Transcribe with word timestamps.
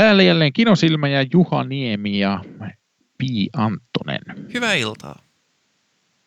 Täällä 0.00 0.22
jälleen 0.22 0.52
Kinosilmä 0.52 1.08
ja 1.08 1.26
Juha 1.32 1.64
Niemi 1.64 2.18
ja 2.18 2.44
Pi 3.18 3.48
Anttonen. 3.52 4.20
Hyvää 4.54 4.74
iltaa. 4.74 5.22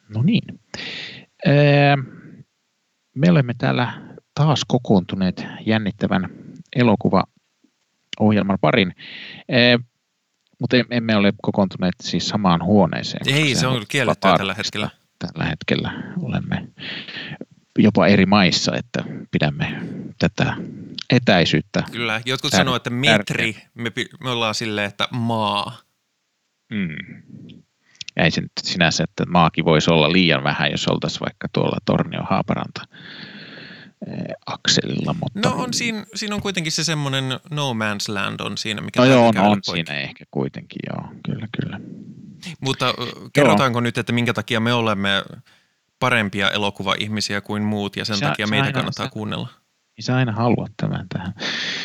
No 0.10 0.24
niin. 0.24 0.60
Me 3.16 3.32
olemme 3.32 3.54
täällä 3.58 4.02
taas 4.36 4.62
kokoontuneet 4.68 5.46
jännittävän 5.66 6.30
elokuvaohjelman 6.76 8.58
parin, 8.62 8.96
mutta 10.60 10.78
emme 10.90 11.16
ole 11.16 11.34
kokoontuneet 11.42 11.96
siis 12.02 12.28
samaan 12.28 12.64
huoneeseen. 12.64 13.30
Ei, 13.36 13.56
se 13.56 13.68
on 13.68 13.86
kiellettyä 13.88 14.38
tällä 14.38 14.54
hetkellä. 14.54 14.90
Tällä 15.20 15.46
hetkellä 15.50 16.04
olemme 16.22 16.68
jopa 17.80 18.08
eri 18.08 18.26
maissa, 18.26 18.76
että 18.76 19.04
pidämme 19.32 19.82
tätä 20.20 20.56
etäisyyttä. 21.10 21.84
Kyllä, 21.92 22.22
jotkut 22.26 22.54
tär- 22.54 22.58
sanoo, 22.58 22.76
että 22.76 22.90
metri, 22.90 23.56
me, 23.74 23.92
me 24.24 24.30
ollaan 24.30 24.56
silleen, 24.56 24.88
että 24.88 25.08
maa. 25.12 25.78
Mm. 26.72 27.24
Ei 28.18 28.32
se 28.32 28.42
nyt 28.42 28.52
sinänsä, 28.64 29.04
että 29.04 29.26
maakin 29.26 29.66
voisi 29.66 29.92
olla 29.92 30.12
liian 30.12 30.44
vähän, 30.44 30.72
jos 30.72 30.88
oltaisiin 30.88 31.20
vaikka 31.20 31.48
tuolla 31.54 31.78
Tornio 31.86 32.22
Haaparanta 32.30 32.82
eh, 34.08 34.36
akselilla. 34.46 35.16
Mutta... 35.22 35.50
No 35.50 35.56
on 35.56 35.74
siinä, 35.74 36.06
siinä 36.16 36.36
on 36.36 36.42
kuitenkin 36.42 36.72
se 36.72 36.84
semmoinen 36.84 37.26
no 37.52 37.74
man's 37.74 38.14
land 38.14 38.40
on 38.40 38.58
siinä, 38.58 38.82
mikä 38.82 39.00
No 39.00 39.06
joo, 39.06 39.32
no 39.32 39.52
on 39.52 39.62
poikki. 39.66 39.72
siinä 39.72 40.02
ehkä 40.02 40.26
kuitenkin, 40.32 40.80
joo, 40.90 41.08
kyllä, 41.26 41.48
kyllä. 41.62 41.80
Mutta 42.62 42.94
kerrotaanko 43.34 43.78
joo. 43.78 43.84
nyt, 43.84 43.98
että 43.98 44.14
minkä 44.14 44.34
takia 44.34 44.60
me 44.60 44.74
olemme 44.74 45.24
parempia 46.04 46.52
elokuva-ihmisiä 46.52 47.42
kuin 47.42 47.64
muut 47.64 47.96
ja 47.96 48.06
sen 48.06 48.18
sä, 48.18 48.26
takia 48.26 48.48
meitä 48.48 48.72
kannattaa 48.72 49.06
sä, 49.06 49.12
kuunnella? 49.12 49.48
Niin 49.98 50.04
sä 50.04 50.16
aina 50.16 50.32
haluat 50.32 50.72
tämän 50.78 51.06
tähän. 51.10 51.34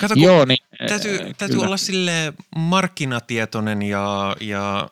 Kato, 0.01 0.15
Joo, 0.17 0.45
niin, 0.45 0.59
täytyy, 0.89 1.19
äh, 1.21 1.35
täytyy 1.39 1.61
olla 1.61 1.77
sille 1.77 2.33
markkinatietoinen 2.57 3.83
ja, 3.83 4.37
ja, 4.41 4.89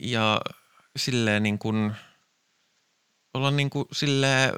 ja 0.00 0.40
silleen 0.96 1.42
niin 1.42 1.58
kuin, 1.58 1.92
olla 3.34 3.50
niin 3.50 3.70
kuin 3.70 3.84
sille 3.92 4.52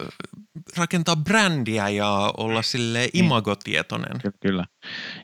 rakentaa 0.76 1.16
brändiä 1.16 1.88
ja 1.88 2.32
olla 2.36 2.62
sille 2.62 2.98
niin. 2.98 3.24
imagotietoinen. 3.24 4.20
Kyllä, 4.20 4.36
kyllä. 4.40 4.64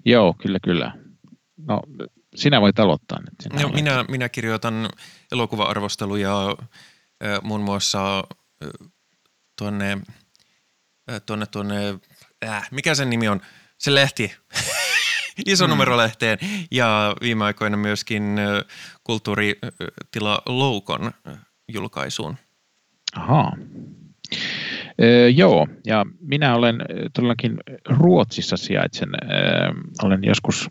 Joo, 0.05 0.34
kyllä, 0.43 0.59
kyllä. 0.65 0.93
No, 1.56 1.83
sinä 2.34 2.61
voit 2.61 2.78
aloittaa 2.78 3.21
nyt. 3.21 3.34
Sinä 3.43 3.62
no, 3.62 3.69
minä, 3.69 4.05
minä 4.09 4.28
kirjoitan 4.28 4.89
elokuva-arvosteluja 5.33 6.56
muun 7.43 7.61
muassa 7.61 8.25
tuonne– 9.59 9.99
tuonne, 11.27 11.47
tuonne, 11.47 11.99
äh, 12.45 12.69
mikä 12.71 12.95
sen 12.95 13.11
nimi 13.11 13.29
on, 13.29 13.41
se 13.79 13.95
lehti, 13.95 14.35
iso 15.47 15.67
mm. 15.67 15.73
ja 16.71 17.17
viime 17.21 17.45
aikoina 17.45 17.77
myöskin 17.77 18.37
kulttuuritila 19.05 20.43
Loukon 20.47 21.11
julkaisuun. 21.69 22.37
Ahaa. 23.17 23.57
Öö, 25.03 25.29
joo, 25.29 25.69
ja 25.87 26.07
minä 26.21 26.55
olen 26.55 26.79
todellakin 27.15 27.57
Ruotsissa 27.89 28.57
sijaitsen. 28.57 29.09
Öö, 29.15 29.73
olen 30.03 30.25
joskus 30.25 30.71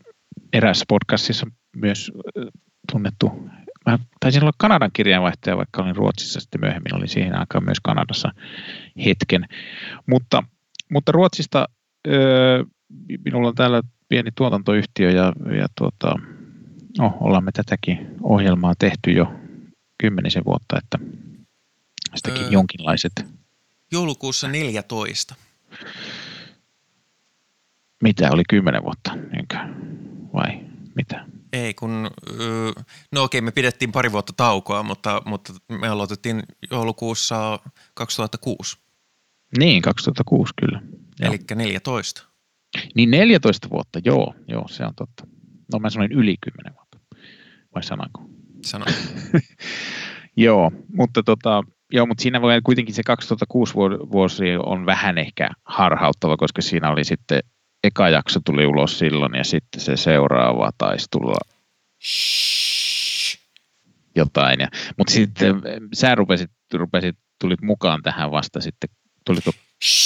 erässä 0.53 0.85
podcastissa 0.87 1.47
myös 1.75 2.11
tunnettu. 2.91 3.49
Mä 3.87 3.99
taisin 4.19 4.43
olla 4.43 4.51
Kanadan 4.57 4.89
kirjeenvaihtaja, 4.93 5.57
vaikka 5.57 5.81
olin 5.81 5.95
Ruotsissa 5.95 6.39
sitten 6.39 6.61
myöhemmin, 6.61 6.95
oli 6.95 7.07
siihen 7.07 7.39
aikaan 7.39 7.63
myös 7.63 7.79
Kanadassa 7.83 8.31
hetken. 9.05 9.45
Mutta, 10.05 10.43
mutta 10.91 11.11
Ruotsista 11.11 11.67
öö, 12.07 12.63
minulla 13.25 13.47
on 13.47 13.55
täällä 13.55 13.81
pieni 14.09 14.31
tuotantoyhtiö 14.35 15.11
ja, 15.11 15.33
ja 15.57 15.67
tuota, 15.77 16.15
no, 16.97 17.17
ollaan 17.19 17.43
me 17.43 17.51
tätäkin 17.51 18.07
ohjelmaa 18.23 18.73
tehty 18.79 19.11
jo 19.11 19.33
kymmenisen 19.97 20.45
vuotta, 20.45 20.77
että 20.77 20.99
sitäkin 22.15 22.43
öö, 22.43 22.49
jonkinlaiset. 22.49 23.13
Joulukuussa 23.91 24.47
14. 24.47 25.35
Mitä 28.03 28.31
oli 28.31 28.43
kymmenen 28.49 28.83
vuotta, 28.83 29.15
niinkö? 29.15 29.57
vai 30.33 30.59
mitä? 30.95 31.25
Ei, 31.53 31.73
kun, 31.73 32.09
no 33.11 33.23
okei, 33.23 33.41
me 33.41 33.51
pidettiin 33.51 33.91
pari 33.91 34.11
vuotta 34.11 34.33
taukoa, 34.37 34.83
mutta, 34.83 35.21
mutta 35.25 35.53
me 35.69 35.87
aloitettiin 35.87 36.43
joulukuussa 36.71 37.59
2006. 37.93 38.77
Niin, 39.57 39.81
2006 39.81 40.53
kyllä. 40.61 40.81
Eli 41.21 41.39
14. 41.55 42.23
Niin 42.95 43.11
14 43.11 43.69
vuotta, 43.69 43.99
joo, 44.05 44.33
joo, 44.47 44.67
se 44.67 44.85
on 44.85 44.95
totta. 44.95 45.27
No 45.73 45.79
mä 45.79 45.89
sanoin 45.89 46.11
yli 46.11 46.35
10 46.41 46.73
vuotta, 46.75 46.99
vai 47.75 47.83
sananko? 47.83 48.21
Sanoin. 48.65 48.93
joo, 50.37 50.71
mutta 50.93 51.23
tota, 51.23 51.63
Joo, 51.91 52.05
mutta 52.05 52.21
siinä 52.21 52.41
voi 52.41 52.61
kuitenkin 52.63 52.95
se 52.95 53.03
2006 53.03 53.73
vuosi 54.11 54.45
on 54.65 54.85
vähän 54.85 55.17
ehkä 55.17 55.49
harhauttava, 55.65 56.37
koska 56.37 56.61
siinä 56.61 56.91
oli 56.91 57.03
sitten 57.03 57.39
eka 57.87 58.09
jakso 58.09 58.39
tuli 58.45 58.65
ulos 58.65 58.99
silloin 58.99 59.35
ja 59.35 59.43
sitten 59.43 59.81
se 59.81 59.97
seuraava 59.97 60.71
taisi 60.77 61.07
tulla 61.11 61.39
jotain. 64.15 64.59
Ja, 64.59 64.67
mutta 64.97 65.13
sitten 65.13 65.61
sä 65.93 66.15
rupesit, 66.15 66.51
rupesit, 66.73 67.15
tulit 67.41 67.61
mukaan 67.61 68.03
tähän 68.03 68.31
vasta 68.31 68.61
sitten, 68.61 68.89
tuliko 69.25 69.51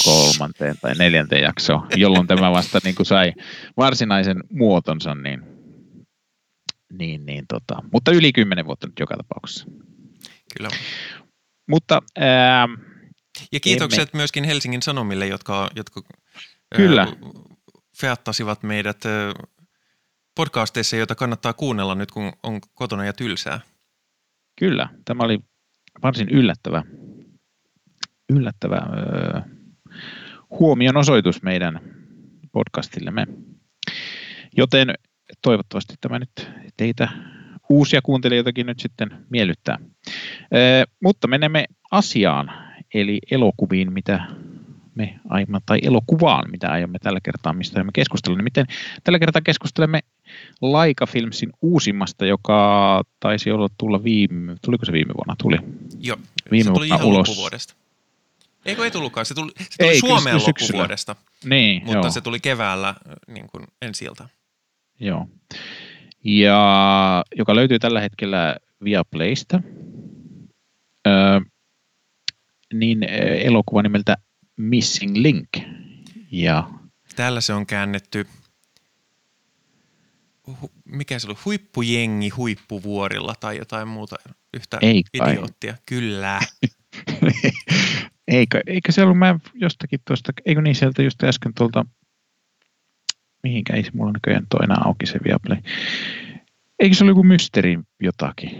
kolmanteen 0.04 0.76
tai 0.80 0.94
neljänteen 0.94 1.42
jaksoon, 1.42 1.86
jolloin 1.96 2.26
tämä 2.26 2.50
vasta 2.50 2.78
niin 2.84 2.94
kuin 2.94 3.06
sai 3.06 3.32
varsinaisen 3.76 4.36
muotonsa, 4.50 5.14
niin, 5.14 5.42
niin, 6.92 7.26
niin 7.26 7.44
tota, 7.48 7.82
mutta 7.92 8.10
yli 8.12 8.32
kymmenen 8.32 8.66
vuotta 8.66 8.86
nyt 8.86 8.98
joka 9.00 9.16
tapauksessa. 9.16 9.64
Kyllä. 10.56 10.68
Mutta 11.68 12.02
ää, 12.18 12.68
ja 13.52 13.60
kiitokset 13.60 14.08
emme... 14.08 14.18
myöskin 14.18 14.44
Helsingin 14.44 14.82
Sanomille, 14.82 15.26
jotka, 15.26 15.70
jotka 15.76 16.02
Kyllä. 16.76 17.06
Feattasivat 18.00 18.62
meidät 18.62 19.00
podcasteissa, 20.34 20.96
joita 20.96 21.14
kannattaa 21.14 21.52
kuunnella 21.52 21.94
nyt, 21.94 22.10
kun 22.10 22.32
on 22.42 22.60
kotona 22.74 23.04
ja 23.04 23.12
tylsää. 23.12 23.60
Kyllä, 24.58 24.88
tämä 25.04 25.24
oli 25.24 25.38
varsin 26.02 26.28
yllättävä, 26.28 26.82
yllättävä 28.30 28.76
öö, 28.76 29.40
huomion 30.50 30.96
osoitus 30.96 31.42
meidän 31.42 31.80
podcastillemme. 32.52 33.26
Joten 34.56 34.94
toivottavasti 35.42 35.94
tämä 36.00 36.18
nyt 36.18 36.50
teitä 36.76 37.08
uusia 37.68 38.02
kuuntelijoitakin 38.02 38.66
nyt 38.66 38.80
sitten 38.80 39.26
miellyttää. 39.30 39.78
Öö, 40.54 40.84
mutta 41.02 41.28
menemme 41.28 41.64
asiaan, 41.90 42.50
eli 42.94 43.18
elokuviin, 43.30 43.92
mitä 43.92 44.26
me 44.94 45.20
aiemmin, 45.28 45.60
tai 45.66 45.78
elokuvaan, 45.82 46.50
mitä 46.50 46.70
aiomme 46.72 46.98
tällä 46.98 47.20
kertaa, 47.22 47.52
mistä 47.52 47.84
me 47.84 47.90
keskustelemme. 47.94 48.38
Niin 48.38 48.44
miten 48.44 48.66
tällä 49.04 49.18
kertaa 49.18 49.42
keskustelemme 49.42 50.00
Laika 50.60 51.06
Filmsin 51.06 51.52
uusimmasta, 51.62 52.26
joka 52.26 53.02
taisi 53.20 53.50
olla 53.50 53.68
tulla 53.78 54.04
viime, 54.04 54.56
tuliko 54.64 54.84
se 54.84 54.92
viime 54.92 55.14
vuonna? 55.14 55.34
Tuli. 55.42 55.56
Joo, 56.00 56.16
viime 56.50 56.64
se 56.64 56.72
tuli 56.72 56.86
ihan 56.86 57.04
ulos. 57.04 57.28
loppuvuodesta. 57.28 57.74
Eikö 58.66 58.84
ei 58.84 58.90
tullutkaan? 58.90 59.26
Se 59.26 59.34
tuli, 59.34 59.52
se 59.58 59.78
tuli 59.78 59.90
ei, 59.90 60.00
Suomeen 60.00 60.36
loppuvuodesta, 60.36 61.16
niin, 61.44 61.82
mutta 61.84 62.06
joo. 62.06 62.10
se 62.10 62.20
tuli 62.20 62.40
keväällä 62.40 62.94
niin 63.26 63.48
kuin 63.48 63.64
ensi 63.82 64.04
ilta. 64.04 64.28
Joo. 65.00 65.28
Ja 66.24 67.24
joka 67.36 67.54
löytyy 67.54 67.78
tällä 67.78 68.00
hetkellä 68.00 68.56
Viaplaysta. 68.84 69.60
Öö, 71.06 71.40
niin 72.74 73.02
elokuva 73.42 73.82
nimeltä 73.82 74.16
Missing 74.56 75.16
Link. 75.16 75.48
Ja 76.30 76.70
Täällä 77.16 77.40
se 77.40 77.52
on 77.52 77.66
käännetty, 77.66 78.26
mikä 80.84 81.18
se 81.18 81.26
oli, 81.26 81.36
huippujengi 81.44 82.28
huippuvuorilla 82.28 83.34
tai 83.40 83.58
jotain 83.58 83.88
muuta 83.88 84.16
yhtä 84.54 84.78
Ei 84.80 85.02
idioottia. 85.14 85.76
Kyllä. 85.86 86.40
eikö, 88.28 88.60
eikö 88.66 88.92
se 88.92 89.02
ollut, 89.02 89.18
mä 89.18 89.38
jostakin 89.54 90.00
tuosta, 90.04 90.32
eikö 90.46 90.62
niin 90.62 90.74
sieltä 90.74 91.02
just 91.02 91.24
äsken 91.24 91.54
tuolta, 91.54 91.86
mihinkä 93.42 93.76
ei 93.76 93.84
se 93.84 93.90
mulla 93.94 94.12
näköjään 94.12 94.46
toina 94.50 94.74
auki 94.84 95.06
se 95.06 95.20
Viaplay. 95.24 95.58
Eikö 96.78 96.96
se 96.96 97.04
ollut 97.04 97.10
joku 97.10 97.24
mysteri 97.24 97.78
jotakin? 98.00 98.50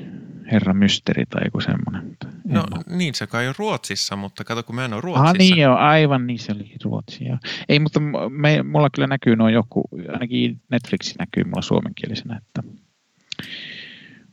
Herra 0.52 0.74
Mysteri 0.74 1.26
tai 1.26 1.42
joku 1.44 1.60
semmoinen. 1.60 2.16
No 2.44 2.64
niin, 2.86 3.14
se 3.14 3.26
kai 3.26 3.48
on 3.48 3.54
Ruotsissa, 3.58 4.16
mutta 4.16 4.44
kato 4.44 4.62
kun 4.62 4.74
mä 4.74 4.84
en 4.84 4.92
ole 4.92 5.00
Ruotsissa. 5.00 5.28
Ah 5.28 5.34
niin 5.38 5.58
joo, 5.58 5.76
aivan 5.76 6.26
niin 6.26 6.38
se 6.38 6.52
oli 6.52 6.72
Ruotsi. 6.84 7.24
Joo. 7.24 7.38
Ei, 7.68 7.78
mutta 7.78 8.00
me, 8.30 8.62
mulla 8.62 8.90
kyllä 8.90 9.06
näkyy 9.06 9.36
noin 9.36 9.54
joku, 9.54 9.88
ainakin 10.12 10.60
Netflixi 10.70 11.14
näkyy 11.18 11.44
mulla 11.44 11.62
suomenkielisenä, 11.62 12.36
että 12.36 12.62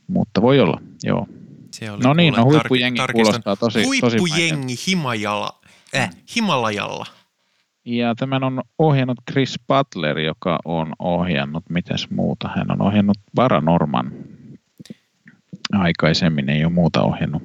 mutta 0.06 0.42
voi 0.42 0.60
olla, 0.60 0.80
joo. 1.02 1.26
Se 1.70 1.90
oli 1.90 2.02
no 2.02 2.14
niin, 2.14 2.34
no 2.34 2.44
huippujengi 2.44 3.00
tar- 3.00 3.12
kuulostaa 3.12 3.56
tosi 3.56 3.84
Huippujengi 3.84 4.72
tosi 4.74 4.90
Himajalla, 4.90 5.60
äh, 5.96 6.10
Himalajalla. 6.36 7.06
Ja 7.84 8.14
tämän 8.14 8.44
on 8.44 8.62
ohjannut 8.78 9.18
Chris 9.30 9.60
Butler, 9.68 10.18
joka 10.18 10.58
on 10.64 10.92
ohjannut, 10.98 11.64
mitäs 11.70 12.10
muuta, 12.10 12.48
hän 12.56 12.70
on 12.70 12.82
ohjannut 12.82 13.18
Paranorman. 13.34 14.12
Aikaisemmin 15.72 16.48
ei 16.48 16.64
ole 16.64 16.72
muuta 16.72 17.02
ohjannut, 17.02 17.42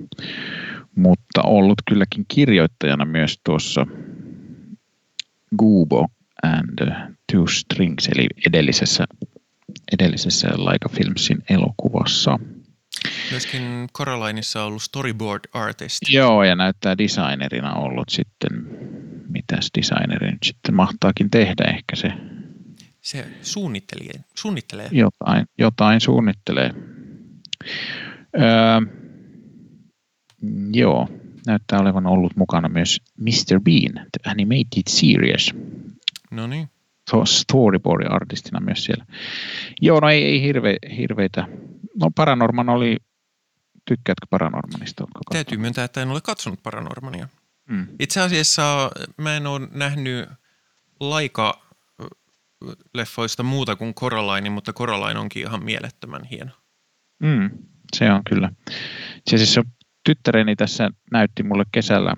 mutta 0.95 1.41
ollut 1.43 1.81
kylläkin 1.89 2.25
kirjoittajana 2.27 3.05
myös 3.05 3.39
tuossa 3.43 3.87
Gubo 5.57 6.07
and 6.43 6.91
Two 7.31 7.47
Strings, 7.47 8.07
eli 8.07 8.27
edellisessä, 8.47 9.05
edellisessä 9.93 10.47
Laika 10.55 10.89
Filmsin 10.89 11.43
elokuvassa. 11.49 12.39
Myöskin 13.31 13.87
Coralineissa 13.93 14.61
on 14.61 14.67
ollut 14.67 14.81
storyboard 14.81 15.43
artist. 15.53 15.99
Joo, 16.09 16.43
ja 16.43 16.55
näyttää 16.55 16.97
designerina 16.97 17.73
ollut 17.73 18.09
sitten, 18.09 18.49
mitäs 19.29 19.69
designeri 19.77 20.31
nyt 20.31 20.43
sitten 20.43 20.75
mahtaakin 20.75 21.29
tehdä 21.29 21.63
ehkä 21.67 21.95
se. 21.95 22.13
Se 23.01 23.25
suunnittelee. 23.41 24.23
suunnittelee. 24.35 24.89
Jotain, 24.91 25.45
jotain 25.57 26.01
suunnittelee. 26.01 26.71
Öö, 28.39 28.81
joo, 30.73 31.07
näyttää 31.47 31.79
olevan 31.79 32.07
ollut 32.07 32.35
mukana 32.35 32.69
myös 32.69 33.01
Mr. 33.17 33.59
Bean, 33.59 33.93
The 33.93 34.31
Animated 34.31 34.83
Series. 34.87 35.53
No 36.31 36.47
niin. 36.47 36.69
Storyboard-artistina 37.25 38.59
myös 38.59 38.83
siellä. 38.83 39.05
Joo, 39.81 39.99
no 39.99 40.09
ei, 40.09 40.23
ei 40.23 40.41
hirve, 40.41 40.77
hirveitä. 40.97 41.47
No 41.95 42.11
Paranorman 42.15 42.69
oli, 42.69 42.97
tykkäätkö 43.85 44.27
Paranormanista? 44.29 45.05
Täytyy 45.31 45.57
myöntää, 45.57 45.85
että 45.85 46.01
en 46.01 46.11
ole 46.11 46.21
katsonut 46.21 46.63
Paranormania. 46.63 47.27
Mm. 47.69 47.87
Itse 47.99 48.21
asiassa 48.21 48.91
mä 49.17 49.37
en 49.37 49.47
ole 49.47 49.67
nähnyt 49.71 50.29
laika 50.99 51.65
leffoista 52.93 53.43
muuta 53.43 53.75
kuin 53.75 53.93
Coraline, 53.93 54.49
mutta 54.49 54.73
Coraline 54.73 55.19
onkin 55.19 55.41
ihan 55.41 55.63
mielettömän 55.63 56.23
hieno. 56.23 56.51
Mm, 57.19 57.49
se 57.95 58.11
on 58.11 58.21
kyllä. 58.29 58.49
Se 59.29 59.37
siis 59.37 59.59
tyttäreni 60.03 60.55
tässä 60.55 60.89
näytti 61.11 61.43
mulle 61.43 61.63
kesällä 61.71 62.13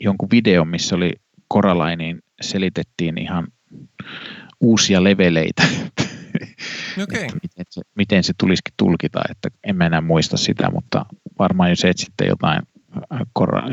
jonkun 0.00 0.28
videon, 0.30 0.68
missä 0.68 0.96
oli 0.96 1.12
Coralinein 1.52 2.22
selitettiin 2.40 3.18
ihan 3.18 3.46
uusia 4.60 5.04
leveleitä. 5.04 5.62
Okay. 7.02 7.22
miten, 7.22 7.66
se, 7.70 7.80
miten 7.94 8.24
se 8.24 8.32
tulisikin 8.38 8.74
tulkita, 8.76 9.20
että 9.30 9.48
en 9.64 9.82
enää 9.82 10.00
muista 10.00 10.36
sitä, 10.36 10.70
mutta 10.70 11.06
varmaan 11.38 11.70
jos 11.70 11.84
etsitte 11.84 12.26
jotain 12.26 12.62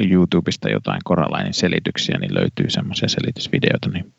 YouTubesta 0.09 0.69
jotain 0.69 1.01
Coralainin 1.07 1.53
selityksiä, 1.53 2.17
niin 2.17 2.33
löytyy 2.33 2.69
semmoisia 2.69 3.07
selitysvideoita. 3.07 3.89
Niin 3.89 4.13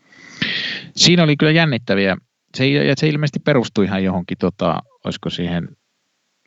siinä 0.96 1.22
oli 1.22 1.36
kyllä 1.36 1.52
jännittäviä. 1.52 2.16
Se, 2.56 2.68
ja 2.68 2.94
se 2.96 3.08
ilmeisesti 3.08 3.38
perustui 3.38 3.84
ihan 3.84 4.04
johonkin, 4.04 4.38
tota, 4.38 4.78
olisiko 5.04 5.30
siihen 5.30 5.68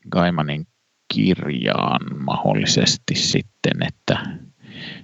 Gaimanin 0.09 0.67
kirjaan 1.13 2.23
mahdollisesti 2.25 3.15
sitten, 3.15 3.83
että 3.87 4.19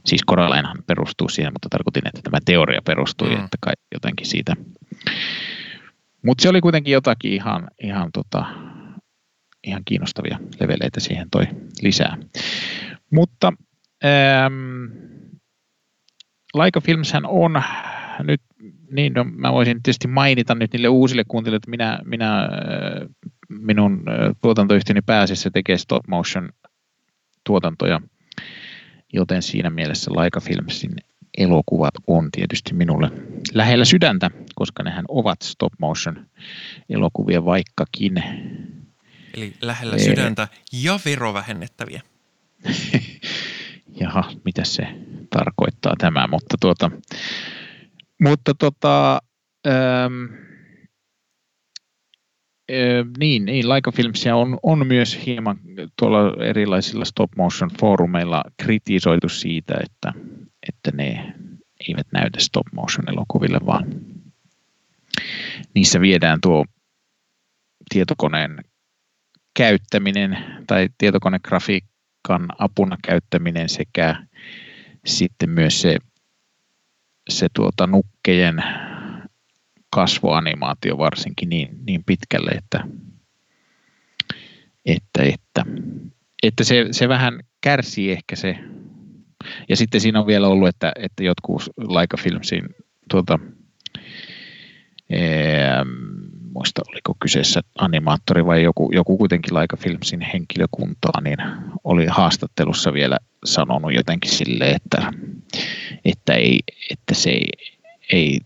siis 0.05 0.21
Coralinehan 0.29 0.83
perustuu 0.87 1.29
siihen, 1.29 1.53
mutta 1.53 1.69
tarkoitin, 1.69 2.07
että 2.07 2.21
tämä 2.23 2.37
teoria 2.45 2.81
perustui, 2.85 3.29
mm. 3.29 3.33
että 3.33 3.57
kai 3.61 3.73
jotenkin 3.93 4.27
siitä. 4.27 4.53
Mutta 6.25 6.41
se 6.41 6.49
oli 6.49 6.61
kuitenkin 6.61 6.91
jotakin 6.91 7.33
ihan, 7.33 7.67
ihan, 7.83 8.09
tota, 8.13 8.45
ihan 9.63 9.81
kiinnostavia 9.85 10.39
leveleitä 10.59 10.99
siihen 10.99 11.29
toi 11.31 11.43
lisää. 11.81 12.17
Mutta 13.11 13.53
ähm, 14.05 14.53
Laika 16.53 16.81
Filmshän 16.81 17.25
on 17.25 17.63
nyt, 18.23 18.41
niin 18.91 19.13
no, 19.13 19.23
mä 19.23 19.51
voisin 19.51 19.83
tietysti 19.83 20.07
mainita 20.07 20.55
nyt 20.55 20.73
niille 20.73 20.87
uusille 20.87 21.23
kuuntelijoille, 21.27 21.57
että 21.57 21.69
minä, 21.69 21.99
minä 22.05 22.39
äh, 22.39 22.49
minun 23.49 24.03
tuotantoyhtiöni 24.41 25.01
pääasiassa 25.01 25.51
tekee 25.51 25.77
stop 25.77 26.07
motion 26.07 26.49
tuotantoja, 27.43 28.01
joten 29.13 29.41
siinä 29.41 29.69
mielessä 29.69 30.11
Laika 30.15 30.39
Filmsin 30.39 30.95
elokuvat 31.37 31.93
on 32.07 32.31
tietysti 32.31 32.73
minulle 32.73 33.11
lähellä 33.53 33.85
sydäntä, 33.85 34.31
koska 34.55 34.83
nehän 34.83 35.05
ovat 35.07 35.41
stop 35.41 35.73
motion 35.79 36.25
elokuvia 36.89 37.45
vaikkakin. 37.45 38.23
Eli 39.33 39.53
lähellä 39.61 39.95
e- 39.95 39.99
sydäntä 39.99 40.47
ja 40.83 40.99
verovähennettäviä. 41.05 42.01
Jaha, 44.01 44.31
mitä 44.45 44.63
se 44.63 44.87
tarkoittaa 45.29 45.93
tämä, 45.97 46.27
mutta 46.27 46.55
tuota, 46.61 46.91
mutta 48.21 48.53
tuota, 48.53 49.21
ähm, 49.67 50.23
äh, 50.23 50.46
niin, 53.19 53.45
niin 53.45 53.69
Laika 53.69 53.91
Filmsia 53.91 54.35
on, 54.35 54.59
on 54.63 54.87
myös 54.87 55.25
hieman 55.25 55.59
tuolla 55.99 56.43
erilaisilla 56.43 57.05
stop 57.05 57.31
motion 57.37 57.69
foorumeilla 57.79 58.43
kritisoitu 58.57 59.29
siitä, 59.29 59.73
että, 59.83 60.13
että 60.69 60.91
ne 60.93 61.33
eivät 61.87 62.07
näytä 62.13 62.39
stop 62.39 62.67
motion 62.75 63.09
elokuville, 63.09 63.59
vaan 63.65 63.85
niissä 65.75 66.01
viedään 66.01 66.39
tuo 66.41 66.65
tietokoneen 67.89 68.57
käyttäminen 69.53 70.37
tai 70.67 70.89
tietokonegrafiikka 70.97 71.97
grafiikan 72.27 72.55
apuna 72.59 72.97
käyttäminen 73.07 73.69
sekä 73.69 74.15
sitten 75.05 75.49
myös 75.49 75.81
se, 75.81 75.97
se 77.29 77.47
tuota 77.53 77.87
nukkejen 77.87 78.63
kasvoanimaatio 79.89 80.97
varsinkin 80.97 81.49
niin, 81.49 81.69
niin 81.87 82.03
pitkälle, 82.03 82.51
että, 82.51 82.87
että, 84.85 85.23
että, 85.23 85.65
että 86.43 86.63
se, 86.63 86.87
se 86.91 87.09
vähän 87.09 87.39
kärsii 87.61 88.11
ehkä 88.11 88.35
se. 88.35 88.57
Ja 89.69 89.77
sitten 89.77 90.01
siinä 90.01 90.19
on 90.19 90.27
vielä 90.27 90.47
ollut, 90.47 90.67
että, 90.67 90.91
että 90.95 91.23
jotkut 91.23 91.63
Laika 91.77 92.17
Filmsin 92.17 92.65
tuota, 93.09 93.39
ee, 95.09 95.85
muista 96.53 96.81
oliko 96.89 97.15
kyseessä 97.19 97.61
animaattori 97.77 98.45
vai 98.45 98.63
joku, 98.63 98.91
joku 98.93 99.17
kuitenkin 99.17 99.53
Laika 99.53 99.77
Filmsin 99.77 100.21
henkilökuntaa, 100.21 101.21
niin 101.21 101.37
oli 101.83 102.05
haastattelussa 102.05 102.93
vielä 102.93 103.17
sanonut 103.45 103.93
jotenkin 103.93 104.31
sille, 104.31 104.69
että, 104.69 105.13
että, 106.05 106.33
ei, 106.33 106.59
että 106.91 107.13
se 107.13 107.29
ei, 107.29 107.49
ei 108.11 108.39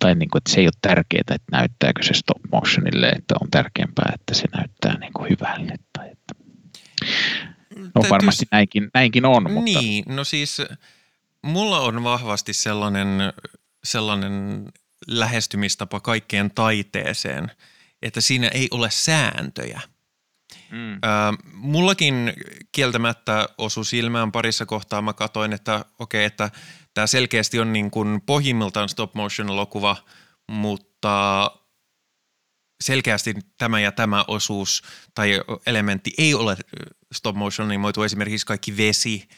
tai 0.00 0.14
niin 0.14 0.30
kuin, 0.30 0.40
että 0.40 0.52
se 0.52 0.60
ei 0.60 0.66
ole 0.66 0.72
tärkeää, 0.82 1.20
että 1.20 1.52
näyttääkö 1.52 2.02
se 2.02 2.14
stop 2.14 2.42
motionille, 2.52 3.08
että 3.08 3.34
on 3.40 3.50
tärkeämpää, 3.50 4.12
että 4.14 4.34
se 4.34 4.44
näyttää 4.56 4.98
niin 4.98 5.12
kuin 5.12 5.30
hyvälle. 5.30 5.74
Tai 5.92 6.10
että... 6.10 6.34
No 7.76 7.90
Täytyy... 7.94 8.10
varmasti 8.10 8.46
näinkin, 8.50 8.90
näinkin 8.94 9.24
on. 9.24 9.42
Mutta... 9.42 9.60
Niin, 9.60 10.04
no 10.08 10.24
siis 10.24 10.62
mulla 11.42 11.80
on 11.80 12.04
vahvasti 12.04 12.52
sellainen, 12.52 13.08
sellainen 13.84 14.64
lähestymistapa 15.06 16.00
kaikkeen 16.00 16.50
taiteeseen, 16.54 17.50
että 18.02 18.20
siinä 18.20 18.48
ei 18.48 18.68
ole 18.70 18.90
sääntöjä. 18.90 19.80
Mm. 20.70 20.92
Ö, 20.92 20.98
mullakin 21.54 22.32
kieltämättä 22.72 23.48
osui 23.58 23.84
silmään 23.84 24.32
parissa 24.32 24.66
kohtaa. 24.66 25.02
Mä 25.02 25.12
katsoin, 25.12 25.52
että 25.52 25.74
okei, 25.74 25.86
okay, 25.98 26.24
että 26.26 26.50
tämä 26.94 27.06
selkeästi 27.06 27.60
on 27.60 27.72
niin 27.72 27.90
kuin 27.90 28.20
pohjimmiltaan 28.26 28.88
stop 28.88 29.14
motion 29.14 29.48
elokuva, 29.48 29.96
mutta 30.50 31.50
selkeästi 32.84 33.34
tämä 33.58 33.80
ja 33.80 33.92
tämä 33.92 34.24
osuus 34.28 34.82
tai 35.14 35.40
elementti 35.66 36.12
ei 36.18 36.34
ole 36.34 36.56
stop 37.14 37.36
motion 37.36 37.68
animoitu. 37.68 38.02
Esimerkiksi 38.02 38.46
kaikki 38.46 38.76
vesi 38.76 39.28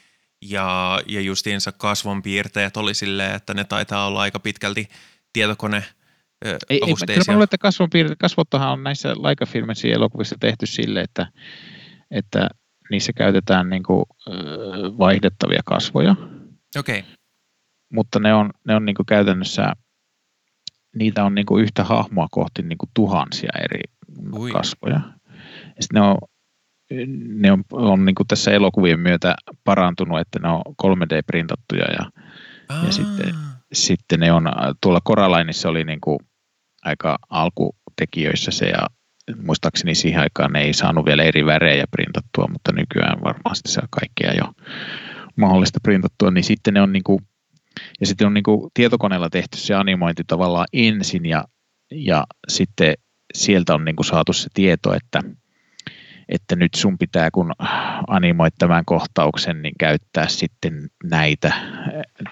ja, 0.43 1.01
ja 1.07 1.21
justiinsa 1.21 1.73
kasvonpiirteet 1.73 2.77
oli 2.77 2.95
silleen, 2.95 3.35
että 3.35 3.55
ne 3.55 3.65
taitaa 3.65 4.07
olla 4.07 4.21
aika 4.21 4.41
pitkälti– 4.41 4.89
tietokone 5.33 5.85
ei, 6.45 6.57
ei, 6.71 6.81
kyllä 6.81 7.23
mä 7.29 7.33
luulen, 7.33 7.45
että 7.45 7.59
kasvonpiirteet, 7.59 8.19
kasvottohan 8.19 8.73
on 8.73 8.83
näissä 8.83 9.15
Laika-filmissä 9.17 9.89
elokuvissa 9.89 10.37
tehty 10.41 10.67
sille, 10.67 11.01
että, 11.01 11.27
että 12.11 12.49
niissä 12.91 13.13
käytetään 13.13 13.71
niin 13.71 13.83
kuin, 13.83 14.05
vaihdettavia 14.99 15.61
kasvoja. 15.65 16.17
Okei. 16.79 16.99
Okay. 16.99 17.11
Mutta 17.93 18.19
ne 18.19 18.35
on, 18.35 18.51
ne 18.65 18.77
on 18.77 18.85
niin 18.85 18.95
kuin 18.95 19.07
käytännössä, 19.07 19.73
niitä 20.97 21.25
on 21.25 21.35
niin 21.35 21.47
kuin 21.47 21.63
yhtä 21.63 21.85
hahmoa 21.85 22.27
kohti 22.31 22.63
niin 22.63 22.79
kuin 22.79 22.91
tuhansia 22.95 23.51
eri 23.65 23.81
Ui. 24.33 24.51
kasvoja. 24.51 25.01
Ja 25.67 25.83
ne 25.93 26.01
on, 26.01 26.17
ne 27.29 27.53
on, 27.53 27.65
on 27.73 28.05
niin 28.05 28.15
kuin 28.15 28.27
tässä 28.27 28.51
elokuvien 28.51 29.01
myötä 29.01 29.35
parantunut, 29.65 30.21
että 30.21 30.39
ne 30.39 30.49
on 30.49 30.63
3D-printattuja 30.83 31.87
ja, 31.99 32.23
ja 32.87 32.93
sitten 32.93 33.35
sitten 33.73 34.21
ne 34.21 34.33
on, 34.33 34.49
tuolla 34.81 35.01
Coralineissa 35.09 35.69
oli 35.69 35.85
niin 35.85 36.01
kuin 36.01 36.19
aika 36.83 37.19
alkutekijöissä 37.31 38.51
se 38.51 38.67
ja 38.67 38.87
muistaakseni 39.43 39.95
siihen 39.95 40.21
aikaan 40.21 40.53
ne 40.53 40.61
ei 40.61 40.73
saanut 40.73 41.05
vielä 41.05 41.23
eri 41.23 41.47
värejä 41.47 41.85
printattua, 41.91 42.49
mutta 42.53 42.73
nykyään 42.73 43.21
varmasti 43.25 43.71
se 43.71 43.81
on 43.83 43.89
kaikkea 43.91 44.33
jo 44.33 44.53
mahdollista 45.37 45.79
printattua, 45.83 46.31
niin 46.31 46.45
sitten 46.45 46.75
ne 46.75 46.83
on 46.83 46.93
niin 46.93 47.05
kuin 47.05 47.19
ja 48.01 48.07
sitten 48.07 48.27
on 48.27 48.35
niin 48.35 48.45
kuin 48.45 48.71
tietokoneella 48.75 49.31
tehty 49.31 49.57
se 49.57 49.75
animointi 49.75 50.23
tavallaan 50.27 50.67
ensin 50.73 51.27
ja, 51.27 51.45
ja 51.91 52.25
sitten 52.49 52.95
sieltä 53.35 53.75
on 53.75 53.85
niin 53.85 53.97
kuin 53.97 54.07
saatu 54.07 54.33
se 54.33 54.49
tieto, 54.55 54.95
että, 54.95 55.21
että 56.29 56.57
nyt 56.57 56.75
sun 56.75 56.99
pitää, 56.99 57.31
kun 57.31 57.53
animoit 58.09 58.55
tämän 58.59 58.85
kohtauksen, 58.85 59.63
niin 59.63 59.75
käyttää 59.79 60.29
sitten 60.29 60.89
näitä 61.05 61.53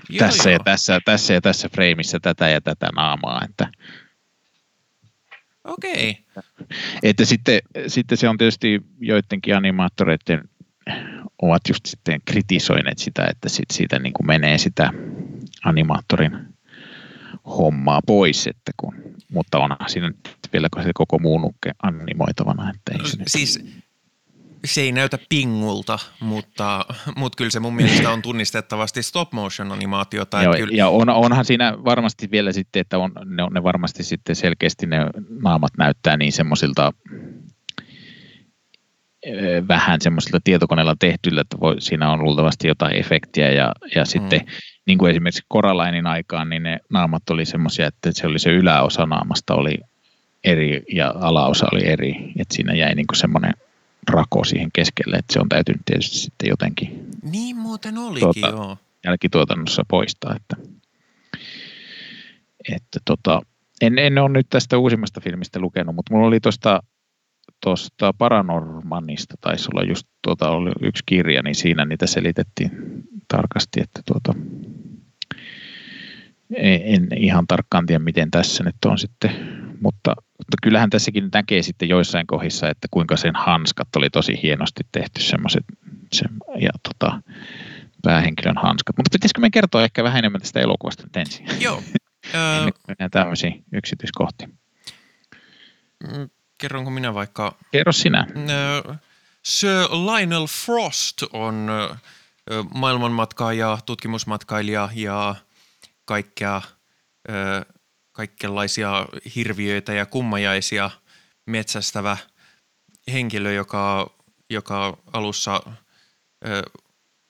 joo, 0.09 0.19
tässä, 0.19 0.51
joo. 0.51 0.59
Ja 0.59 0.65
tässä, 0.65 1.01
tässä 1.05 1.35
ja 1.35 1.41
tässä 1.41 1.69
freimissä 1.69 2.21
tätä 2.21 2.49
ja 2.49 2.61
tätä 2.61 2.89
naamaa. 2.97 3.45
Että, 3.45 3.69
Okei. 5.65 6.19
Että 7.03 7.25
sitten, 7.25 7.61
sitten 7.87 8.19
se 8.19 8.29
on 8.29 8.39
tietysti 8.39 8.81
joidenkin 9.01 9.57
animaattoreiden 9.57 10.49
ovat 11.43 11.63
just 11.69 11.87
sitten 11.87 12.21
kritisoineet 12.25 12.99
sitä, 12.99 13.27
että 13.27 13.49
sit 13.49 13.71
siitä 13.73 13.99
niin 13.99 14.13
kuin 14.13 14.27
menee 14.27 14.59
sitä 14.59 14.93
animaattorin 15.65 16.39
hommaa 17.45 18.01
pois, 18.07 18.47
että 18.47 18.73
kun, 18.77 18.95
mutta 19.33 19.59
onhan 19.59 19.91
siinä 19.91 20.13
vielä 20.53 20.69
se 20.83 20.91
koko 20.95 21.19
muu 21.19 21.39
nukke 21.39 21.73
animoitavana. 21.83 22.71
Että 22.71 22.93
ei 22.93 23.11
se 23.11 23.17
siis 23.27 23.65
se 24.65 24.81
ei 24.81 24.93
näytä 24.93 25.19
pingulta, 25.29 25.99
mutta, 26.21 26.87
mutta 27.17 27.37
kyllä 27.37 27.51
se 27.51 27.61
mun 27.61 27.75
mielestä 27.75 28.11
on 28.11 28.23
tunnistettavasti 28.29 29.03
stop 29.03 29.33
motion 29.33 29.73
animaatiota. 29.73 30.43
Joo, 30.43 30.55
kyllä... 30.55 30.77
Ja 30.77 30.89
on, 30.89 31.09
onhan 31.09 31.45
siinä 31.45 31.75
varmasti 31.85 32.31
vielä 32.31 32.53
sitten, 32.53 32.81
että 32.81 32.99
on, 32.99 33.13
ne, 33.25 33.43
ne 33.51 33.63
varmasti 33.63 34.03
sitten 34.03 34.37
selkeästi 34.37 34.87
ne 34.87 34.99
naamat 35.43 35.73
näyttää 35.79 36.17
niin 36.17 36.33
semmoisilta 36.33 36.93
vähän 39.69 40.01
semmoisilta 40.01 40.39
tietokoneella 40.45 40.97
tehtyillä, 40.99 41.41
että 41.41 41.61
voi, 41.61 41.81
siinä 41.81 42.13
on 42.13 42.23
luultavasti 42.23 42.69
jotain 42.69 42.97
efektiä 42.97 43.51
ja, 43.51 43.73
ja 43.95 44.05
sitten 44.05 44.41
mm. 44.41 44.47
niin 44.87 44.99
kuin 44.99 45.11
esimerkiksi 45.11 45.43
Coralainin 45.53 46.07
aikaan, 46.07 46.51
niin 46.51 46.63
ne 46.63 46.79
naamat 46.91 47.31
oli 47.31 47.45
semmoisia, 47.45 47.87
että 47.87 48.11
se 48.13 48.27
oli 48.27 48.39
se 48.39 48.51
yläosa 48.51 49.07
naamasta 49.07 49.55
oli 49.55 49.79
eri 50.45 50.83
ja 50.93 51.15
alaosa 51.21 51.67
oli 51.73 51.87
eri, 51.87 52.33
että 52.39 52.55
siinä 52.55 52.75
jäi 52.75 52.95
niin 52.95 53.07
kuin 53.07 53.19
semmoinen 53.19 53.55
rako 54.11 54.45
siihen 54.45 54.71
keskelle, 54.73 55.17
että 55.17 55.33
se 55.33 55.41
on 55.41 55.49
täytynyt 55.49 55.83
tietysti 55.85 56.19
sitten 56.19 56.49
jotenkin 56.49 57.07
niin 57.23 57.57
muuten 57.57 57.99
olikin, 57.99 58.21
tuota, 58.21 58.49
joo. 58.49 58.77
jälkituotannossa 59.05 59.85
poistaa, 59.89 60.37
että, 60.37 60.57
että 62.73 63.01
tota, 63.05 63.43
en, 63.81 63.99
en 63.99 64.19
ole 64.19 64.29
nyt 64.29 64.47
tästä 64.51 64.79
uusimmasta 64.79 65.21
filmistä 65.21 65.61
lukenut, 65.61 65.95
mutta 65.95 66.15
mulla 66.15 66.29
oli 66.29 66.41
tuosta 66.41 66.83
tuosta 67.61 68.13
Paranormanista 68.13 69.35
taisi 69.41 69.69
olla 69.75 69.83
just 69.83 70.07
tuota, 70.23 70.51
oli 70.51 70.71
yksi 70.83 71.03
kirja, 71.07 71.43
niin 71.43 71.55
siinä 71.55 71.85
niitä 71.85 72.07
selitettiin 72.07 72.71
tarkasti, 73.29 73.81
että 73.81 74.01
tuota, 74.07 74.35
en 76.57 77.09
ihan 77.17 77.47
tarkkaan 77.47 77.87
tiedä, 77.87 78.05
miten 78.05 78.31
tässä 78.31 78.65
nyt 78.65 78.77
on 78.87 78.99
sitten, 78.99 79.31
mutta, 79.81 80.15
mutta 80.17 80.57
kyllähän 80.63 80.91
tässäkin 80.91 81.29
näkee 81.35 81.63
sitten 81.63 81.89
joissain 81.89 82.27
kohdissa, 82.27 82.69
että 82.69 82.89
kuinka 82.91 83.17
sen 83.17 83.37
hanskat 83.37 83.97
oli 83.97 84.11
tosi 84.11 84.43
hienosti 84.43 84.83
tehty 84.93 85.23
semmoiset, 85.23 85.65
se, 86.13 86.25
ja 86.61 86.71
tota, 86.83 87.23
päähenkilön 88.03 88.57
hanskat. 88.57 88.97
Mutta 88.97 89.11
pitäisikö 89.13 89.41
me 89.41 89.51
kertoa 89.51 89.85
ehkä 89.85 90.05
vähän 90.05 90.19
enemmän 90.19 90.41
tästä 90.41 90.61
elokuvasta 90.61 91.03
nyt 91.03 91.17
ensin? 91.17 91.47
Joo. 91.61 91.83
Ennen 92.59 92.73
kuin 92.73 92.83
mennään 92.89 93.11
tämmöisiin 93.11 93.65
yksityiskohtiin. 93.73 94.59
Kerronko 96.61 96.91
minä 96.91 97.15
vaikka... 97.15 97.57
Kerro 97.71 97.93
sinä. 97.93 98.27
Sir 99.43 99.89
Lionel 99.91 100.47
Frost 100.47 101.23
on 101.33 101.69
maailmanmatkaaja, 102.75 103.79
tutkimusmatkailija 103.87 104.89
ja 104.95 105.35
kaikkea, 106.05 106.63
kaikenlaisia 108.13 109.07
hirviöitä 109.35 109.93
ja 109.93 110.07
kummajaisia 110.07 110.91
metsästävä 111.47 112.17
henkilö, 113.13 113.53
joka, 113.53 114.11
joka 114.51 114.99
alussa 115.13 115.63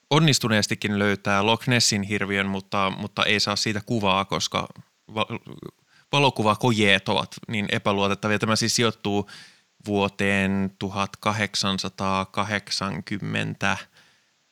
onnistuneestikin 0.09 0.99
löytää 0.99 1.45
Loch 1.45 1.67
Nessin 1.67 2.03
hirviön, 2.03 2.47
mutta, 2.47 2.91
mutta 2.97 3.25
ei 3.25 3.39
saa 3.39 3.55
siitä 3.55 3.81
kuvaa, 3.85 4.25
koska 4.25 4.67
valokuvakojeet 6.11 7.09
ovat 7.09 7.35
niin 7.47 7.65
epäluotettavia. 7.71 8.39
Tämä 8.39 8.55
siis 8.55 8.75
sijoittuu 8.75 9.29
vuoteen 9.85 10.75
1880, 10.79 13.77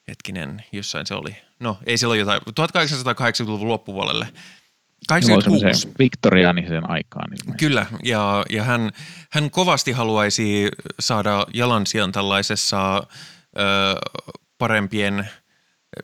hetkinen, 0.08 0.64
jossain 0.72 1.06
se 1.06 1.14
oli. 1.14 1.36
No, 1.60 1.78
ei 1.86 1.98
silloin 1.98 2.20
jotain, 2.20 2.42
1880-luvun 2.42 3.68
loppupuolelle. 3.68 4.28
86. 5.08 5.90
Viktoriaanisen 6.00 6.90
aikaan. 6.90 7.34
Ilmeisesti. 7.34 7.58
Kyllä, 7.58 7.86
ja, 8.04 8.46
ja 8.50 8.64
hän, 8.64 8.92
hän 9.32 9.52
kovasti 9.52 9.92
haluaisi 9.92 10.70
saada 11.00 11.46
jalansijan 11.54 12.12
tällaisessa 12.12 12.98
ö, 12.98 13.02
parempien 14.58 15.30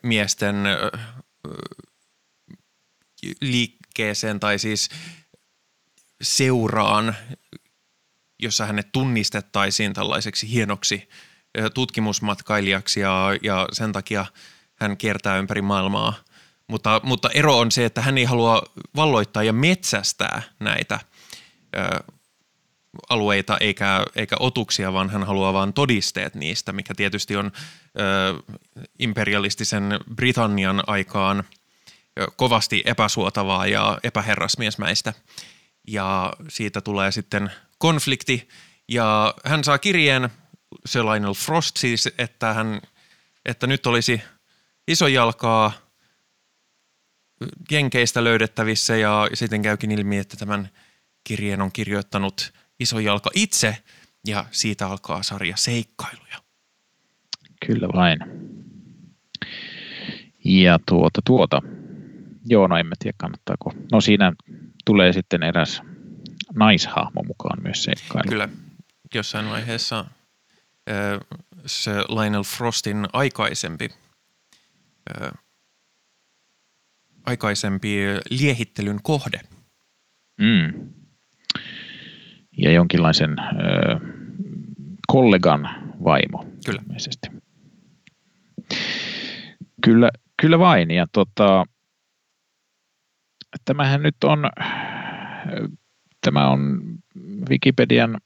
miesten 0.04 0.66
ö, 0.66 0.92
liikkeeseen, 3.42 4.40
tai 4.40 4.60
siis 4.60 4.90
seuraan, 6.26 7.16
jossa 8.40 8.66
hänet 8.66 8.92
tunnistettaisiin 8.92 9.94
tällaiseksi 9.94 10.52
hienoksi 10.52 11.10
tutkimusmatkailijaksi 11.74 13.00
ja, 13.00 13.30
ja 13.42 13.68
sen 13.72 13.92
takia 13.92 14.26
hän 14.76 14.98
kiertää 14.98 15.38
ympäri 15.38 15.62
maailmaa. 15.62 16.14
Mutta, 16.68 17.02
mutta 17.04 17.30
ero 17.30 17.58
on 17.58 17.72
se, 17.72 17.86
että 17.86 18.02
hän 18.02 18.18
ei 18.18 18.24
halua 18.24 18.64
valloittaa 18.96 19.44
ja 19.44 19.54
metsästää 19.54 20.42
näitä 20.60 21.00
ö, 21.76 22.14
alueita 23.10 23.58
eikä, 23.58 24.06
eikä 24.16 24.36
otuksia, 24.40 24.94
vaan 24.94 25.10
hän 25.10 25.24
haluaa 25.24 25.54
vain 25.54 25.74
todisteet 25.74 26.36
niistä, 26.36 26.74
mikä 26.74 26.94
tietysti 26.96 27.36
on 27.36 27.52
ö, 28.00 28.56
imperialistisen 29.00 30.00
Britannian 30.16 30.84
aikaan 30.88 31.44
kovasti 32.36 32.84
epäsuotavaa 32.86 33.68
ja 33.68 34.00
epäherrasmiesmäistä 34.04 35.14
ja 35.88 36.34
siitä 36.48 36.82
tulee 36.82 37.12
sitten 37.12 37.52
konflikti 37.78 38.50
ja 38.92 39.34
hän 39.46 39.64
saa 39.64 39.78
kirjeen, 39.78 40.30
se 40.86 41.04
Lionel 41.04 41.34
Frost 41.34 41.78
siis, 41.78 42.10
että, 42.18 42.54
hän, 42.54 42.82
että 43.46 43.68
nyt 43.68 43.86
olisi 43.86 44.22
iso 44.88 45.08
jalkaa 45.08 45.72
Jenkeistä 47.72 48.24
löydettävissä 48.24 48.96
ja 48.96 49.30
sitten 49.34 49.62
käykin 49.62 49.92
ilmi, 49.92 50.18
että 50.18 50.38
tämän 50.38 50.70
kirjeen 51.24 51.62
on 51.62 51.72
kirjoittanut 51.72 52.54
iso 52.80 53.00
jalka 53.00 53.30
itse 53.34 53.78
ja 54.28 54.46
siitä 54.52 54.88
alkaa 54.88 55.24
sarja 55.24 55.58
seikkailuja. 55.58 56.38
Kyllä 57.66 57.88
vain. 57.94 58.20
Ja 60.46 60.80
tuota, 60.88 61.22
tuota. 61.26 61.62
Joo, 62.46 62.68
no 62.68 62.78
en 62.78 62.86
mä 62.86 62.96
tiedä 63.00 63.16
kannattaako. 63.18 63.74
No 63.92 64.02
siinä 64.02 64.34
tulee 64.86 65.14
sitten 65.14 65.44
eräs 65.44 65.82
naishahmo 66.56 67.24
mukaan 67.24 67.64
myös 67.64 67.84
seikkailu. 67.84 68.30
Kyllä, 68.30 68.50
jossain 69.14 69.50
vaiheessa 69.50 70.06
se 71.66 71.92
Lionel 71.92 72.44
Frostin 72.44 73.08
aikaisempi, 73.14 73.90
aikaisempi 77.26 77.98
liehittelyn 78.30 79.00
kohde. 79.04 79.40
Mm. 80.42 80.94
Ja 82.58 82.72
jonkinlaisen 82.72 83.36
kollegan 85.08 85.94
vaimo. 86.04 86.46
Kyllä. 86.66 86.82
Ilmeisesti. 86.82 87.28
Kyllä, 89.86 90.10
kyllä 90.42 90.60
vain. 90.60 90.92
Ja 90.92 91.08
tota, 91.12 91.66
tämähän 93.66 94.04
nyt 94.04 94.24
on, 94.24 94.40
tämä 96.22 96.50
on 96.50 96.82
Wikipedian 97.50 98.18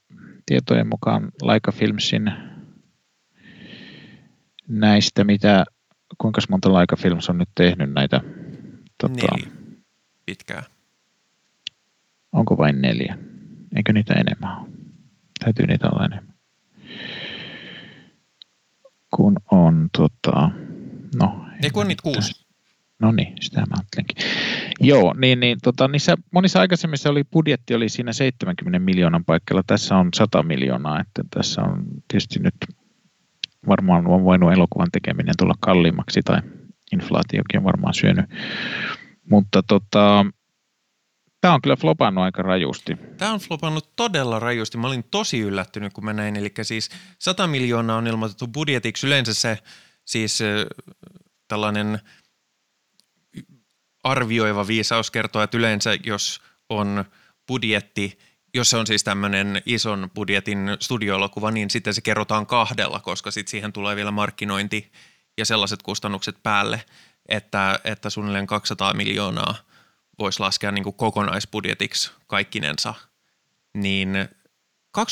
tietojen 0.46 0.88
mukaan 0.88 1.28
Laika 1.42 1.72
Filmsin 1.72 2.32
näistä, 4.68 5.24
mitä, 5.24 5.64
kuinka 6.18 6.40
monta 6.48 6.72
Laika 6.72 6.96
Films 6.96 7.30
on 7.30 7.38
nyt 7.38 7.48
tehnyt 7.54 7.92
näitä? 7.92 8.20
Tota, 8.98 9.36
neljä. 9.36 9.52
Pitkää. 10.26 10.62
Onko 12.32 12.58
vain 12.58 12.82
neljä? 12.82 13.18
Eikö 13.76 13.92
niitä 13.92 14.14
enemmän 14.14 14.58
ole? 14.58 14.68
Täytyy 15.44 15.66
niitä 15.66 15.88
olla 15.88 16.04
enemmän. 16.04 16.34
Kun 19.10 19.36
on 19.50 19.88
tota, 19.96 20.50
no. 21.14 21.46
Eikö 21.62 21.84
niitä 21.84 22.02
kuusi? 22.02 22.46
No 22.98 23.12
niin, 23.12 23.34
sitä 23.40 23.60
mä 23.60 23.66
ajattelinkin. 23.76 24.16
Joo, 24.80 25.14
niin, 25.18 25.40
niin 25.40 25.58
tota, 25.62 25.88
niissä 25.88 26.16
monissa 26.30 26.60
aikaisemmissa 26.60 27.10
oli 27.10 27.24
budjetti 27.24 27.74
oli 27.74 27.88
siinä 27.88 28.12
70 28.12 28.78
miljoonan 28.78 29.24
paikalla, 29.24 29.62
tässä 29.66 29.96
on 29.96 30.08
100 30.14 30.42
miljoonaa, 30.42 31.00
että 31.00 31.22
tässä 31.30 31.62
on 31.62 31.84
tietysti 32.08 32.38
nyt 32.38 32.54
varmaan 33.68 34.06
on 34.06 34.24
voinut 34.24 34.52
elokuvan 34.52 34.90
tekeminen 34.92 35.34
tulla 35.38 35.54
kalliimmaksi 35.60 36.20
tai 36.22 36.40
inflaatiokin 36.92 37.58
on 37.58 37.64
varmaan 37.64 37.94
syönyt 37.94 38.26
Mutta 39.30 39.62
tota, 39.62 40.26
Tämä 41.40 41.54
on 41.54 41.62
kyllä 41.62 41.76
flopannut 41.76 42.24
aika 42.24 42.42
rajusti. 42.42 42.96
Tämä 43.16 43.32
on 43.32 43.40
flopannut 43.40 43.96
todella 43.96 44.38
rajusti. 44.38 44.78
Mä 44.78 44.86
olin 44.86 45.04
tosi 45.10 45.40
yllättynyt, 45.40 45.92
kun 45.92 46.04
mä 46.04 46.12
näin. 46.12 46.36
Eli 46.36 46.52
siis 46.62 46.90
100 47.18 47.46
miljoonaa 47.46 47.96
on 47.96 48.06
ilmoitettu 48.06 48.46
budjetiksi. 48.46 49.06
Yleensä 49.06 49.34
se 49.34 49.58
siis 50.04 50.38
tällainen 51.48 52.00
arvioiva 54.04 54.66
viisaus 54.66 55.10
kertoo, 55.10 55.42
että 55.42 55.58
yleensä 55.58 55.90
jos 56.04 56.40
on 56.68 57.04
budjetti, 57.46 58.18
jos 58.54 58.70
se 58.70 58.76
on 58.76 58.86
siis 58.86 59.04
tämmöinen 59.04 59.62
ison 59.66 60.10
budjetin 60.14 60.76
studioelokuva, 60.80 61.50
niin 61.50 61.70
sitten 61.70 61.94
se 61.94 62.00
kerrotaan 62.00 62.46
kahdella, 62.46 63.00
koska 63.00 63.30
sitten 63.30 63.50
siihen 63.50 63.72
tulee 63.72 63.96
vielä 63.96 64.10
markkinointi 64.10 64.92
ja 65.38 65.44
sellaiset 65.44 65.82
kustannukset 65.82 66.36
päälle, 66.42 66.84
että, 67.28 67.80
että 67.84 68.10
suunnilleen 68.10 68.46
200 68.46 68.94
miljoonaa– 68.94 69.54
voisi 70.20 70.40
laskea 70.40 70.72
niin 70.72 70.84
kuin 70.84 70.96
kokonaisbudjetiksi 70.96 72.10
kaikkinensa, 72.26 72.94
niin 73.74 74.28
26,2 74.98 75.04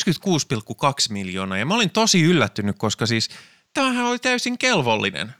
miljoonaa. 1.10 1.58
Ja 1.58 1.66
mä 1.66 1.74
olin 1.74 1.90
tosi 1.90 2.22
yllättynyt, 2.22 2.76
koska 2.78 3.06
siis 3.06 3.30
tämähän 3.74 4.04
oli 4.04 4.18
täysin 4.18 4.58
kelvollinen. 4.58 5.34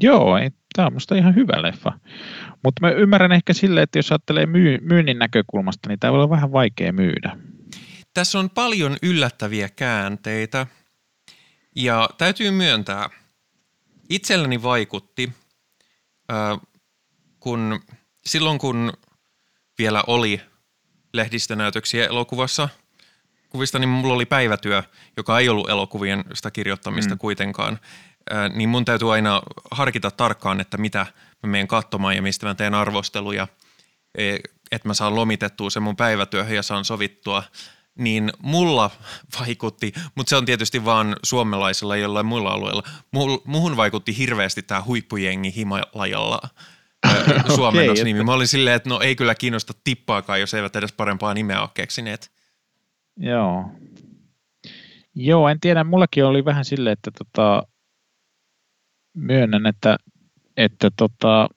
Joo, 0.00 0.36
ei, 0.36 0.50
tämä 0.72 0.86
on 0.86 0.92
musta 0.92 1.14
ihan 1.14 1.34
hyvä 1.34 1.62
leffa. 1.62 1.92
Mutta 2.64 2.80
mä 2.80 2.90
ymmärrän 2.90 3.32
ehkä 3.32 3.52
silleen, 3.52 3.84
että 3.84 3.98
jos 3.98 4.12
ajattelee 4.12 4.46
myy- 4.46 4.80
myynnin 4.80 5.18
näkökulmasta, 5.18 5.88
niin 5.88 5.98
tämä 5.98 6.12
voi 6.12 6.18
olla 6.18 6.30
vähän 6.30 6.52
vaikea 6.52 6.92
myydä. 6.92 7.36
Tässä 8.14 8.38
on 8.38 8.50
paljon 8.50 8.96
yllättäviä 9.02 9.68
käänteitä. 9.68 10.66
Ja 11.76 12.10
täytyy 12.18 12.50
myöntää, 12.50 13.10
itselleni 14.10 14.62
vaikutti, 14.62 15.32
kun 17.40 17.80
silloin 18.26 18.58
kun 18.58 18.92
vielä 19.78 20.04
oli 20.06 20.40
lehdistönäytöksiä 21.12 22.06
elokuvassa 22.06 22.68
kuvista, 23.48 23.78
niin 23.78 23.88
mulla 23.88 24.14
oli 24.14 24.26
päivätyö, 24.26 24.82
joka 25.16 25.38
ei 25.38 25.48
ollut 25.48 25.70
elokuvien 25.70 26.24
sitä 26.34 26.50
kirjoittamista 26.50 27.14
mm. 27.14 27.18
kuitenkaan. 27.18 27.78
Niin 28.54 28.68
mun 28.68 28.84
täytyy 28.84 29.12
aina 29.12 29.42
harkita 29.70 30.10
tarkkaan, 30.10 30.60
että 30.60 30.76
mitä 30.76 31.06
mä 31.42 31.50
menen 31.50 31.68
katsomaan 31.68 32.16
ja 32.16 32.22
mistä 32.22 32.46
mä 32.46 32.54
teen 32.54 32.74
arvosteluja, 32.74 33.48
e, 34.18 34.36
että 34.72 34.88
mä 34.88 34.94
saan 34.94 35.16
lomitettua 35.16 35.70
sen 35.70 35.82
mun 35.82 35.96
päivätyöhön 35.96 36.56
ja 36.56 36.62
saan 36.62 36.84
sovittua 36.84 37.42
niin 37.98 38.32
mulla 38.38 38.90
vaikutti, 39.40 39.92
mutta 40.14 40.30
se 40.30 40.36
on 40.36 40.44
tietysti 40.44 40.84
vaan 40.84 41.16
suomalaisilla 41.22 41.96
jollain 41.96 42.26
muilla 42.26 42.50
alueilla. 42.50 42.82
Muhun 43.44 43.76
vaikutti 43.76 44.18
hirveästi 44.18 44.62
tämä 44.62 44.82
huippujengi 44.86 45.54
Himalajalla 45.56 46.40
suomennosnimi. 47.56 48.18
Okay, 48.18 48.24
Mä 48.24 48.32
olin 48.32 48.48
silleen, 48.48 48.76
että 48.76 48.88
no 48.88 49.00
ei 49.00 49.16
kyllä 49.16 49.34
kiinnosta 49.34 49.72
tippaakaan, 49.84 50.40
jos 50.40 50.54
eivät 50.54 50.76
edes 50.76 50.92
parempaa 50.92 51.34
nimeä 51.34 51.60
ole 51.60 51.70
keksineet. 51.74 52.30
Joo. 53.16 53.64
Joo, 55.14 55.48
en 55.48 55.60
tiedä. 55.60 55.84
Mullakin 55.84 56.24
oli 56.24 56.44
vähän 56.44 56.64
silleen, 56.64 56.92
että 56.92 57.10
tota, 57.10 57.66
myönnän, 59.14 59.66
että, 59.66 59.96
että 60.56 60.90
tota, 60.96 61.48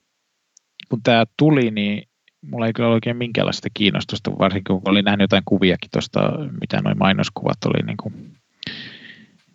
kun 0.88 1.02
tämä 1.02 1.24
tuli, 1.38 1.70
niin 1.70 2.08
mulla 2.42 2.66
ei 2.66 2.72
kyllä 2.72 2.88
oikein 2.88 3.16
minkäänlaista 3.16 3.68
kiinnostusta, 3.74 4.38
varsinkin 4.38 4.80
kun 4.80 4.90
olin 4.90 5.04
nähnyt 5.04 5.24
jotain 5.24 5.42
kuviakin 5.44 5.90
tuosta, 5.92 6.20
mitä 6.60 6.80
noin 6.80 6.98
mainoskuvat 6.98 7.64
oli 7.64 7.86
niin 7.86 7.96
kuin 7.96 8.36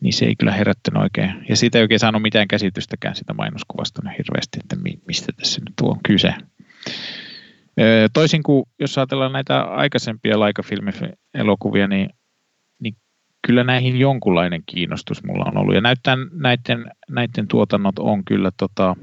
niin 0.02 0.14
se 0.14 0.26
ei 0.26 0.36
kyllä 0.36 0.52
herättänyt 0.52 1.02
oikein. 1.02 1.46
Ja 1.50 1.56
siitä 1.56 1.78
ei 1.78 1.82
oikein 1.82 2.00
saanut 2.00 2.22
mitään 2.22 2.48
käsitystäkään 2.48 3.16
sitä 3.16 3.34
mainoskuvasta 3.34 4.02
niin 4.04 4.16
hirveästi, 4.18 4.60
että 4.60 4.76
mistä 5.08 5.32
tässä 5.38 5.62
nyt 5.62 5.74
on 5.82 6.00
kyse. 6.08 6.34
Toisin 8.14 8.44
kuin 8.44 8.64
jos 8.80 8.98
ajatellaan 8.98 9.34
näitä 9.34 9.62
aikaisempia 9.62 10.40
laikafilmi-elokuvia, 10.40 11.88
niin, 11.88 12.00
niin 12.08 12.10
kyllä 13.48 13.64
näihin 13.64 14.00
jonkunlainen 14.00 14.64
kiinnostus 14.66 15.24
mulla 15.24 15.46
on 15.46 15.58
ollut. 15.58 15.76
Ja 15.76 15.82
näyttää, 15.82 16.18
näiden, 16.32 16.92
näiden 17.10 17.48
tuotannot 17.48 18.00
on 18.00 18.26
kyllä, 18.26 18.52
tota, 18.58 18.96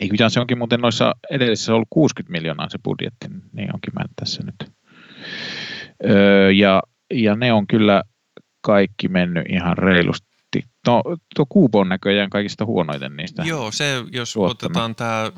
ei 0.00 0.08
kyllä 0.08 0.28
se 0.28 0.40
onkin 0.40 0.58
muuten 0.58 0.80
noissa 0.80 1.14
edellisissä 1.30 1.74
ollut 1.74 1.88
60 1.90 2.32
miljoonaa 2.32 2.68
se 2.68 2.78
budjetti, 2.84 3.28
niin 3.52 3.74
onkin 3.74 3.92
mä 3.94 4.04
tässä 4.16 4.42
nyt. 4.42 4.72
Öö, 6.04 6.52
ja, 6.52 6.82
ja 7.14 7.36
ne 7.36 7.52
on 7.52 7.66
kyllä 7.66 8.02
kaikki 8.60 9.08
mennyt 9.08 9.44
ihan 9.48 9.78
reilusti. 9.78 10.26
No, 10.86 11.02
tuo 11.36 11.46
Kuubo 11.48 11.80
on 11.80 11.88
näköjään 11.88 12.30
kaikista 12.30 12.64
huonoiten 12.64 13.16
niistä. 13.16 13.42
Joo, 13.42 13.72
se 13.72 14.04
jos 14.12 14.32
tuottanut. 14.32 14.62
otetaan 14.62 14.94
tämä 14.94 15.32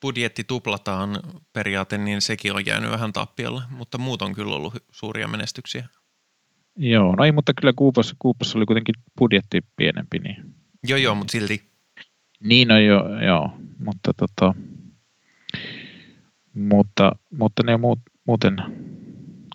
budjetti 0.00 0.44
tuplataan 0.44 1.20
periaate, 1.52 1.98
niin 1.98 2.22
sekin 2.22 2.52
on 2.52 2.66
jäänyt 2.66 2.90
vähän 2.90 3.12
tappiolle, 3.12 3.62
mutta 3.70 3.98
muut 3.98 4.22
on 4.22 4.34
kyllä 4.34 4.54
ollut 4.54 4.74
suuria 4.90 5.28
menestyksiä. 5.28 5.88
Joo, 6.76 7.16
no 7.16 7.24
ei, 7.24 7.32
mutta 7.32 7.52
kyllä 7.60 7.72
Kuupossa, 7.76 8.16
Kuupossa 8.18 8.58
oli 8.58 8.66
kuitenkin 8.66 8.94
budjetti 9.18 9.60
pienempi. 9.76 10.18
Niin... 10.18 10.54
Joo, 10.88 10.98
joo, 10.98 11.14
mutta 11.14 11.32
silti. 11.32 11.62
Niin 12.40 12.68
no 12.68 12.78
joo, 12.78 13.22
joo 13.22 13.50
mutta 13.84 14.14
tota, 14.16 14.54
mutta, 16.54 17.12
mutta 17.30 17.62
ne 17.62 17.76
muut, 17.76 18.00
muuten 18.26 18.56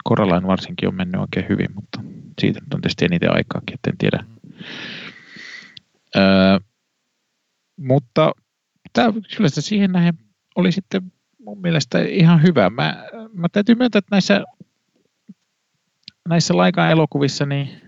Koralain 0.03 0.47
varsinkin 0.47 0.89
on 0.89 0.95
mennyt 0.95 1.21
oikein 1.21 1.45
hyvin, 1.49 1.67
mutta 1.75 2.01
siitä 2.41 2.59
on 2.73 2.81
tietysti 2.81 3.05
eniten 3.05 3.35
aikaakin, 3.35 3.73
että 3.73 3.89
en 3.89 3.97
tiedä. 3.97 4.23
Öö, 6.15 6.59
mutta 7.77 8.31
tämä, 8.93 9.13
kyllä 9.37 9.49
se 9.49 9.61
siihen 9.61 9.91
nähden 9.91 10.17
oli 10.55 10.71
sitten 10.71 11.11
mun 11.39 11.61
mielestä 11.61 12.01
ihan 12.01 12.43
hyvä. 12.43 12.69
Mä, 12.69 13.03
mä 13.33 13.47
täytyy 13.49 13.75
myöntää, 13.75 13.99
että 13.99 14.15
näissä, 14.15 14.43
näissä 16.27 16.57
laikaan 16.57 16.91
elokuvissa 16.91 17.45
niin 17.45 17.81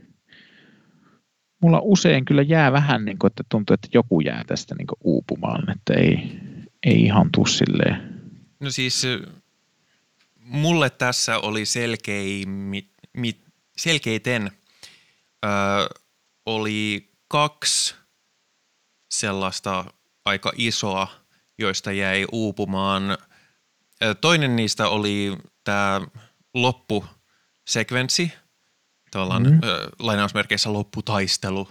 mulla 1.62 1.80
usein 1.84 2.25
kyllä 2.25 2.41
jää 2.41 2.71
vähän, 2.71 3.06
niin 3.06 3.19
kuin, 3.19 3.28
että 3.30 3.43
tuntuu, 3.49 3.73
että 3.73 3.88
joku 3.93 4.19
jää 4.19 4.43
tästä 4.47 4.75
niin 4.75 4.88
uupumaan, 5.04 5.69
että 5.69 5.93
ei, 5.93 6.39
ei 6.86 7.02
ihan 7.02 7.30
tuu 7.32 7.45
silleen. 7.45 8.21
No 8.60 8.71
siis 8.71 9.08
mulle 10.39 10.89
tässä 10.89 11.39
oli 11.39 11.65
selkeimmin, 11.65 12.89
selkeiten 13.78 14.52
ö, 15.45 15.49
oli 16.45 17.10
kaksi 17.28 17.95
sellaista 19.12 19.86
aika 20.25 20.52
isoa, 20.58 21.08
joista 21.58 21.91
jäi 21.91 22.25
uupumaan. 22.32 23.17
Toinen 24.21 24.56
niistä 24.56 24.88
oli 24.88 25.38
tämä 25.63 26.02
loppusekvenssi, 27.69 28.32
tavallaan 29.12 29.43
mm. 29.43 29.60
ö, 29.63 29.89
lainausmerkeissä 29.99 30.73
lopputaistelu 30.73 31.69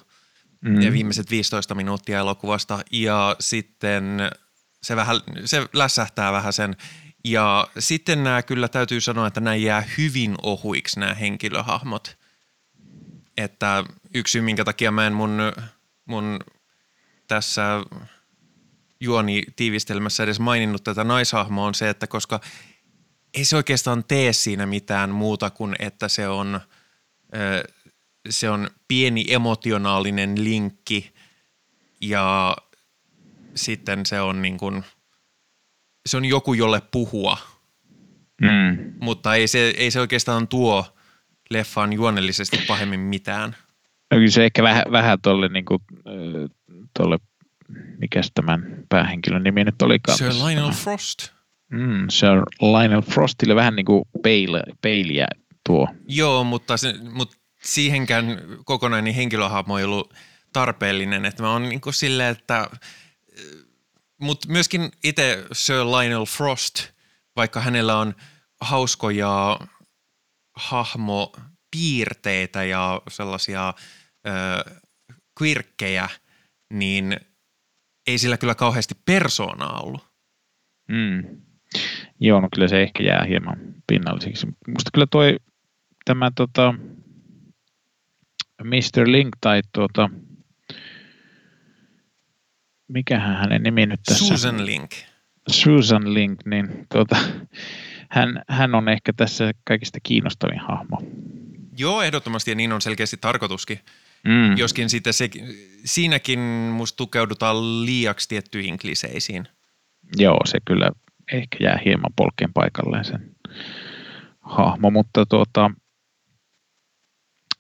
mm. 0.60 0.82
ja 0.82 0.92
viimeiset 0.92 1.30
15 1.30 1.74
minuuttia 1.74 2.18
elokuvasta. 2.18 2.78
Ja 2.92 3.36
sitten 3.40 4.18
se, 4.82 4.96
vähän, 4.96 5.20
se 5.44 5.66
lässähtää 5.72 6.32
vähän 6.32 6.52
sen 6.52 6.76
ja 7.24 7.68
sitten 7.78 8.24
nämä 8.24 8.42
kyllä 8.42 8.68
täytyy 8.68 9.00
sanoa, 9.00 9.26
että 9.26 9.40
nämä 9.40 9.56
jää 9.56 9.84
hyvin 9.98 10.34
ohuiksi 10.42 11.00
nämä 11.00 11.14
henkilöhahmot. 11.14 12.16
Että 13.36 13.84
yksi 14.14 14.40
minkä 14.40 14.64
takia 14.64 14.90
mä 14.90 15.06
en 15.06 15.12
mun, 15.12 15.38
mun 16.04 16.38
tässä 17.26 17.62
juoni 19.00 19.42
tiivistelmässä 19.56 20.22
edes 20.22 20.40
maininnut 20.40 20.84
tätä 20.84 21.04
naishahmoa 21.04 21.66
on 21.66 21.74
se, 21.74 21.88
että 21.88 22.06
koska 22.06 22.40
ei 23.34 23.44
se 23.44 23.56
oikeastaan 23.56 24.04
tee 24.04 24.32
siinä 24.32 24.66
mitään 24.66 25.10
muuta 25.10 25.50
kuin, 25.50 25.76
että 25.78 26.08
se 26.08 26.28
on, 26.28 26.60
se 28.30 28.50
on 28.50 28.68
pieni 28.88 29.24
emotionaalinen 29.28 30.44
linkki 30.44 31.12
ja 32.00 32.56
sitten 33.54 34.06
se 34.06 34.20
on 34.20 34.42
niin 34.42 34.58
kuin– 34.58 34.84
se 36.08 36.16
on 36.16 36.24
joku, 36.24 36.54
jolle 36.54 36.82
puhua. 36.90 37.38
Mm. 38.40 38.92
Mutta 39.00 39.34
ei 39.34 39.48
se, 39.48 39.74
ei 39.76 39.90
se 39.90 40.00
oikeastaan 40.00 40.48
tuo 40.48 40.84
leffaan 41.50 41.92
juonellisesti 41.92 42.58
pahemmin 42.68 43.00
mitään. 43.00 43.56
No 44.10 44.16
kyllä 44.16 44.30
se 44.30 44.44
ehkä 44.44 44.62
vähän, 44.62 44.84
vähän 44.92 45.18
tuolle, 45.22 45.48
niin 45.48 45.64
kuin, 45.64 45.82
tolle, 46.98 47.18
mikäs 47.98 48.30
tämän 48.34 48.84
päähenkilön 48.88 49.42
nimi 49.42 49.64
nyt 49.64 49.82
olikaan. 49.82 50.18
Sir 50.18 50.32
Lionel 50.32 50.72
Frost. 50.72 51.28
Mm, 51.72 52.06
Sir 52.10 52.42
Lionel 52.60 53.02
Frostille 53.02 53.54
vähän 53.54 53.76
niin 53.76 53.86
kuin 53.86 54.04
peil, 54.22 54.60
peiliä 54.82 55.26
tuo. 55.66 55.88
Joo, 56.08 56.44
mutta, 56.44 56.76
se, 56.76 56.94
mutta 57.12 57.36
siihenkään 57.62 58.42
kokonainen 58.64 59.14
henkilöhahmo 59.14 59.78
ei 59.78 59.84
ollut 59.84 60.14
tarpeellinen. 60.52 61.24
Että 61.24 61.42
mä 61.42 61.52
oon 61.52 61.68
niin 61.68 61.80
kuin 61.80 61.94
silleen, 61.94 62.30
että 62.30 62.68
mutta 64.20 64.48
myöskin 64.48 64.90
itse 65.04 65.44
Sir 65.52 65.76
Lionel 65.76 66.24
Frost, 66.24 66.88
vaikka 67.36 67.60
hänellä 67.60 67.98
on 67.98 68.14
hauskoja 68.60 69.60
hahmopiirteitä 70.56 72.64
ja 72.64 73.02
sellaisia 73.08 73.74
ö, 74.26 74.30
quirkkejä, 75.42 76.08
niin 76.72 77.20
ei 78.06 78.18
sillä 78.18 78.36
kyllä 78.36 78.54
kauheasti 78.54 78.94
persoonaa 79.04 79.80
ollut. 79.80 80.08
Mm. 80.88 81.42
Joo, 82.20 82.40
no 82.40 82.48
kyllä 82.54 82.68
se 82.68 82.82
ehkä 82.82 83.02
jää 83.02 83.24
hieman 83.28 83.58
pinnalliseksi. 83.86 84.46
Musta 84.46 84.90
kyllä 84.94 85.06
toi 85.10 85.36
tämä 86.04 86.30
tota, 86.36 86.74
Mr. 88.64 89.12
Link 89.12 89.36
tai 89.40 89.60
tuota, 89.72 90.10
mikähän 92.88 93.36
hänen 93.36 93.62
nimi 93.62 93.86
nyt 93.86 94.00
tässä? 94.04 94.24
Susan 94.24 94.66
Link. 94.66 94.90
Susan 95.48 96.14
Link, 96.14 96.40
niin 96.44 96.86
tuota, 96.92 97.16
hän, 98.10 98.42
hän 98.48 98.74
on 98.74 98.88
ehkä 98.88 99.12
tässä 99.12 99.52
kaikista 99.64 99.98
kiinnostavin 100.02 100.60
hahmo. 100.60 101.02
Joo, 101.78 102.02
ehdottomasti 102.02 102.50
ja 102.50 102.54
niin 102.54 102.72
on 102.72 102.80
selkeästi 102.80 103.16
tarkoituskin. 103.16 103.80
Mm. 104.24 104.56
Joskin 104.56 104.90
sitten 104.90 105.12
se, 105.12 105.30
siinäkin 105.84 106.38
musta 106.72 106.96
tukeudutaan 106.96 107.86
liiaksi 107.86 108.28
tiettyihin 108.28 108.78
kliseisiin. 108.78 109.48
Joo, 110.16 110.40
se 110.44 110.58
kyllä 110.64 110.90
ehkä 111.32 111.56
jää 111.60 111.78
hieman 111.84 112.12
polkeen 112.16 112.52
paikalleen 112.52 113.04
sen 113.04 113.36
hahmo, 114.40 114.90
mutta, 114.90 115.26
tuota, 115.26 115.70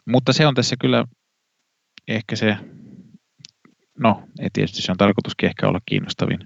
mutta 0.06 0.32
se 0.32 0.46
on 0.46 0.54
tässä 0.54 0.76
kyllä 0.80 1.04
ehkä 2.08 2.36
se, 2.36 2.56
no 3.98 4.22
ei 4.40 4.48
tietysti 4.52 4.82
se 4.82 4.92
on 4.92 4.98
tarkoituskin 4.98 5.48
ehkä 5.48 5.68
olla 5.68 5.80
kiinnostavin 5.86 6.38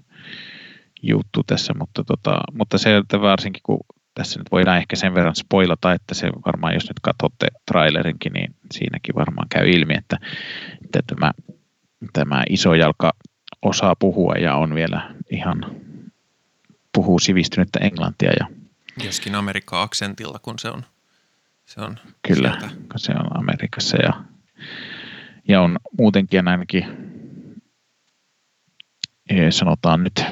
juttu 1.01 1.43
tässä, 1.47 1.73
mutta, 1.73 2.03
tota, 2.03 2.39
mutta 2.53 2.77
se, 2.77 2.97
että 2.97 3.21
varsinkin 3.21 3.61
kun 3.63 3.79
tässä 4.13 4.39
nyt 4.39 4.51
voidaan 4.51 4.77
ehkä 4.77 4.95
sen 4.95 5.15
verran 5.15 5.35
spoilata, 5.35 5.93
että 5.93 6.13
se 6.13 6.29
varmaan, 6.45 6.73
jos 6.73 6.83
nyt 6.83 6.99
katsotte 7.01 7.47
trailerinkin, 7.71 8.33
niin 8.33 8.55
siinäkin 8.71 9.15
varmaan 9.15 9.47
käy 9.49 9.69
ilmi, 9.69 9.93
että, 9.97 10.17
että 10.83 11.01
tämä, 11.15 11.31
tämä 12.13 12.43
iso 12.49 12.73
jalka 12.73 13.11
osaa 13.61 13.95
puhua 13.99 14.33
ja 14.33 14.55
on 14.55 14.75
vielä 14.75 15.15
ihan, 15.31 15.82
puhuu 16.93 17.19
sivistynyttä 17.19 17.79
englantia. 17.79 18.31
Ja, 18.39 18.47
Joskin 19.05 19.35
Amerikka-aksentilla, 19.35 20.39
kun 20.39 20.59
se 20.59 20.69
on, 20.69 20.85
se 21.65 21.81
on 21.81 21.99
Kyllä, 22.27 22.57
sieltä. 22.59 22.75
kun 22.75 22.99
se 22.99 23.11
on 23.11 23.37
Amerikassa 23.39 23.97
ja, 23.97 24.23
ja 25.47 25.61
on 25.61 25.79
muutenkin 25.97 26.47
ainakin 26.47 26.85
eh, 29.29 29.51
sanotaan 29.51 30.03
nyt 30.03 30.23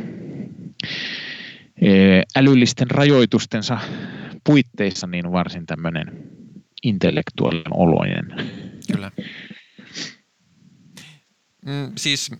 Eh, 1.82 2.24
älyllisten 2.36 2.91
rajoitustensa 2.91 3.80
puitteissa 4.43 5.08
niin 5.08 5.32
varsin 5.32 5.65
tämmöinen 5.65 6.30
intellektuaalinen 6.84 7.74
oloinen. 7.74 8.26
Kyllä. 8.91 9.12
Mm, 11.65 11.91
siis, 11.97 12.32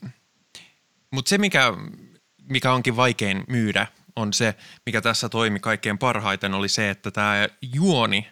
mutta 1.12 1.30
se 1.30 1.38
mikä, 1.38 1.74
mikä 2.50 2.74
onkin 2.74 2.96
vaikein 2.96 3.44
myydä 3.48 3.88
on 4.16 4.34
se, 4.34 4.56
mikä 4.86 5.02
tässä 5.02 5.30
toimi 5.30 5.60
kaikkein 5.60 5.98
parhaiten, 5.98 6.54
oli 6.54 6.70
se, 6.70 6.90
että 6.90 7.12
tämä 7.12 7.48
juoni 7.74 8.28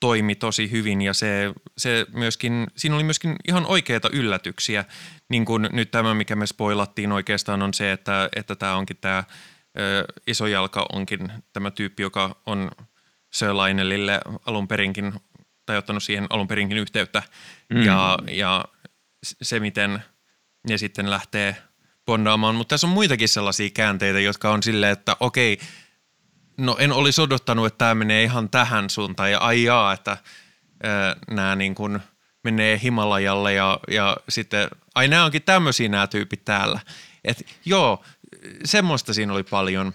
toimi 0.00 0.34
tosi 0.34 0.70
hyvin 0.70 1.02
ja 1.02 1.14
se, 1.14 1.52
se 1.78 2.06
myöskin, 2.12 2.66
siinä 2.76 2.94
oli 2.94 3.04
myöskin 3.04 3.36
ihan 3.48 3.66
oikeita 3.66 4.10
yllätyksiä. 4.12 4.84
Niin 5.28 5.44
kuin 5.44 5.68
nyt 5.72 5.90
tämä, 5.90 6.14
mikä 6.14 6.36
me 6.36 6.46
spoilattiin 6.46 7.12
oikeastaan 7.12 7.62
on 7.62 7.74
se, 7.74 7.92
että, 7.92 8.28
että 8.36 8.56
tämä 8.56 8.76
onkin 8.76 8.96
tämä– 8.96 9.24
iso 10.26 10.46
jalka 10.46 10.86
onkin 10.92 11.32
tämä 11.52 11.70
tyyppi, 11.70 12.02
joka 12.02 12.36
on 12.46 12.70
Sir 13.32 13.48
Lionelille 13.48 14.20
alun 14.46 14.68
perinkin, 14.68 15.12
tai 15.66 15.76
ottanut 15.76 16.02
siihen 16.02 16.26
alun 16.30 16.48
perinkin 16.48 16.78
yhteyttä. 16.78 17.22
Mm. 17.74 17.82
Ja, 17.82 18.18
ja 18.30 18.64
se, 19.22 19.60
miten 19.60 20.02
ne 20.68 20.78
sitten 20.78 21.10
lähtee 21.10 21.56
bondaamaan. 22.10 22.54
Mutta 22.54 22.74
tässä 22.74 22.86
on 22.86 22.92
muitakin 22.92 23.28
sellaisia 23.28 23.70
käänteitä, 23.70 24.20
jotka 24.20 24.50
on 24.50 24.62
silleen, 24.62 24.92
että 24.92 25.16
okei, 25.20 25.58
no 26.56 26.76
en 26.78 26.92
olisi 26.92 27.20
odottanut, 27.20 27.66
että 27.66 27.78
tämä 27.78 27.94
menee 27.94 28.22
ihan 28.22 28.50
tähän 28.50 28.90
suuntaan. 28.90 29.30
Ja 29.30 29.38
ai 29.38 29.62
jaa, 29.62 29.92
että 29.92 30.16
nämä 31.30 31.56
niin 31.56 31.74
kuin 31.74 32.00
menee 32.44 32.80
Himalajalle 32.82 33.52
ja, 33.52 33.80
ja 33.90 34.16
sitten, 34.28 34.68
ai 34.94 35.08
nämä 35.08 35.24
onkin 35.24 35.42
tämmöisiä 35.42 35.88
nämä 35.88 36.06
tyypit 36.06 36.44
täällä. 36.44 36.80
Et 37.24 37.46
joo, 37.64 38.04
semmoista 38.64 39.14
siinä 39.14 39.32
oli 39.32 39.42
paljon. 39.42 39.92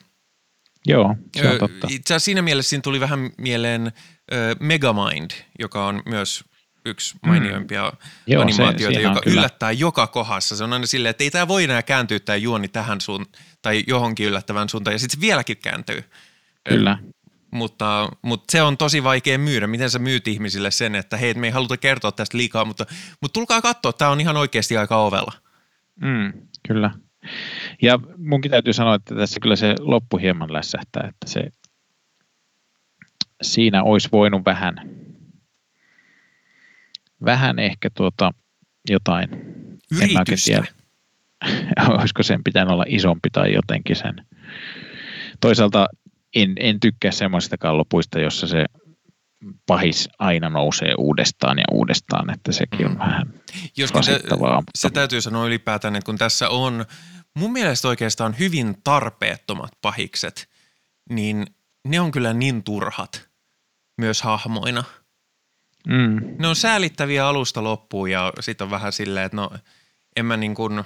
Joo, 0.88 1.16
se 1.38 1.50
on 1.50 1.60
totta. 1.60 1.88
Itse 1.90 2.14
asiassa 2.14 2.26
siinä 2.26 2.42
mielessä 2.42 2.70
siinä 2.70 2.82
tuli 2.82 3.00
vähän 3.00 3.30
mieleen 3.38 3.92
ö, 4.34 4.56
Megamind, 4.60 5.32
joka 5.60 5.86
on 5.86 6.02
myös 6.06 6.44
yksi 6.86 7.16
mainioimpia 7.26 7.90
mm. 7.90 7.98
Joo, 8.28 8.42
animaatioita, 8.42 9.00
se, 9.00 9.02
joka 9.02 9.22
yllättää 9.26 9.70
kyllä. 9.70 9.80
joka 9.80 10.08
kohdassa. 10.08 10.56
Se 10.56 10.64
on 10.64 10.74
aina 10.74 10.86
silleen, 10.86 11.10
että 11.10 11.24
ei 11.24 11.32
tämä 11.32 11.48
voi 11.48 11.64
enää 11.64 11.84
kääntyä 11.84 12.20
tämä 12.20 12.36
juoni 12.36 12.68
tähän 12.68 13.02
suun 13.02 13.26
tai 13.62 13.84
johonkin 13.88 14.28
yllättävään 14.28 14.70
suuntaan, 14.70 14.94
ja 14.94 15.00
sitten 15.00 15.18
se 15.18 15.22
vieläkin 15.22 15.58
kääntyy. 15.58 16.04
Kyllä. 16.70 16.98
mutta, 17.52 18.10
mutta 18.22 18.52
se 18.52 18.62
on 18.62 18.78
tosi 18.78 19.04
vaikea 19.04 19.38
myydä. 19.38 19.68
Miten 19.68 19.90
sä 19.90 20.00
myyt 20.00 20.28
ihmisille 20.28 20.72
sen, 20.72 20.96
että 20.96 21.18
hei, 21.18 21.34
me 21.34 21.48
ei 21.48 21.52
haluta 21.52 21.78
kertoa 21.78 22.12
tästä 22.12 22.38
liikaa, 22.38 22.66
mutta, 22.66 22.86
mutta 23.22 23.34
tulkaa 23.34 23.62
katsoa, 23.62 23.94
tämä 23.94 24.12
on 24.12 24.22
ihan 24.22 24.38
oikeasti 24.38 24.78
aika 24.78 24.98
ovella. 24.98 25.34
Mm, 26.02 26.34
kyllä. 26.68 26.92
Ja 27.82 28.00
munkin 28.18 28.52
täytyy 28.52 28.74
sanoa, 28.74 28.96
että 28.96 29.16
tässä 29.16 29.40
kyllä 29.40 29.56
se 29.56 29.76
loppu 29.80 30.18
hieman 30.18 30.54
lässähtää, 30.54 31.08
että 31.08 31.30
se 31.30 31.50
siinä 33.42 33.84
olisi 33.84 34.10
voinut 34.12 34.46
vähän, 34.46 34.76
vähän 37.26 37.60
ehkä 37.60 37.90
tuota 37.90 38.32
jotain. 38.90 39.30
Yritystä. 39.92 40.64
Olisiko 42.00 42.24
sen 42.24 42.44
pitänyt 42.44 42.74
olla 42.74 42.86
isompi 42.88 43.30
tai 43.30 43.54
jotenkin 43.54 43.96
sen. 43.96 44.26
Toisaalta 45.42 45.88
en, 46.36 46.54
en 46.60 46.80
tykkää 46.80 47.12
semmoisista 47.12 47.78
lopuista, 47.78 48.20
jossa 48.20 48.48
se 48.48 48.66
pahis 49.68 50.10
aina 50.20 50.50
nousee 50.50 50.94
uudestaan 50.98 51.58
ja 51.58 51.66
uudestaan, 51.72 52.34
että 52.34 52.52
sekin 52.52 52.86
on 52.86 52.92
mm. 52.92 53.00
vähän 53.00 53.34
Joskin 53.78 54.04
se, 54.04 54.20
se 54.76 54.90
täytyy 54.90 55.22
sanoa 55.22 55.46
ylipäätään, 55.46 55.96
että 55.96 56.06
kun 56.06 56.18
tässä 56.18 56.50
on 56.50 56.86
mun 57.34 57.52
mielestä 57.52 57.88
oikeastaan 57.88 58.36
hyvin 58.40 58.76
tarpeettomat 58.84 59.72
pahikset, 59.82 60.50
niin 61.10 61.46
ne 61.88 62.00
on 62.00 62.12
kyllä 62.12 62.34
niin 62.34 62.64
turhat 62.64 63.30
myös 63.98 64.22
hahmoina. 64.22 64.84
Mm. 65.88 66.36
Ne 66.40 66.48
on 66.48 66.56
säälittäviä 66.56 67.28
alusta 67.28 67.64
loppuun 67.64 68.12
ja 68.12 68.34
sitten 68.40 68.66
on 68.66 68.72
vähän 68.72 68.92
silleen, 68.92 69.26
että 69.26 69.36
no 69.36 69.52
en 70.16 70.26
mä 70.26 70.38
niin 70.38 70.56
kuin, 70.56 70.84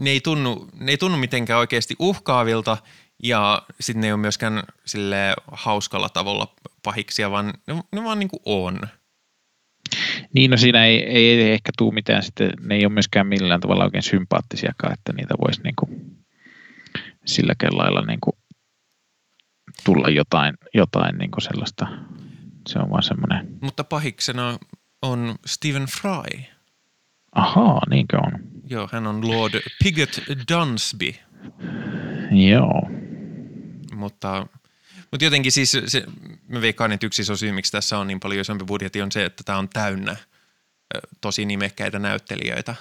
ne 0.00 0.10
ei 0.10 0.20
tunnu, 0.20 0.68
ne 0.80 0.90
ei 0.90 0.98
tunnu 0.98 1.18
mitenkään 1.18 1.58
oikeasti 1.60 1.96
uhkaavilta 1.98 2.76
ja 3.22 3.62
sitten 3.80 4.00
ne 4.00 4.06
ei 4.06 4.12
ole 4.12 4.20
myöskään 4.20 4.62
sille 4.86 5.34
hauskalla 5.52 6.08
tavalla 6.08 6.54
pahiksia, 6.82 7.30
vaan 7.30 7.46
ne, 7.66 7.82
ne 7.92 8.04
vaan 8.04 8.18
niin 8.18 8.28
kuin 8.28 8.42
on. 8.44 8.80
Niin, 10.34 10.50
no 10.50 10.56
siinä 10.56 10.84
ei, 10.84 11.04
ei 11.04 11.52
ehkä 11.52 11.72
tule 11.78 11.94
mitään 11.94 12.22
sitten, 12.22 12.50
ne 12.60 12.74
ei 12.74 12.86
ole 12.86 12.92
myöskään 12.92 13.26
millään 13.26 13.60
tavalla 13.60 13.84
oikein 13.84 14.02
sympaattisiakaan, 14.02 14.92
että 14.92 15.12
niitä 15.12 15.34
voisi 15.44 15.62
niin 15.62 15.74
kuin 15.78 16.18
silläkin 17.26 17.78
lailla 17.78 18.00
niin 18.00 18.20
kuin 18.20 18.36
tulla 19.84 20.08
jotain, 20.08 20.54
jotain 20.74 21.18
niin 21.18 21.30
kuin 21.30 21.42
sellaista. 21.42 21.86
Se 22.68 22.78
on 22.78 22.90
vaan 22.90 23.02
semmoinen. 23.02 23.48
Mutta 23.60 23.84
pahiksena 23.84 24.58
on 25.02 25.34
Stephen 25.46 25.86
Fry. 25.86 26.42
Ahaa, 27.32 27.80
niinkö 27.90 28.16
on? 28.16 28.32
Joo, 28.70 28.88
hän 28.92 29.06
on 29.06 29.28
Lord 29.28 29.54
Pigot 29.84 30.20
Dunsby. 30.50 31.14
Joo. 32.30 32.90
Mutta 33.94 34.46
mutta 35.10 35.24
jotenkin 35.24 35.52
siis 35.52 35.76
se, 35.86 36.04
mä 36.48 36.60
veikkaan, 36.60 36.92
että 36.92 37.06
yksi 37.06 37.22
iso 37.22 37.36
syy, 37.36 37.52
miksi 37.52 37.72
tässä 37.72 37.98
on 37.98 38.06
niin 38.06 38.20
paljon 38.20 38.40
isompi 38.40 38.64
budjetti, 38.64 39.02
on 39.02 39.12
se, 39.12 39.24
että 39.24 39.44
tämä 39.44 39.58
on 39.58 39.68
täynnä 39.68 40.16
tosi 41.20 41.44
nimekkäitä 41.44 41.98
näyttelijöitä. 41.98 42.74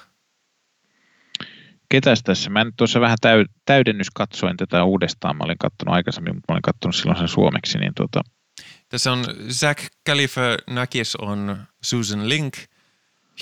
Ketäs 1.90 2.24
tässä? 2.24 2.50
Mä 2.50 2.64
nyt 2.64 2.74
tuossa 2.78 3.02
vähän 3.02 3.18
täy, 3.22 3.46
täydennys 3.66 4.10
katsoin 4.10 4.58
tätä 4.58 4.84
uudestaan. 4.84 5.38
Mä 5.38 5.44
olin 5.44 5.58
katsonut 5.58 5.96
aikaisemmin, 5.96 6.36
mutta 6.36 6.54
mä 6.54 6.56
olin 6.56 6.62
katsonut 6.62 6.96
silloin 6.96 7.18
sen 7.18 7.28
suomeksi. 7.28 7.78
Niin 7.78 7.94
tuota... 7.96 8.22
Tässä 8.90 9.12
on 9.12 9.26
Zach 9.52 9.88
Galifianakis 10.06 11.16
on 11.16 11.68
Susan 11.84 12.30
Link, 12.30 12.58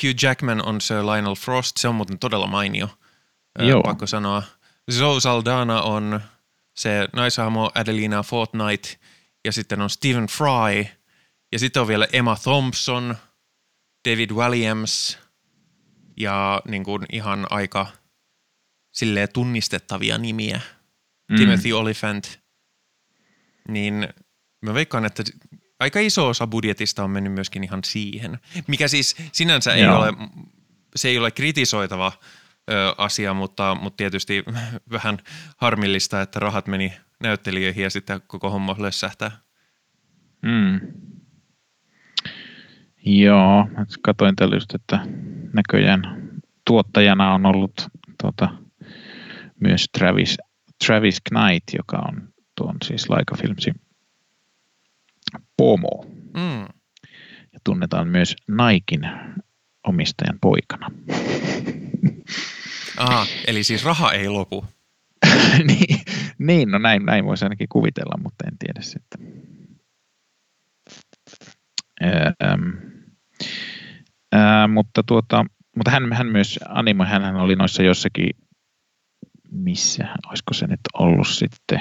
Hugh 0.03 0.23
Jackman 0.23 0.65
on 0.65 0.81
Sir 0.81 0.97
Lionel 0.97 1.35
Frost, 1.35 1.77
se 1.77 1.87
on 1.87 1.95
muuten 1.95 2.19
todella 2.19 2.47
mainio, 2.47 2.89
Joo. 3.59 3.83
pakko 3.83 4.07
sanoa. 4.07 4.43
Zoe 4.91 5.19
Saldana 5.19 5.81
on 5.81 6.21
se 6.75 7.07
naishahmo 7.13 7.71
Adelina 7.75 8.23
Fortnite 8.23 8.99
ja 9.45 9.51
sitten 9.51 9.81
on 9.81 9.89
Stephen 9.89 10.27
Fry 10.27 10.85
ja 11.51 11.59
sitten 11.59 11.81
on 11.81 11.87
vielä 11.87 12.07
Emma 12.13 12.35
Thompson, 12.43 13.15
David 14.09 14.31
Williams 14.31 15.17
ja 16.17 16.61
niin 16.67 16.83
kuin 16.83 17.05
ihan 17.11 17.47
aika 17.49 17.87
silleen 18.91 19.29
tunnistettavia 19.33 20.17
nimiä. 20.17 20.61
Mm. 21.29 21.37
Timothy 21.37 21.71
Oliphant. 21.71 22.39
Niin 23.67 24.07
mä 24.65 24.73
veikkaan, 24.73 25.05
että 25.05 25.23
aika 25.79 25.99
iso 25.99 26.27
osa 26.27 26.47
budjetista 26.47 27.03
on 27.03 27.11
mennyt 27.11 27.33
myöskin 27.33 27.63
ihan 27.63 27.83
siihen. 27.83 28.39
Mikä 28.67 28.87
siis 28.87 29.15
sinänsä 29.31 29.73
ei 29.73 29.87
ole, 29.87 30.13
se 30.95 31.07
ei 31.07 31.17
ole 31.17 31.31
kritisoitava– 31.31 32.11
ö, 32.71 32.95
asia, 32.97 33.33
mutta, 33.33 33.75
mutta 33.81 33.97
tietysti 33.97 34.43
vähän 34.91 35.17
harmillista, 35.57 36.21
että 36.21 36.39
rahat 36.39 36.67
meni 36.67 36.93
näyttelijöihin 37.19 37.83
ja 37.83 37.89
sitten 37.89 38.21
koko 38.27 38.49
homma 38.49 38.75
lössähtää. 38.79 39.31
Mm. 40.41 40.79
Joo, 43.05 43.67
katsoin 44.01 44.35
tällä 44.35 44.55
just, 44.55 44.75
että 44.75 44.99
näköjään 45.53 46.29
tuottajana 46.67 47.33
on 47.33 47.45
ollut 47.45 47.87
tuota, 48.21 48.49
myös 49.59 49.85
Travis, 49.97 50.37
Travis 50.85 51.21
Knight, 51.29 51.73
joka 51.77 51.97
on 51.97 52.29
tuon 52.57 52.75
siis 52.83 53.09
Laika 53.09 53.35
Filmsin 53.37 53.75
pomo. 55.57 56.05
Mm. 56.37 56.61
Ja 57.53 57.59
tunnetaan 57.63 58.07
myös 58.07 58.35
Naikin 58.47 59.01
omistajan 59.87 60.37
poikana. 60.41 60.91
Aha, 62.97 63.25
eli 63.47 63.63
siis 63.63 63.85
raha 63.85 64.11
ei 64.11 64.29
lopu. 64.29 64.65
niin, 65.67 65.99
niin, 66.39 66.71
no 66.71 66.77
näin, 66.77 67.05
näin 67.05 67.25
voisi 67.25 67.45
ainakin 67.45 67.69
kuvitella, 67.69 68.19
mutta 68.23 68.45
en 68.47 68.57
tiedä 68.57 68.81
sitten. 68.81 69.45
Ähm, 72.03 72.69
äh, 74.35 74.69
mutta, 74.69 75.03
tuota, 75.03 75.45
mutta 75.75 75.91
hän, 75.91 76.13
hän 76.13 76.27
myös 76.27 76.59
animo, 76.69 77.05
hän 77.05 77.35
oli 77.35 77.55
noissa 77.55 77.83
jossakin, 77.83 78.29
missä, 79.51 80.07
olisiko 80.27 80.53
se 80.53 80.67
nyt 80.67 80.79
ollut 80.93 81.27
sitten, 81.27 81.79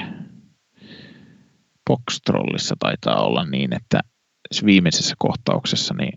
Boxtrollissa 1.87 2.75
taitaa 2.79 3.23
olla 3.23 3.45
niin, 3.45 3.75
että 3.75 3.99
viimeisessä 4.65 5.15
kohtauksessa, 5.19 5.93
niin 5.93 6.13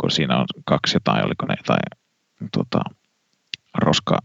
kun 0.00 0.10
siinä 0.10 0.38
on 0.38 0.46
kaksi 0.64 0.96
jotain, 0.96 1.26
oliko 1.26 1.46
ne 1.46 1.54
jotain 1.58 1.80
tuota, 2.52 2.80
roska 3.78 4.18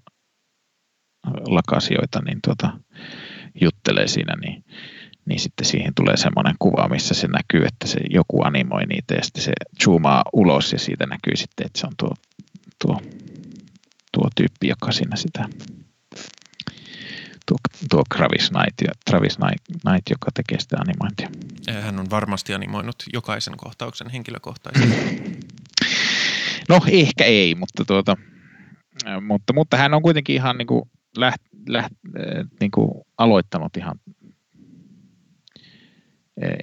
lakasioita, 1.47 2.21
niin 2.21 2.39
tuota, 2.43 2.79
juttelee 3.61 4.07
siinä, 4.07 4.35
niin, 4.35 4.65
niin 5.25 5.39
sitten 5.39 5.65
siihen 5.65 5.93
tulee 5.95 6.17
semmoinen 6.17 6.55
kuva, 6.59 6.87
missä 6.87 7.13
se 7.13 7.27
näkyy, 7.27 7.65
että 7.65 7.87
se 7.87 7.99
joku 8.09 8.43
animoi 8.43 8.85
niitä 8.85 9.13
ja 9.13 9.23
sitten 9.23 9.43
se 9.43 9.51
zoomaa 9.83 10.23
ulos 10.33 10.73
ja 10.73 10.79
siitä 10.79 11.05
näkyy 11.05 11.35
sitten, 11.35 11.65
että 11.65 11.79
se 11.79 11.87
on 11.87 11.93
tuo, 11.99 12.13
tuo, 12.81 13.01
tuo 14.11 14.29
tyyppi, 14.35 14.67
joka 14.67 14.91
siinä 14.91 15.15
sitä 15.15 15.45
tuo, 17.49 17.57
tuo 17.89 18.03
Travis, 18.15 18.49
Knight, 18.49 18.97
Travis 19.09 19.37
Knight, 19.37 20.09
joka 20.09 20.27
tekee 20.33 20.59
sitä 20.59 20.77
animointia. 20.77 21.29
Hän 21.81 21.99
on 21.99 22.09
varmasti 22.09 22.53
animoinut 22.53 22.95
jokaisen 23.13 23.57
kohtauksen 23.57 24.09
henkilökohtaisesti. 24.09 25.39
No 26.69 26.79
ehkä 26.91 27.23
ei, 27.23 27.55
mutta, 27.55 27.85
tuota, 27.85 28.17
mutta, 29.21 29.53
mutta 29.53 29.77
hän 29.77 29.93
on 29.93 30.01
kuitenkin 30.01 30.35
ihan 30.35 30.57
niin 30.57 30.67
kuin 30.67 30.81
läht, 31.17 31.41
läht, 31.69 31.93
niin 32.59 32.71
kuin 32.71 32.91
aloittanut 33.17 33.77
ihan, 33.77 33.95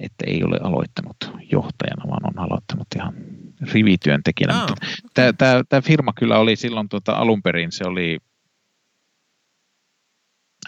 että 0.01 0.25
ei 0.27 0.43
ole 0.43 0.57
aloittanut 0.63 1.17
johtajana, 1.51 2.07
vaan 2.07 2.25
on 2.25 2.39
aloittanut 2.39 2.87
ihan 2.95 3.13
rivityöntekijänä. 3.73 4.63
Oh. 4.63 4.69
Tämä, 5.13 5.33
tämä, 5.33 5.63
tämä 5.69 5.81
firma 5.81 6.13
kyllä 6.13 6.39
oli 6.39 6.55
silloin 6.55 6.89
tuota, 6.89 7.11
alun 7.11 7.41
perin, 7.41 7.71
se 7.71 7.83
oli 7.87 8.17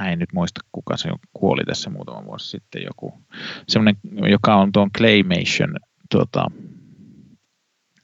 en 0.08 0.20
nyt 0.20 0.34
muista 0.34 0.62
kuka 0.72 0.98
se 0.98 1.10
kuoli 1.34 1.64
tässä 1.66 1.90
muutama 1.90 2.26
vuosi 2.26 2.50
sitten, 2.50 2.84
joku 2.84 3.22
semmoinen, 3.68 4.02
joka 4.30 4.56
on 4.56 4.72
tuon 4.72 4.92
Claymation 4.98 5.76
tuota, 6.12 6.46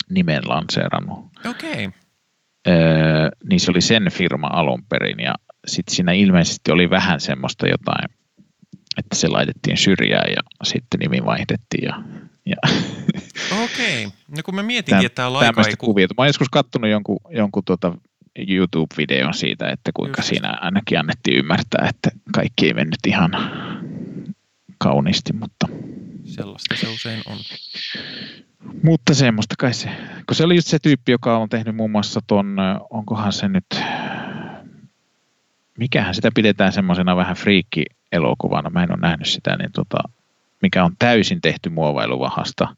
nimen 0.09 0.41
lanseerannut. 0.45 1.19
Okei. 1.49 1.85
Okay. 1.85 1.99
Öö, 2.67 3.29
niin 3.49 3.59
se 3.59 3.71
oli 3.71 3.81
sen 3.81 4.11
firma 4.11 4.47
alun 4.47 4.85
perin 4.89 5.19
ja 5.19 5.35
sitten 5.67 5.95
siinä 5.95 6.11
ilmeisesti 6.11 6.71
oli 6.71 6.89
vähän 6.89 7.19
semmoista 7.19 7.67
jotain, 7.67 8.09
että 8.97 9.15
se 9.15 9.27
laitettiin 9.27 9.77
syrjään 9.77 10.31
ja 10.31 10.41
sitten 10.63 10.99
nimi 10.99 11.25
vaihdettiin 11.25 11.83
ja, 11.83 12.03
ja 12.45 12.55
Okei. 13.63 14.05
No 14.05 14.43
kun 14.45 14.55
mä 14.55 14.63
mietinkin, 14.63 15.05
että 15.05 15.15
tämä 15.15 15.33
laika 15.33 15.61
ei... 15.67 15.73
Kuvia. 15.77 16.07
Mä 16.07 16.21
olen 16.21 16.29
joskus 16.29 16.49
kattonut 16.49 16.89
jonkun, 16.89 17.19
jonkun 17.29 17.63
tuota 17.65 17.97
YouTube-videon 18.37 19.33
siitä, 19.33 19.69
että 19.69 19.91
kuinka 19.93 20.19
Just. 20.21 20.29
siinä 20.29 20.57
ainakin 20.61 20.99
annettiin 20.99 21.37
ymmärtää, 21.37 21.87
että 21.89 22.11
kaikki 22.33 22.67
ei 22.67 22.73
mennyt 22.73 22.99
ihan 23.07 23.31
kauniisti, 24.77 25.33
mutta... 25.33 25.67
Sellaista 26.23 26.75
se 26.75 26.87
usein 26.87 27.21
on. 27.25 27.37
Mutta 28.83 29.13
semmoista 29.13 29.55
kai 29.59 29.73
se, 29.73 29.89
kun 30.27 30.35
se 30.35 30.43
oli 30.43 30.55
just 30.55 30.67
se 30.67 30.79
tyyppi, 30.79 31.11
joka 31.11 31.37
on 31.37 31.49
tehnyt 31.49 31.75
muun 31.75 31.91
muassa 31.91 32.19
ton, 32.27 32.57
onkohan 32.89 33.33
se 33.33 33.47
nyt, 33.47 33.65
mikähän 35.77 36.15
sitä 36.15 36.29
pidetään 36.35 36.71
semmoisena 36.71 37.15
vähän 37.15 37.35
friikki-elokuvana, 37.35 38.69
mä 38.69 38.83
en 38.83 38.91
ole 38.91 38.99
nähnyt 39.01 39.27
sitä, 39.27 39.55
niin 39.57 39.71
tota, 39.71 39.97
mikä 40.61 40.83
on 40.83 40.95
täysin 40.99 41.41
tehty 41.41 41.69
muovailuvahasta, 41.69 42.75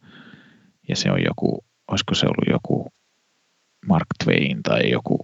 ja 0.89 0.95
se 0.95 1.11
on 1.11 1.23
joku, 1.25 1.63
olisiko 1.87 2.15
se 2.15 2.25
ollut 2.25 2.49
joku 2.49 2.93
Mark 3.87 4.07
Twain 4.23 4.63
tai 4.63 4.89
joku, 4.91 5.19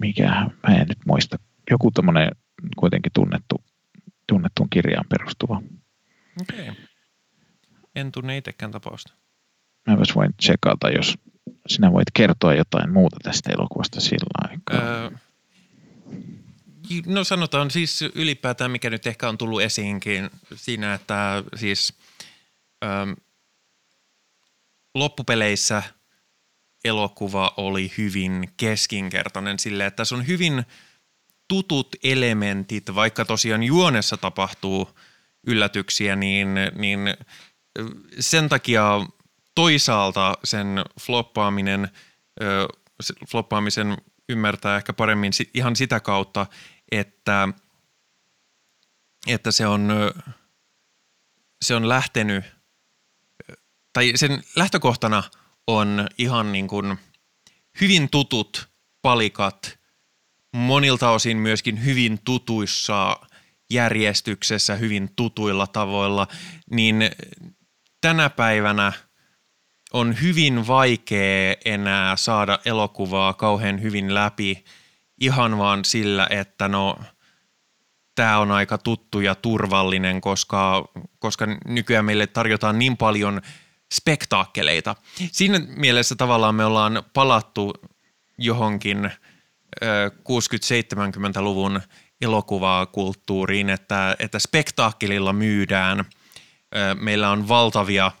mikä, 0.00 0.28
mä 0.68 0.74
en 0.74 0.88
nyt 0.88 0.98
muista, 1.06 1.38
joku 1.70 1.90
tämmöinen 1.90 2.30
kuitenkin 2.76 3.12
tunnettu, 3.14 3.64
tunnettuun 4.26 4.70
kirjaan 4.70 5.04
perustuva. 5.08 5.62
Okei. 6.40 6.68
Okay. 6.68 6.74
En 7.94 8.12
tunne 8.12 8.36
itsekään 8.36 8.72
tapausta. 8.72 9.12
Mä 9.86 9.96
voin 10.14 10.34
tsekata, 10.36 10.90
jos 10.90 11.18
sinä 11.66 11.92
voit 11.92 12.10
kertoa 12.14 12.54
jotain 12.54 12.92
muuta 12.92 13.16
tästä 13.22 13.52
elokuvasta 13.52 14.00
sillä 14.00 14.50
aikaa. 14.50 14.80
Öö, 14.80 15.10
no 17.06 17.24
sanotaan 17.24 17.70
siis 17.70 18.02
ylipäätään, 18.14 18.70
mikä 18.70 18.90
nyt 18.90 19.06
ehkä 19.06 19.28
on 19.28 19.38
tullut 19.38 19.62
esiinkin 19.62 20.30
siinä, 20.54 20.94
että 20.94 21.44
siis 21.56 21.98
öö, 22.84 23.14
loppupeleissä– 24.94 25.82
elokuva 26.86 27.52
oli 27.56 27.92
hyvin 27.98 28.48
keskinkertainen. 28.56 29.58
Sille, 29.58 29.86
että 29.86 29.96
tässä 29.96 30.14
on 30.14 30.26
hyvin 30.26 30.64
tutut 31.48 31.96
elementit, 32.02 32.94
vaikka 32.94 33.24
tosiaan 33.24 33.62
juonessa 33.62 34.16
tapahtuu 34.16 34.98
yllätyksiä, 35.46 36.16
niin, 36.16 36.54
niin 36.74 37.00
sen 38.20 38.48
takia 38.48 39.06
toisaalta 39.54 40.38
sen 40.44 40.68
floppaaminen, 41.00 41.88
floppaamisen 43.30 43.96
ymmärtää 44.28 44.76
ehkä 44.76 44.92
paremmin 44.92 45.32
ihan 45.54 45.76
sitä 45.76 46.00
kautta, 46.00 46.46
että, 46.92 47.48
että 49.26 49.50
se 49.50 49.66
on, 49.66 49.92
se 51.62 51.74
on 51.74 51.88
lähtenyt, 51.88 52.44
tai 53.92 54.12
sen 54.16 54.42
lähtökohtana– 54.56 55.22
on 55.66 56.08
ihan 56.18 56.52
niin 56.52 56.68
kuin 56.68 56.98
hyvin 57.80 58.10
tutut 58.10 58.68
palikat, 59.02 59.78
monilta 60.52 61.10
osin 61.10 61.36
myöskin 61.36 61.84
hyvin 61.84 62.18
tutuissa 62.24 63.20
järjestyksessä, 63.70 64.74
hyvin 64.74 65.10
tutuilla 65.16 65.66
tavoilla, 65.66 66.26
niin 66.70 67.10
tänä 68.00 68.30
päivänä 68.30 68.92
on 69.92 70.20
hyvin 70.22 70.66
vaikea 70.66 71.54
enää 71.64 72.16
saada 72.16 72.58
elokuvaa 72.64 73.34
kauhean 73.34 73.82
hyvin 73.82 74.14
läpi 74.14 74.64
ihan 75.20 75.58
vaan 75.58 75.84
sillä, 75.84 76.26
että 76.30 76.68
no 76.68 76.98
tämä 78.14 78.38
on 78.38 78.50
aika 78.50 78.78
tuttu 78.78 79.20
ja 79.20 79.34
turvallinen, 79.34 80.20
koska, 80.20 80.88
koska 81.18 81.46
nykyään 81.64 82.04
meille 82.04 82.26
tarjotaan 82.26 82.78
niin 82.78 82.96
paljon– 82.96 83.40
spektaakkeleita. 83.94 84.96
Siinä 85.32 85.58
mielessä 85.58 86.14
tavallaan 86.16 86.54
me 86.54 86.64
ollaan 86.64 87.02
palattu 87.14 87.72
johonkin 88.38 89.10
60-70-luvun 89.84 91.80
elokuvakulttuuriin, 92.20 93.70
että, 93.70 94.16
että 94.18 94.38
spektaakkelilla 94.38 95.32
myydään. 95.32 96.04
Meillä 97.00 97.30
on 97.30 97.48
valtavia 97.48 98.12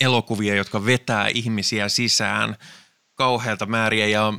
elokuvia, 0.00 0.54
jotka 0.54 0.86
vetää 0.86 1.28
ihmisiä 1.28 1.88
sisään 1.88 2.56
kauhealta 3.14 3.66
määriä 3.66 4.06
ja 4.06 4.32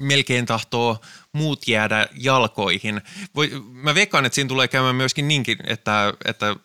melkein 0.00 0.46
tahtoo 0.46 1.00
muut 1.32 1.68
jäädä 1.68 2.06
jalkoihin. 2.14 3.02
Voi, 3.34 3.50
mä 3.72 3.94
veikkaan, 3.94 4.24
että 4.24 4.34
siinä 4.34 4.48
tulee 4.48 4.68
käymään 4.68 4.96
myöskin 4.96 5.28
niinkin, 5.28 5.58
että, 5.64 6.14
että 6.24 6.56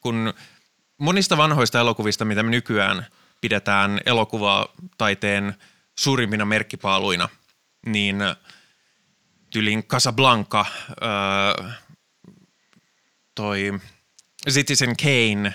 kun– 0.00 0.34
monista 0.98 1.36
vanhoista 1.36 1.80
elokuvista, 1.80 2.24
mitä 2.24 2.42
me 2.42 2.50
nykyään 2.50 3.06
pidetään 3.40 4.00
elokuvataiteen 4.06 5.54
suurimpina 5.98 6.44
merkkipaaluina, 6.44 7.28
niin 7.86 8.16
tylin 9.50 9.84
Casablanca, 9.84 10.64
öö, 11.02 11.70
toi 13.34 13.80
Citizen 14.50 14.96
Kane, 14.96 15.54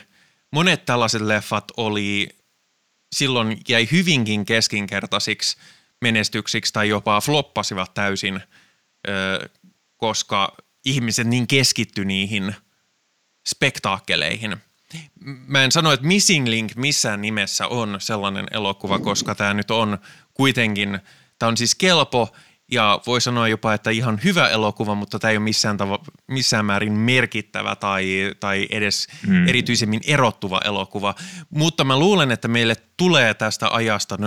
monet 0.52 0.86
tällaiset 0.86 1.22
leffat 1.22 1.72
oli 1.78 2.30
silloin 3.16 3.62
jäi 3.70 3.88
hyvinkin 3.92 4.46
keskinkertaisiksi 4.46 5.58
menestyksiksi 6.02 6.74
tai 6.74 6.90
jopa 6.90 7.22
floppasivat 7.22 7.94
täysin, 7.94 8.42
öö, 9.08 9.50
koska 9.98 10.56
ihmiset 10.86 11.28
niin 11.28 11.48
keskitty 11.48 12.06
niihin 12.06 12.56
spektaakkeleihin. 13.48 14.58
Mä 15.48 15.64
en 15.64 15.72
sano, 15.72 15.92
että 15.92 16.08
Missing 16.08 16.48
Link 16.48 16.76
missään 16.76 17.22
nimessä 17.22 17.68
on 17.68 17.96
sellainen 18.00 18.46
elokuva, 18.52 19.00
koska 19.00 19.36
tämä 19.36 19.54
nyt 19.54 19.72
on 19.72 19.98
kuitenkin, 20.34 21.00
tämä 21.40 21.48
on 21.48 21.58
siis 21.58 21.76
kelpo 21.76 22.36
ja 22.72 23.00
voi 23.08 23.22
sanoa 23.22 23.48
jopa, 23.48 23.74
että 23.74 23.90
ihan 23.90 24.20
hyvä 24.24 24.50
elokuva, 24.50 24.96
mutta 24.96 25.20
tämä 25.20 25.32
ei 25.32 25.38
ole 25.38 25.44
missään, 25.44 25.78
tavo- 25.80 26.12
missään 26.28 26.66
määrin 26.66 26.94
merkittävä 26.94 27.76
tai, 27.76 28.34
tai 28.40 28.68
edes 28.70 29.08
mm. 29.28 29.48
erityisemmin 29.48 30.02
erottuva 30.08 30.62
elokuva. 30.66 31.16
Mutta 31.50 31.84
mä 31.84 32.00
luulen, 32.00 32.32
että 32.32 32.48
meille 32.48 32.76
tulee 32.98 33.34
tästä 33.34 33.70
ajasta 33.70 34.18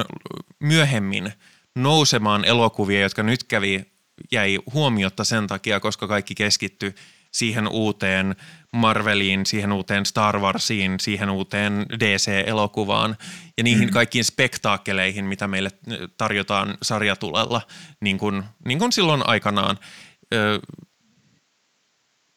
myöhemmin 0.61 1.33
nousemaan 1.75 2.45
elokuvia, 2.45 3.01
jotka 3.01 3.23
nyt 3.23 3.45
kävi, 3.45 3.85
jäi 4.33 4.59
huomiotta 4.73 5.25
sen 5.25 5.47
takia, 5.47 5.81
koska 5.81 6.09
kaikki 6.09 6.35
keskittyi 6.35 6.95
siihen 7.31 7.69
uuteen 7.69 8.37
Marveliin, 8.73 9.47
siihen 9.47 9.73
uuteen 9.73 10.07
Star 10.07 10.39
Warsiin, 10.39 11.01
siihen 11.01 11.31
uuteen 11.31 11.87
DC-elokuvaan 12.01 13.17
ja 13.57 13.65
niihin 13.65 13.89
mm. 13.89 13.93
kaikkiin 13.93 14.25
spektaakkeleihin, 14.25 15.25
mitä 15.25 15.49
meille 15.49 15.71
tarjotaan 16.17 16.79
sarjatulella, 16.83 17.63
niin 18.01 18.19
kuin, 18.19 18.45
niin 18.65 18.79
kuin 18.79 18.93
silloin 18.93 19.29
aikanaan. 19.29 19.79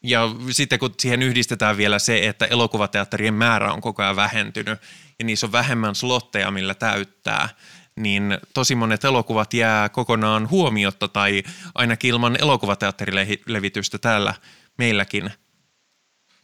Ja 0.04 0.30
sitten 0.52 0.80
kun 0.80 0.94
siihen 1.00 1.22
yhdistetään 1.22 1.78
vielä 1.78 2.00
se, 2.00 2.28
että 2.28 2.46
elokuvateatterien 2.46 3.34
määrä 3.34 3.74
on 3.74 3.82
koko 3.82 4.04
ajan 4.04 4.16
vähentynyt 4.16 4.80
ja 5.20 5.26
niissä 5.26 5.46
on 5.46 5.52
vähemmän 5.52 5.96
slotteja, 5.96 6.52
millä 6.52 6.74
täyttää, 6.74 7.50
niin 7.96 8.38
tosi 8.54 8.76
monet 8.76 9.04
elokuvat 9.04 9.54
jää 9.54 9.90
kokonaan 9.90 10.50
huomiotta 10.50 11.08
tai 11.08 11.44
ainakin 11.76 12.10
ilman 12.10 12.38
elokuvateatterilevitystä 12.42 13.98
täällä 13.98 14.34
meilläkin– 14.78 15.32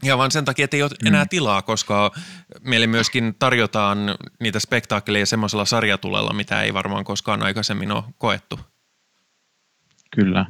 ja 0.03 0.17
vaan 0.17 0.31
sen 0.31 0.45
takia, 0.45 0.63
että 0.63 0.77
ei 0.77 0.83
ole 0.83 0.91
enää 1.05 1.23
mm. 1.23 1.29
tilaa, 1.29 1.61
koska 1.61 2.11
meille 2.61 2.87
myöskin 2.87 3.35
tarjotaan 3.39 3.97
niitä 4.39 4.59
spektaakkeleja 4.59 5.25
semmoisella 5.25 5.65
sarjatulella, 5.65 6.33
mitä 6.33 6.61
ei 6.61 6.73
varmaan 6.73 7.03
koskaan 7.03 7.43
aikaisemmin 7.43 7.91
ole 7.91 8.03
koettu. 8.17 8.59
Kyllä. 10.15 10.45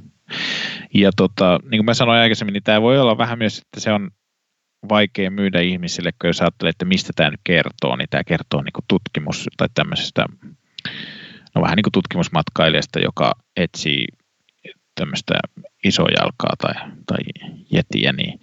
Ja 0.94 1.12
tota, 1.16 1.60
niin 1.64 1.80
kuin 1.80 1.86
mä 1.86 1.94
sanoin 1.94 2.20
aikaisemmin, 2.20 2.54
niin 2.54 2.64
tämä 2.64 2.82
voi 2.82 3.00
olla 3.00 3.18
vähän 3.18 3.38
myös, 3.38 3.58
että 3.58 3.80
se 3.80 3.92
on 3.92 4.12
vaikea 4.90 5.32
myydä 5.32 5.62
ihmisille, 5.62 6.12
kun 6.12 6.28
jos 6.28 6.42
ajattelee, 6.42 6.70
että 6.70 6.86
mistä 6.86 7.14
tämä 7.16 7.30
nyt 7.30 7.42
kertoo, 7.44 7.96
niin 7.96 8.08
tämä 8.10 8.24
kertoo 8.24 8.62
niin 8.62 8.74
kuin 8.74 8.86
tutkimus 8.88 9.46
tai 9.58 9.68
tämmöisestä, 9.74 10.26
no 11.56 11.62
vähän 11.62 11.76
niin 11.76 11.84
kuin 11.84 11.92
tutkimusmatkailijasta, 11.92 13.00
joka 13.00 13.32
etsii 13.56 14.08
tämmöistä 14.96 15.34
isojalkaa 15.84 16.54
tai, 16.62 16.74
tai 17.06 17.18
jetiä, 17.72 18.14
niin 18.14 18.40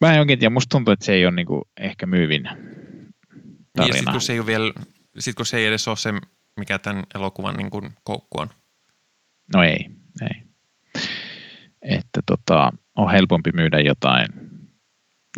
Mä 0.00 0.12
en 0.12 0.20
oikein 0.20 0.38
tiedä, 0.38 0.52
musta 0.54 0.70
tuntuu, 0.70 0.92
että 0.92 1.04
se 1.04 1.12
ei 1.12 1.26
ole 1.26 1.34
niinku 1.34 1.68
ehkä 1.80 2.06
myyvin 2.06 2.42
tarina. 2.42 3.86
Ja 3.86 3.92
sitten 3.92 4.12
kun 4.12 4.20
se 4.20 4.32
ei 4.32 4.38
ole 4.38 4.46
vielä, 4.46 4.72
sit 5.18 5.34
kun 5.34 5.46
se 5.46 5.56
ei 5.56 5.66
edes 5.66 5.88
ole 5.88 5.96
se, 5.96 6.12
mikä 6.58 6.78
tämän 6.78 7.04
elokuvan 7.14 7.56
niinku 7.56 7.82
koukku 8.04 8.40
on. 8.40 8.48
No 9.54 9.62
ei, 9.62 9.86
ei. 10.22 10.42
Että 11.82 12.20
tota, 12.26 12.72
on 12.96 13.10
helpompi 13.10 13.50
myydä 13.54 13.80
jotain, 13.80 14.26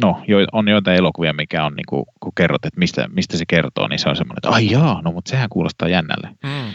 no 0.01 0.23
on 0.53 0.68
joitain 0.68 0.96
elokuvia, 0.99 1.33
mikä 1.33 1.64
on 1.64 1.75
niinku, 1.75 2.05
kun 2.20 2.33
kerrot, 2.37 2.64
että 2.64 2.79
mistä, 2.79 3.09
mistä 3.09 3.37
se 3.37 3.44
kertoo, 3.49 3.88
niin 3.88 3.99
se 3.99 4.09
on 4.09 4.16
semmoinen, 4.16 4.38
että 4.38 4.51
ai 4.51 4.70
jaa, 4.70 5.03
no 5.03 5.12
mutta 5.12 5.31
sehän 5.31 5.49
kuulostaa 5.49 5.88
jännälle. 5.88 6.29
Hmm. 6.46 6.73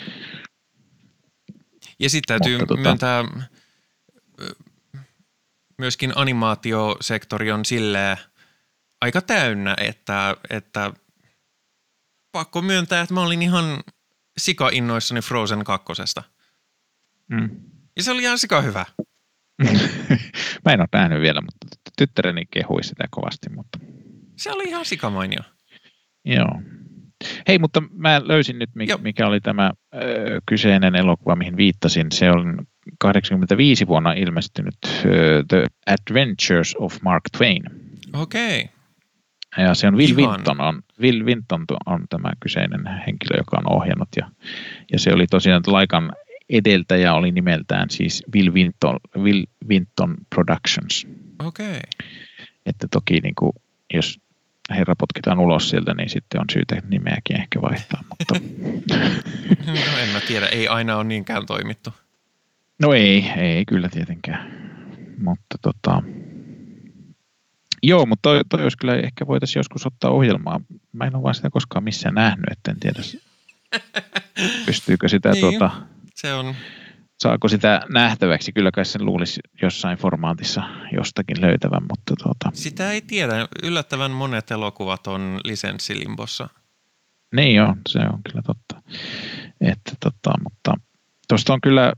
Ja 1.99 2.09
sitten 2.09 2.39
täytyy 2.39 2.57
mutta, 2.57 2.75
tota- 2.75 2.79
myöntää, 2.79 3.23
myöskin 5.77 6.13
animaatiosektori 6.15 7.51
on 7.51 7.65
silleen 7.65 8.17
aika 9.01 9.21
täynnä, 9.21 9.75
että, 9.81 10.37
että 10.49 10.93
pakko 12.31 12.61
myöntää, 12.61 13.01
että 13.01 13.13
mä 13.13 13.21
olin 13.21 13.41
ihan 13.41 13.83
sika 14.37 14.69
innoissani 14.73 15.21
Frozen 15.21 15.63
kakkosesta. 15.63 16.23
Mm. 17.29 17.49
Ja 17.97 18.03
se 18.03 18.11
oli 18.11 18.21
ihan 18.21 18.39
sika 18.39 18.61
hyvä. 18.61 18.85
mä 20.65 20.71
en 20.71 20.79
ole 20.79 20.87
nähnyt 20.93 21.21
vielä, 21.21 21.41
mutta 21.41 21.67
tyttäreni 21.97 22.45
kehui 22.51 22.83
sitä 22.83 23.05
kovasti. 23.11 23.49
Mutta... 23.49 23.79
Se 24.35 24.51
oli 24.51 24.63
ihan 24.63 24.85
sikamainio. 24.85 25.39
Joo. 26.25 26.61
Hei, 27.47 27.59
mutta 27.59 27.83
mä 27.91 28.21
löysin 28.23 28.59
nyt, 28.59 28.69
mikä, 28.75 28.97
mikä 28.97 29.27
oli 29.27 29.41
tämä 29.41 29.71
ö, 29.95 30.41
kyseinen 30.49 30.95
elokuva, 30.95 31.35
mihin 31.35 31.57
viittasin. 31.57 32.11
Se 32.11 32.31
on 32.31 32.67
85 32.99 33.87
vuonna 33.87 34.13
ilmestynyt 34.13 34.77
uh, 34.83 34.91
The 35.47 35.65
Adventures 35.87 36.75
of 36.79 37.01
Mark 37.01 37.23
Twain. 37.37 37.63
Okei. 38.13 38.61
Okay. 38.61 38.75
Ja 39.65 39.73
se 39.73 39.87
on 39.87 39.97
Will 39.97 40.19
Ihan. 40.19 40.31
Winton, 40.31 40.61
on, 40.61 40.81
Will 41.01 41.25
Winton 41.25 41.65
on 41.85 42.05
tämä 42.09 42.31
kyseinen 42.39 42.87
henkilö, 42.87 43.37
joka 43.37 43.57
on 43.57 43.73
ohjannut. 43.73 44.09
Ja, 44.17 44.29
ja 44.91 44.99
se 44.99 45.13
oli 45.13 45.27
tosiaan 45.27 45.63
Laikan 45.67 46.13
edeltäjä 46.49 47.13
oli 47.13 47.31
nimeltään 47.31 47.89
siis 47.89 48.23
Will 48.35 48.53
Winton, 48.53 48.99
Will 49.17 49.43
Winton 49.67 50.15
Productions. 50.35 51.07
Okei. 51.45 51.67
Okay. 51.67 51.79
Että 52.65 52.87
toki 52.91 53.19
niin 53.19 53.35
kuin, 53.35 53.51
jos 53.93 54.19
herra 54.69 54.95
potkitaan 54.95 55.39
ulos 55.39 55.69
sieltä, 55.69 55.93
niin 55.93 56.09
sitten 56.09 56.41
on 56.41 56.45
syytä 56.53 56.81
nimeäkin 56.89 57.35
ehkä 57.35 57.61
vaihtaa. 57.61 58.03
Mutta... 58.09 58.35
no 59.67 59.73
en 60.03 60.09
mä 60.09 60.19
tiedä, 60.27 60.47
ei 60.47 60.67
aina 60.67 60.95
ole 60.95 61.03
niinkään 61.03 61.45
toimittu. 61.45 61.93
No 62.81 62.93
ei, 62.93 63.25
ei 63.37 63.65
kyllä 63.65 63.89
tietenkään. 63.89 64.55
Mutta 65.17 65.57
tota, 65.61 66.03
joo, 67.83 68.05
mutta 68.05 68.21
toi, 68.21 68.41
toi 68.49 68.63
olisi 68.63 68.77
kyllä 68.77 68.95
ehkä 68.95 69.27
voitaisiin 69.27 69.59
joskus 69.59 69.85
ottaa 69.85 70.11
ohjelmaa. 70.11 70.61
Mä 70.91 71.05
en 71.05 71.15
ole 71.15 71.23
vaan 71.23 71.35
sitä 71.35 71.49
koskaan 71.49 71.83
missään 71.83 72.15
nähnyt, 72.15 72.45
että 72.51 72.71
en 72.71 72.79
tiedä 72.79 72.99
pystyykö 74.65 75.07
sitä 75.07 75.31
niin, 75.31 75.53
tota, 75.53 75.71
se 76.15 76.33
on. 76.33 76.55
Saako 77.19 77.47
sitä 77.47 77.81
nähtäväksi? 77.89 78.51
Kyllä 78.53 78.71
kai 78.71 78.85
sen 78.85 79.05
luulisi 79.05 79.41
jossain 79.61 79.97
formaatissa 79.97 80.63
jostakin 80.91 81.41
löytävän, 81.41 81.81
mutta 81.81 82.23
tuota. 82.23 82.49
Sitä 82.53 82.91
ei 82.91 83.01
tiedä. 83.01 83.47
Yllättävän 83.63 84.11
monet 84.11 84.51
elokuvat 84.51 85.07
on 85.07 85.39
lisenssilimbossa. 85.43 86.49
Niin 87.35 87.55
joo, 87.55 87.75
se 87.89 87.99
on 87.99 88.23
kyllä 88.23 88.41
totta. 88.41 88.81
Että 89.61 89.91
tota, 89.99 90.33
mutta 90.43 90.73
tuosta 91.27 91.53
on 91.53 91.61
kyllä 91.61 91.93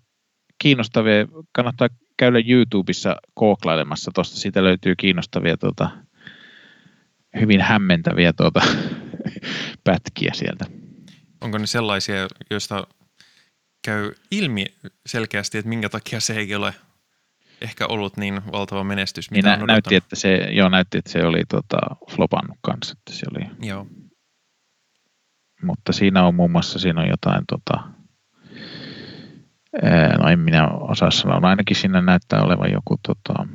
kiinnostavia, 0.58 1.28
kannattaa 1.52 1.88
käydä 2.18 2.40
YouTubessa 2.48 3.16
kooklailemassa, 3.34 4.12
tuosta 4.16 4.36
siitä 4.36 4.64
löytyy 4.64 4.96
kiinnostavia, 4.96 5.58
tuota, 5.58 5.90
hyvin 7.40 7.62
hämmentäviä 7.62 8.34
tuota, 8.34 8.62
pätkiä 9.84 10.32
sieltä. 10.34 10.66
Onko 11.42 11.58
ne 11.58 11.68
sellaisia, 11.68 12.28
joista 12.50 12.88
käy 13.86 14.12
ilmi 14.32 14.66
selkeästi, 15.06 15.58
että 15.58 15.70
minkä 15.70 15.90
takia 15.90 16.20
se 16.20 16.34
ei 16.34 16.56
ole 16.56 16.74
ehkä 17.62 17.86
ollut 17.88 18.18
niin 18.18 18.42
valtava 18.52 18.84
menestys, 18.84 19.32
mitä 19.32 19.50
niin 19.50 19.60
nä- 19.60 19.74
näytti, 19.74 19.96
että 19.96 20.16
se, 20.16 20.36
joo, 20.36 20.70
näytti, 20.70 20.98
että 20.98 21.12
se 21.12 21.24
oli 21.24 21.44
tota, 21.50 21.78
flopannut 22.12 22.58
kanssa. 22.62 22.96
Että 22.98 23.14
se 23.14 23.26
oli. 23.32 23.68
Joo. 23.68 23.88
Mutta 25.62 25.94
siinä 25.94 26.24
on 26.24 26.36
muun 26.36 26.52
muassa 26.52 26.80
siinä 26.80 27.02
on 27.02 27.08
jotain 27.08 27.44
tota, 27.48 27.84
No 30.20 30.30
en 30.30 30.40
minä 30.40 30.68
osaa 30.68 31.12
sanoa. 31.12 31.40
No 31.40 31.48
ainakin 31.48 31.78
siinä 31.78 32.02
näyttää 32.02 32.42
olevan 32.42 32.72
joku 32.72 32.96
tota... 33.08 33.48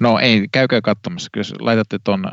No 0.00 0.18
ei, 0.18 0.48
käykää 0.52 0.80
katsomassa. 0.80 1.30
Jos 1.36 1.54
laitatte 1.58 1.98
ton 2.04 2.24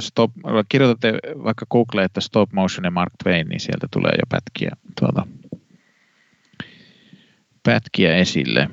stop, 0.00 0.30
kirjoitatte 0.68 1.12
vaikka 1.44 1.66
Google, 1.70 2.04
että 2.04 2.20
stop 2.20 2.52
motion 2.52 2.84
ja 2.84 2.90
Mark 2.90 3.12
Twain, 3.22 3.48
niin 3.48 3.60
sieltä 3.60 3.86
tulee 3.90 4.12
jo 4.12 4.26
pätkiä, 4.28 4.70
tuota, 5.00 5.26
pätkiä 7.62 8.16
esille. 8.16 8.70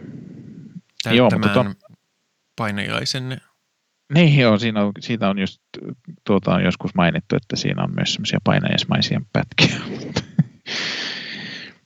Joo, 1.11 1.29
mutta 1.29 1.49
ton, 1.49 1.75
painajaisen 2.55 3.41
niin 4.13 4.37
joo, 4.37 4.59
siinä 4.59 4.83
on, 4.83 4.91
siitä 4.99 5.29
on 5.29 5.39
just, 5.39 5.61
tuota 6.23 6.53
on 6.53 6.63
joskus 6.63 6.95
mainittu, 6.95 7.35
että 7.35 7.55
siinä 7.55 7.83
on 7.83 7.95
myös 7.95 8.13
semmoisia 8.13 8.39
painajaismaisia 8.43 9.21
pätkiä. 9.33 9.79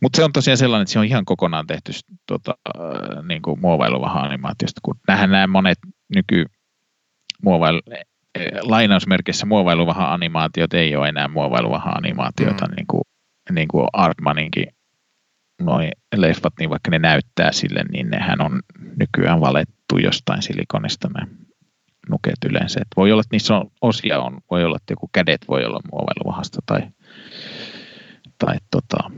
Mutta 0.01 0.17
se 0.17 0.23
on 0.23 0.33
tosiaan 0.33 0.57
sellainen, 0.57 0.81
että 0.81 0.93
se 0.93 0.99
on 0.99 1.05
ihan 1.05 1.25
kokonaan 1.25 1.67
tehty 1.67 1.91
tota, 2.27 2.53
äh, 2.77 3.23
niin 3.27 3.41
kuin 3.41 3.59
muovailuvaha 3.59 4.19
animaatiosta, 4.19 4.81
kun 4.83 4.95
nähdään 5.07 5.31
nämä 5.31 5.47
monet 5.47 5.77
nyky 6.15 6.45
muovailu, 7.43 7.79
äh, 7.93 8.03
lainausmerkissä 8.61 9.45
muovailuvaha 9.45 10.13
animaatiot 10.13 10.73
ei 10.73 10.95
ole 10.95 11.09
enää 11.09 11.27
muovailuvaha 11.27 11.89
animaatiota, 11.89 12.67
mm. 12.67 12.75
niin 12.75 12.87
kuin, 12.87 13.01
niin 13.51 13.67
kuin 13.67 13.87
Artmaninkin 13.93 14.67
noi 15.61 15.89
leffat, 16.15 16.53
niin 16.59 16.69
vaikka 16.69 16.91
ne 16.91 16.99
näyttää 16.99 17.51
sille, 17.51 17.83
niin 17.91 18.09
nehän 18.09 18.41
on 18.41 18.61
nykyään 18.99 19.41
valettu 19.41 19.97
jostain 19.97 20.41
silikonista 20.41 21.09
ne 21.09 21.27
nuket 22.09 22.35
yleensä. 22.45 22.79
Et 22.81 22.87
voi 22.97 23.11
olla, 23.11 23.21
että 23.21 23.35
niissä 23.35 23.57
on 23.57 23.71
osia 23.81 24.19
on, 24.19 24.37
voi 24.51 24.63
olla, 24.63 24.75
että 24.75 24.93
joku 24.93 25.09
kädet 25.13 25.41
voi 25.47 25.65
olla 25.65 25.79
muovailuvahasta 25.91 26.59
tai, 26.65 26.81
tai 28.37 28.57
tota, 28.71 29.11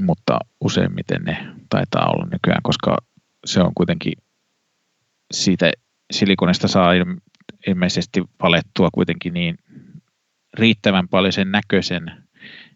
mutta 0.00 0.38
useimmiten 0.60 1.22
ne 1.22 1.46
taitaa 1.70 2.06
olla 2.06 2.28
nykyään, 2.32 2.62
koska 2.62 2.96
se 3.44 3.60
on 3.60 3.72
kuitenkin 3.74 4.12
siitä 5.32 5.72
silikonista 6.12 6.68
saa 6.68 6.90
ilmeisesti 7.66 8.24
palettua 8.38 8.88
kuitenkin 8.92 9.34
niin 9.34 9.58
riittävän 10.54 11.08
paljon 11.08 11.32
sen 11.32 11.52
näköisen, 11.52 12.26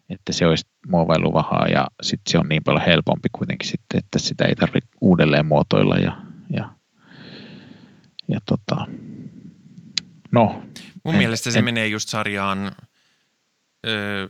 että 0.09 0.33
se 0.33 0.47
olisi 0.47 0.67
muovailuvahaa 0.87 1.67
ja 1.67 1.87
sitten 2.01 2.31
se 2.31 2.37
on 2.37 2.49
niin 2.49 2.63
paljon 2.63 2.85
helpompi 2.85 3.29
kuitenkin 3.31 3.69
sitten, 3.69 3.97
että 3.97 4.19
sitä 4.19 4.45
ei 4.45 4.55
tarvitse 4.55 4.89
uudelleen 5.01 5.45
muotoilla 5.45 5.95
ja, 5.95 6.21
ja, 6.49 6.69
ja 8.27 8.39
tota, 8.45 8.87
no. 10.31 10.63
Mun 11.03 11.13
en, 11.13 11.17
mielestä 11.17 11.51
se 11.51 11.59
en, 11.59 11.65
menee 11.65 11.87
just 11.87 12.09
sarjaan 12.09 12.71
ö, 13.87 14.27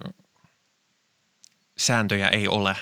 sääntöjä 1.77 2.29
ei 2.29 2.47
ole. 2.47 2.75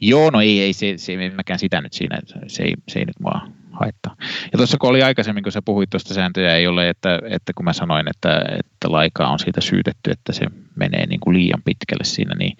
Joo, 0.00 0.30
no 0.30 0.40
ei, 0.40 0.60
ei 0.60 0.72
se, 0.72 0.94
se 0.96 1.12
ei 1.12 1.30
mäkään 1.30 1.58
sitä 1.58 1.80
nyt 1.80 1.92
siinä, 1.92 2.18
se 2.46 2.62
ei, 2.62 2.74
se 2.88 2.98
ei 2.98 3.04
nyt 3.04 3.20
mua 3.20 3.40
haittaa. 3.72 4.16
Ja 4.52 4.56
tuossa 4.56 4.78
kun 4.78 4.90
oli 4.90 5.02
aikaisemmin, 5.02 5.42
kun 5.42 5.52
sä 5.52 5.62
puhuit 5.62 5.90
tuosta 5.90 6.14
sääntöjä 6.14 6.56
ei 6.56 6.66
ole, 6.66 6.88
että, 6.88 7.20
että 7.30 7.52
kun 7.56 7.64
mä 7.64 7.72
sanoin, 7.72 8.08
että, 8.10 8.44
että 8.58 8.92
laikaa 8.92 9.30
on 9.30 9.38
siitä 9.38 9.60
syytetty, 9.60 10.10
että 10.10 10.32
se 10.32 10.46
menee 10.76 11.06
niin 11.06 11.20
kuin 11.20 11.36
liian 11.36 11.62
pitkälle 11.64 12.04
siinä, 12.04 12.34
niin, 12.34 12.56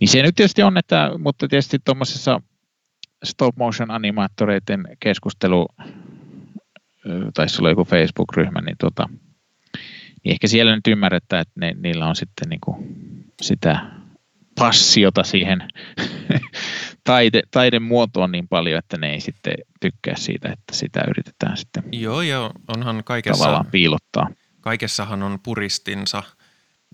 niin 0.00 0.08
se 0.08 0.22
nyt 0.22 0.34
tietysti 0.34 0.62
on, 0.62 0.78
että, 0.78 1.10
mutta 1.18 1.48
tietysti 1.48 1.78
tuommoisessa 1.84 2.42
stop 3.24 3.56
motion 3.56 3.90
animaattoreiden 3.90 4.84
keskustelu, 5.00 5.66
taisi 7.34 7.60
olla 7.60 7.70
joku 7.70 7.84
Facebook-ryhmä, 7.84 8.60
niin, 8.60 8.76
tota, 8.78 9.08
niin 10.24 10.32
ehkä 10.32 10.46
siellä 10.46 10.76
nyt 10.76 10.86
ymmärretään, 10.86 11.42
että 11.42 11.60
ne, 11.60 11.74
niillä 11.78 12.06
on 12.06 12.16
sitten 12.16 12.48
niin 12.48 12.60
kuin 12.60 12.76
sitä 13.42 13.90
passiota 14.58 15.22
siihen 15.22 15.58
taide, 17.04 17.42
taiden 17.50 17.82
muotoon 17.82 18.32
niin 18.32 18.48
paljon, 18.48 18.78
että 18.78 18.98
ne 18.98 19.12
ei 19.12 19.20
sitten 19.20 19.54
tykkää 19.80 20.16
siitä, 20.16 20.48
että 20.48 20.74
sitä 20.74 21.00
yritetään 21.08 21.56
sitten 21.56 21.84
Joo, 21.92 22.22
joo, 22.22 22.52
onhan 22.76 23.04
kaikessa, 23.04 23.44
tavallaan 23.44 23.66
piilottaa. 23.70 24.28
Kaikessahan 24.60 25.22
on 25.22 25.38
puristinsa. 25.42 26.22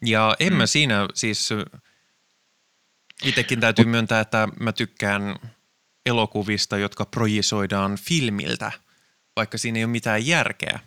Ja 0.06 0.36
en 0.40 0.52
mm. 0.52 0.56
mä 0.56 0.66
siinä 0.66 1.08
siis, 1.14 1.48
itsekin 3.24 3.60
täytyy 3.60 3.84
myöntää, 3.84 4.20
että 4.20 4.48
mä 4.60 4.72
tykkään 4.72 5.36
elokuvista, 6.06 6.78
jotka 6.78 7.04
projisoidaan 7.04 7.96
filmiltä, 7.96 8.72
vaikka 9.36 9.58
siinä 9.58 9.78
ei 9.78 9.84
ole 9.84 9.90
mitään 9.90 10.26
järkeä, 10.26 10.80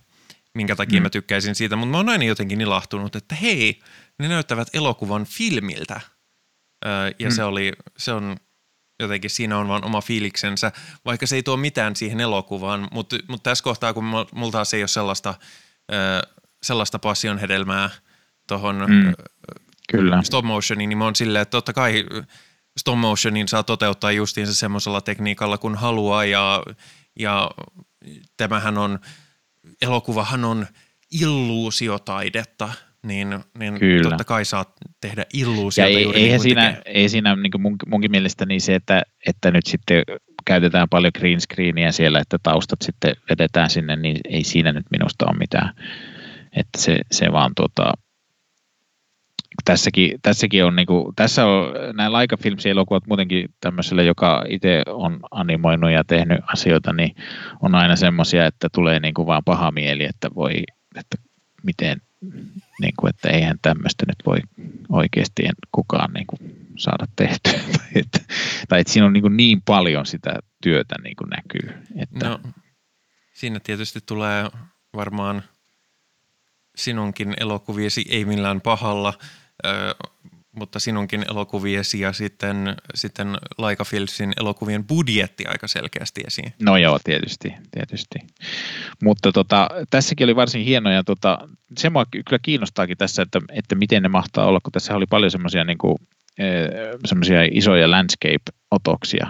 minkä 0.54 0.76
takia 0.76 1.00
mm. 1.00 1.04
mä 1.04 1.10
tykkäisin 1.10 1.56
siitä. 1.56 1.76
Mutta 1.76 1.92
mä 1.92 1.98
oon 1.98 2.10
aina 2.10 2.24
jotenkin 2.24 2.62
ilahtunut, 2.62 3.16
että 3.16 3.36
hei, 3.36 3.80
ne 4.20 4.28
näyttävät 4.28 4.68
elokuvan 4.74 5.26
filmiltä. 5.26 6.02
ja 7.20 7.30
mm. 7.30 7.36
se, 7.36 7.44
oli, 7.44 7.74
se 7.98 8.12
on 8.12 8.36
jotenkin 9.00 9.30
siinä 9.30 9.58
on 9.58 9.68
vaan 9.68 9.86
oma 9.86 10.02
fiiliksensä, 10.02 10.72
vaikka 11.06 11.28
se 11.28 11.36
ei 11.36 11.44
tuo 11.44 11.58
mitään 11.58 11.96
siihen 11.96 12.20
elokuvaan, 12.20 12.88
mutta, 12.92 13.16
mutta 13.28 13.50
tässä 13.50 13.64
kohtaa, 13.64 13.94
kun 13.94 14.04
mulla 14.04 14.52
taas 14.52 14.74
ei 14.74 14.82
ole 14.82 14.88
sellaista, 14.88 15.34
sellaista 16.64 17.00
passion 17.00 17.38
hedelmää 17.38 17.90
tuohon 18.48 18.86
mm, 18.88 19.14
kyllä. 19.92 20.22
stop 20.22 20.46
motioniin, 20.46 20.90
niin 20.90 20.98
mä 20.98 21.04
oon 21.04 21.16
silleen, 21.16 21.42
että 21.42 21.52
totta 21.52 21.74
kai 21.74 22.06
stop 22.78 22.98
motionin 22.98 23.48
saa 23.48 23.64
toteuttaa 23.64 24.12
justiinsa 24.12 24.56
semmoisella 24.56 25.02
tekniikalla, 25.02 25.58
kun 25.58 25.76
haluaa 25.76 26.26
ja, 26.26 26.64
ja 27.20 27.52
tämähän 28.38 28.78
on, 28.78 29.00
elokuvahan 29.82 30.46
on 30.46 30.68
illuusiotaidetta– 31.12 32.74
niin, 33.06 33.40
niin 33.60 33.80
Kyllä. 33.80 34.10
totta 34.10 34.24
kai 34.24 34.46
saat 34.46 34.70
tehdä 35.02 35.26
illuusioita 35.34 35.92
ja 35.92 35.98
ei, 35.98 36.04
juuri 36.04 36.20
eihän 36.20 36.32
niin 36.32 36.42
siinä, 36.42 36.78
ei 36.86 37.10
siinä 37.10 37.36
niin 37.36 37.62
mun, 37.62 37.76
munkin 37.88 38.12
mielestä 38.12 38.46
niin 38.46 38.62
se, 38.62 38.76
että, 38.76 39.02
että 39.28 39.52
nyt 39.52 39.66
sitten 39.66 40.04
käytetään 40.46 40.90
paljon 40.90 41.12
green 41.20 41.42
screeniä 41.42 41.92
siellä, 41.92 42.20
että 42.20 42.38
taustat 42.44 42.82
sitten 42.82 43.16
vedetään 43.30 43.70
sinne, 43.70 43.96
niin 43.96 44.18
ei 44.30 44.44
siinä 44.44 44.72
nyt 44.72 44.86
minusta 44.92 45.26
ole 45.26 45.38
mitään. 45.38 45.74
Että 46.56 46.82
se, 46.82 47.00
se 47.12 47.32
vaan 47.32 47.52
tuota, 47.56 47.94
tässäkin, 49.66 50.20
tässäkin 50.22 50.66
on, 50.66 50.76
niin 50.76 50.86
kuin, 50.86 51.16
tässä 51.16 51.46
on 51.46 51.74
nämä 51.94 52.12
Laika 52.12 52.38
Filmsin 52.38 52.72
elokuvat 52.72 53.08
muutenkin 53.08 53.50
tämmöiselle, 53.62 54.04
joka 54.04 54.44
itse 54.50 54.84
on 54.88 55.20
animoinut 55.32 55.92
ja 55.92 56.04
tehnyt 56.04 56.40
asioita, 56.54 56.94
niin 56.94 57.16
on 57.62 57.76
aina 57.76 57.96
semmoisia, 57.96 58.46
että 58.46 58.68
tulee 58.74 59.00
niin 59.00 59.14
kuin 59.14 59.28
vaan 59.28 59.44
paha 59.46 59.72
mieli, 59.72 60.04
että 60.04 60.30
voi, 60.36 60.54
että 60.96 61.18
miten 61.64 62.02
niin 62.82 62.94
kuin, 63.00 63.10
että 63.10 63.30
eihän 63.30 63.58
tämmöistä 63.62 64.06
nyt 64.08 64.18
voi 64.26 64.40
oikeasti 64.90 65.44
kukaan 65.72 66.14
niin 66.14 66.28
kuin 66.28 66.68
saada 66.78 67.06
tehtyä. 67.16 67.54
tai, 67.78 67.88
että, 67.96 68.20
tai 68.70 68.80
että 68.82 68.94
siinä 68.94 69.06
on 69.06 69.14
niin, 69.14 69.22
kuin 69.22 69.38
niin 69.38 69.62
paljon 69.62 70.06
sitä 70.06 70.40
työtä 70.64 70.96
niin 71.04 71.16
kuin 71.16 71.30
näkyy. 71.30 71.84
Että... 71.96 72.30
No, 72.30 72.40
siinä 73.34 73.60
tietysti 73.60 74.00
tulee 74.06 74.50
varmaan 74.96 75.44
sinunkin 76.76 77.34
elokuviesi 77.40 78.06
ei 78.10 78.26
millään 78.26 78.62
pahalla 78.62 79.14
mutta 80.56 80.80
sinunkin 80.80 81.26
elokuviesi 81.32 82.00
ja 82.00 82.14
sitten, 82.14 82.76
sitten 82.96 83.38
Laika 83.58 83.84
Filmsin 83.84 84.34
elokuvien 84.40 84.88
budjetti 84.88 85.46
aika 85.46 85.68
selkeästi 85.68 86.22
esiin. 86.28 86.54
No 86.62 86.78
joo, 86.78 87.00
tietysti, 87.04 87.54
tietysti. 87.72 88.20
Mutta 89.04 89.32
tota, 89.32 89.70
tässäkin 89.90 90.26
oli 90.26 90.36
varsin 90.36 90.64
hienoja, 90.64 91.04
tota, 91.04 91.38
se 91.78 91.90
mua 91.90 92.06
kyllä 92.12 92.40
kiinnostaakin 92.42 92.98
tässä, 92.98 93.22
että, 93.22 93.40
että 93.54 93.76
miten 93.76 94.04
ne 94.04 94.10
mahtaa 94.10 94.46
olla, 94.46 94.60
kun 94.64 94.72
tässä 94.72 94.96
oli 94.96 95.06
paljon 95.06 95.32
semmoisia 95.32 95.64
niin 95.64 95.78
semmoisia 97.06 97.40
isoja 97.52 97.92
landscape-otoksia, 97.92 99.28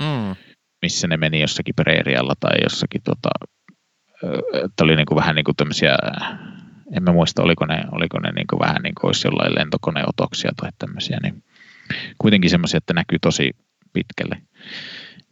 mm. 0.00 0.36
missä 0.82 1.08
ne 1.08 1.16
meni 1.16 1.40
jossakin 1.40 1.74
preerialla 1.74 2.34
tai 2.40 2.56
jossakin, 2.62 3.02
tota, 3.02 3.30
että 4.64 4.84
oli 4.84 4.96
niin 4.96 5.06
kuin 5.06 5.16
vähän 5.16 5.34
niin 5.34 5.44
kuin 5.44 5.56
tämmöisiä 5.56 5.96
en 6.92 7.02
mä 7.02 7.12
muista, 7.12 7.42
oliko 7.42 7.66
ne, 7.66 7.82
oliko 7.92 8.18
ne 8.18 8.32
niin 8.32 8.60
vähän 8.60 8.82
niin 8.82 8.94
kuin 8.94 9.08
olisi 9.08 9.28
jollain 9.28 9.54
lentokoneotoksia 9.54 10.50
tai 10.56 10.70
tämmöisiä, 10.78 11.18
niin 11.22 11.42
kuitenkin 12.18 12.50
semmoisia, 12.50 12.78
että 12.78 12.94
näkyy 12.94 13.18
tosi 13.18 13.50
pitkälle. 13.92 14.42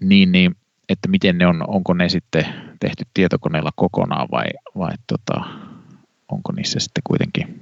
Niin, 0.00 0.32
niin 0.32 0.56
että 0.88 1.08
miten 1.08 1.38
ne 1.38 1.46
on, 1.46 1.64
onko 1.68 1.94
ne 1.94 2.08
sitten 2.08 2.46
tehty 2.80 3.04
tietokoneella 3.14 3.70
kokonaan 3.76 4.28
vai, 4.30 4.46
vai 4.78 4.92
tota, 5.06 5.44
onko 6.28 6.52
niissä 6.52 6.80
sitten 6.80 7.02
kuitenkin, 7.04 7.60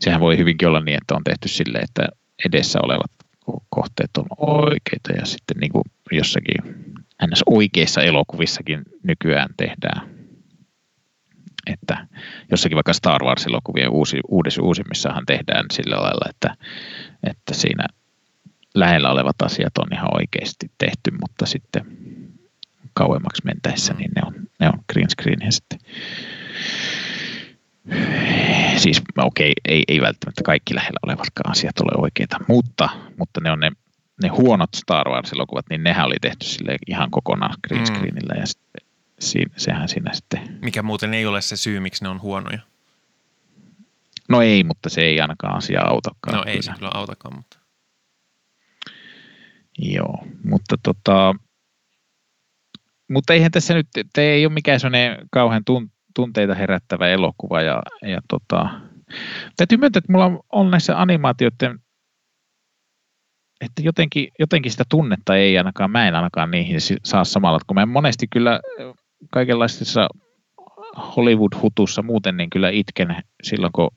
sehän 0.00 0.20
voi 0.20 0.38
hyvinkin 0.38 0.68
olla 0.68 0.80
niin, 0.80 0.96
että 0.96 1.14
on 1.14 1.24
tehty 1.24 1.48
sille, 1.48 1.78
että 1.78 2.08
edessä 2.44 2.78
olevat 2.82 3.10
kohteet 3.70 4.16
on 4.16 4.26
oikeita 4.38 5.12
ja 5.12 5.26
sitten 5.26 5.56
niin 5.60 5.72
kuin 5.72 5.84
jossakin 6.12 6.56
ns. 7.26 7.42
oikeissa 7.46 8.02
elokuvissakin 8.02 8.82
nykyään 9.02 9.48
tehdään 9.56 10.15
että 11.72 12.06
jossakin 12.50 12.76
vaikka 12.76 12.92
Star 12.92 13.24
Wars-elokuvien 13.24 13.90
uusi, 13.90 14.20
uudis, 14.28 14.58
uusimmissahan 14.58 15.26
tehdään 15.26 15.64
sillä 15.72 15.96
lailla, 15.96 16.30
että, 16.30 16.56
että 17.30 17.54
siinä 17.54 17.86
lähellä 18.74 19.10
olevat 19.10 19.42
asiat 19.42 19.78
on 19.78 19.88
ihan 19.92 20.14
oikeasti 20.14 20.70
tehty, 20.78 21.10
mutta 21.20 21.46
sitten 21.46 21.84
kauemmaksi 22.94 23.42
mentäessä, 23.44 23.94
niin 23.94 24.10
ne 24.16 24.22
on, 24.26 24.34
ne 24.60 24.68
on 24.68 24.78
green 24.92 25.10
screen 25.10 25.40
ja 25.44 25.52
sitten 25.52 25.78
siis 28.76 29.02
okei, 29.16 29.50
okay, 29.50 29.74
ei, 29.74 29.82
ei 29.88 30.00
välttämättä 30.00 30.42
kaikki 30.44 30.74
lähellä 30.74 30.98
olevatkaan 31.06 31.50
asiat 31.50 31.80
ole 31.80 32.02
oikeita, 32.02 32.36
mutta, 32.48 32.88
mutta 33.18 33.40
ne 33.40 33.50
on 33.50 33.60
ne, 33.60 33.70
ne 34.22 34.28
huonot 34.28 34.70
Star 34.76 35.08
Wars-elokuvat, 35.08 35.64
niin 35.70 35.82
nehän 35.82 36.06
oli 36.06 36.16
tehty 36.20 36.46
sille 36.46 36.76
ihan 36.86 37.10
kokonaan 37.10 37.54
green 37.68 37.82
mm. 37.82 37.86
screenillä 37.86 38.40
ja 38.40 38.46
sitten 38.46 38.85
siinä, 39.20 39.54
sehän 39.56 39.88
siinä 39.88 40.12
sitten... 40.14 40.58
Mikä 40.62 40.82
muuten 40.82 41.14
ei 41.14 41.26
ole 41.26 41.40
se 41.40 41.56
syy, 41.56 41.80
miksi 41.80 42.04
ne 42.04 42.08
on 42.08 42.20
huonoja. 42.20 42.58
No 44.28 44.42
ei, 44.42 44.64
mutta 44.64 44.88
se 44.88 45.00
ei 45.00 45.20
ainakaan 45.20 45.56
asiaa 45.56 45.88
autakaan. 45.88 46.36
No 46.36 46.44
ei 46.46 46.52
kyllä. 46.52 46.62
se 46.62 46.72
kyllä 46.78 46.90
autakaan, 46.94 47.36
mutta... 47.36 47.58
Joo, 49.78 50.26
mutta 50.44 50.76
tota... 50.82 51.34
Mutta 53.10 53.32
eihän 53.34 53.50
tässä 53.50 53.74
nyt, 53.74 53.88
te 54.12 54.22
ei 54.22 54.46
ole 54.46 54.54
mikään 54.54 54.80
sellainen 54.80 55.18
kauhean 55.30 55.62
tunteita 56.14 56.54
herättävä 56.54 57.08
elokuva 57.08 57.62
ja, 57.62 57.82
ja 58.02 58.20
tota, 58.28 58.80
täytyy 59.56 59.78
myöntää, 59.78 59.98
että 59.98 60.12
mulla 60.12 60.44
on 60.52 60.70
näissä 60.70 61.00
animaatioiden 61.00 61.80
että 63.60 63.82
jotenkin, 63.82 64.28
jotenkin 64.38 64.72
sitä 64.72 64.84
tunnetta 64.88 65.36
ei 65.36 65.58
ainakaan, 65.58 65.90
mä 65.90 66.08
en 66.08 66.14
ainakaan 66.14 66.50
niihin 66.50 66.80
saa 67.04 67.24
samalla, 67.24 67.58
kun 67.66 67.74
mä 67.74 67.86
monesti 67.86 68.26
kyllä 68.30 68.60
kaikenlaisissa 69.30 70.08
Hollywood-hutussa 71.16 72.02
muuten 72.02 72.36
niin 72.36 72.50
kyllä 72.50 72.70
itken 72.70 73.16
silloin, 73.42 73.72
kun 73.72 73.90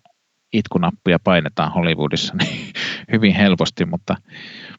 itkunappia 0.53 1.19
painetaan 1.23 1.71
Hollywoodissa 1.71 2.33
niin 2.39 2.73
hyvin 3.11 3.35
helposti, 3.35 3.85
mutta, 3.85 4.15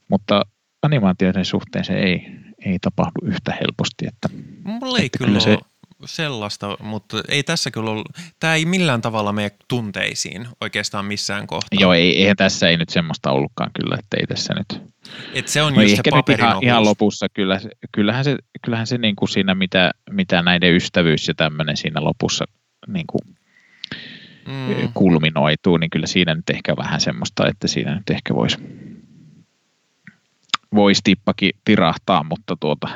mutta 0.09 0.47
animaatioiden 0.82 1.45
suhteen 1.45 1.84
se 1.84 1.93
ei, 1.93 2.26
ei 2.64 2.78
tapahdu 2.78 3.20
yhtä 3.22 3.53
helposti. 3.61 4.07
Että, 4.07 4.28
Mulla 4.64 4.99
ei 4.99 5.07
että 5.07 5.18
kyllä, 5.18 5.28
kyllä 5.28 5.41
se... 5.41 5.59
sellaista, 6.05 6.76
mutta 6.82 7.22
ei 7.28 7.42
tässä 7.42 7.70
kyllä 7.70 7.90
ollut, 7.90 8.09
tämä 8.40 8.55
ei 8.55 8.64
millään 8.64 9.01
tavalla 9.01 9.32
mene 9.32 9.51
tunteisiin 9.68 10.48
oikeastaan 10.61 11.05
missään 11.05 11.46
kohtaa. 11.46 11.80
Joo, 11.80 11.94
ei, 11.94 12.22
eihän 12.22 12.36
tässä 12.36 12.68
ei 12.68 12.76
nyt 12.76 12.88
semmoista 12.88 13.30
ollutkaan 13.30 13.70
kyllä, 13.80 13.96
että 13.98 14.16
ei 14.20 14.26
tässä 14.26 14.55
nyt. 14.55 14.82
Et 15.34 15.48
se 15.48 15.62
on 15.62 15.74
no 15.74 15.82
just 15.82 15.96
se 15.96 16.03
nyt 16.14 16.38
ihan, 16.38 16.59
ihan, 16.62 16.84
lopussa 16.84 17.28
kyllä, 17.28 17.61
kyllähän 17.92 18.24
se, 18.24 18.36
kyllähän 18.62 18.86
se 18.86 18.98
niin 18.98 19.16
kuin 19.16 19.28
siinä, 19.28 19.55
mitä, 19.55 19.90
mitä 20.11 20.42
näiden 20.42 20.74
ystävyys 20.74 21.28
ja 21.28 21.34
tämmöinen 21.34 21.76
siinä 21.76 22.05
lopussa 22.05 22.44
niin 22.86 23.07
kuin 23.07 23.36
mm. 24.46 24.92
kulminoituu, 24.94 25.76
niin 25.76 25.90
kyllä 25.90 26.07
siinä 26.07 26.34
nyt 26.34 26.51
ehkä 26.51 26.76
vähän 26.76 27.01
semmoista, 27.01 27.48
että 27.48 27.68
siinä 27.68 27.94
nyt 27.94 28.11
ehkä 28.11 28.34
voisi 28.34 28.57
vois 30.74 31.01
tippakin 31.05 31.51
tirahtaa, 31.64 32.24
mutta 32.24 32.57
tuota... 32.61 32.88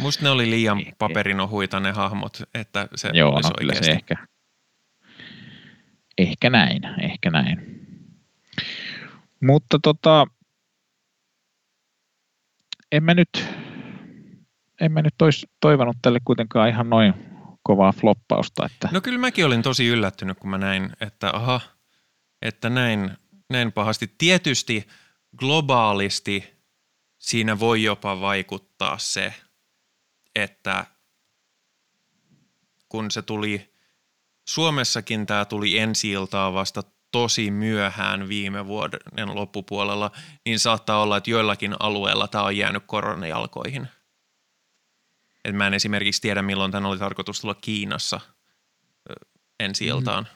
Musta 0.00 0.24
ne 0.24 0.30
oli 0.30 0.50
liian 0.50 0.82
paperinohuita 0.98 1.80
ne 1.80 1.92
hahmot, 1.92 2.42
että 2.54 2.88
se 2.94 3.10
Joo, 3.12 3.34
olisi 3.34 3.48
no, 3.48 3.54
kyllä 3.58 3.74
se 3.74 3.92
ehkä, 3.92 4.16
ehkä 6.18 6.50
näin, 6.50 6.82
ehkä 7.02 7.30
näin. 7.30 7.86
Mutta 9.42 9.78
tota, 9.82 10.26
en 12.92 13.04
mä 13.04 13.14
nyt, 13.14 13.44
en 14.80 14.92
mä 14.92 15.02
nyt 15.02 15.14
tois, 15.18 15.46
toivonut 15.60 15.96
tälle 16.02 16.18
kuitenkaan 16.24 16.68
ihan 16.68 16.90
noin 16.90 17.14
kovaa 17.62 17.92
floppausta. 17.92 18.66
Että... 18.66 18.88
No 18.92 19.00
kyllä 19.00 19.18
mäkin 19.18 19.46
olin 19.46 19.62
tosi 19.62 19.86
yllättynyt, 19.86 20.38
kun 20.38 20.50
mä 20.50 20.58
näin, 20.58 20.92
että 21.00 21.30
aha, 21.32 21.60
että 22.42 22.70
näin, 22.70 23.10
näin 23.50 23.72
pahasti. 23.72 24.14
Tietysti 24.18 24.88
globaalisti 25.36 26.60
siinä 27.18 27.60
voi 27.60 27.82
jopa 27.82 28.20
vaikuttaa 28.20 28.98
se, 28.98 29.34
että 30.36 30.86
kun 32.88 33.10
se 33.10 33.22
tuli, 33.22 33.74
Suomessakin 34.48 35.26
tämä 35.26 35.44
tuli 35.44 35.78
ensi 35.78 36.14
vasta 36.52 36.82
tosi 37.12 37.50
myöhään 37.50 38.28
viime 38.28 38.66
vuoden 38.66 39.34
loppupuolella, 39.34 40.10
niin 40.44 40.58
saattaa 40.58 41.02
olla, 41.02 41.16
että 41.16 41.30
joillakin 41.30 41.76
alueilla 41.80 42.28
tämä 42.28 42.44
on 42.44 42.56
jäänyt 42.56 42.82
koronajalkoihin. 42.86 43.88
Et 45.44 45.54
mä 45.54 45.66
en 45.66 45.74
esimerkiksi 45.74 46.22
tiedä, 46.22 46.42
milloin 46.42 46.72
tämän 46.72 46.90
oli 46.90 46.98
tarkoitus 46.98 47.40
tulla 47.40 47.54
Kiinassa 47.54 48.20
ensi 49.60 49.84
mm. 49.84 49.90
iltaan. 49.90 50.28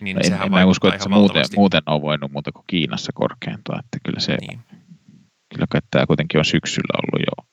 Niin 0.00 0.16
no 0.16 0.20
en, 0.24 0.42
en 0.42 0.50
mä 0.50 0.64
usko, 0.64 0.88
että 0.88 1.02
se 1.02 1.08
muuten, 1.08 1.44
muuten 1.56 1.82
on 1.86 2.02
voinut 2.02 2.32
muuta 2.32 2.52
kuin 2.52 2.64
Kiinassa 2.66 3.12
korkeintua. 3.14 3.78
Että 3.78 3.98
kyllä 4.04 4.20
se, 4.20 4.36
niin. 4.36 4.60
kyllä 5.48 5.66
tämä 5.90 6.06
kuitenkin 6.06 6.38
on 6.38 6.44
syksyllä 6.44 6.98
ollut 7.02 7.26
jo 7.26 7.47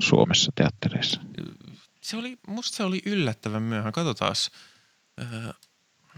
Suomessa 0.00 0.52
teattereissa. 0.54 1.20
Se 2.00 2.16
oli, 2.16 2.38
musta 2.46 2.76
se 2.76 2.84
oli 2.84 3.02
yllättävän 3.06 3.62
myöhään. 3.62 3.92
Katsotaan. 3.92 4.34
Öö, 5.20 5.52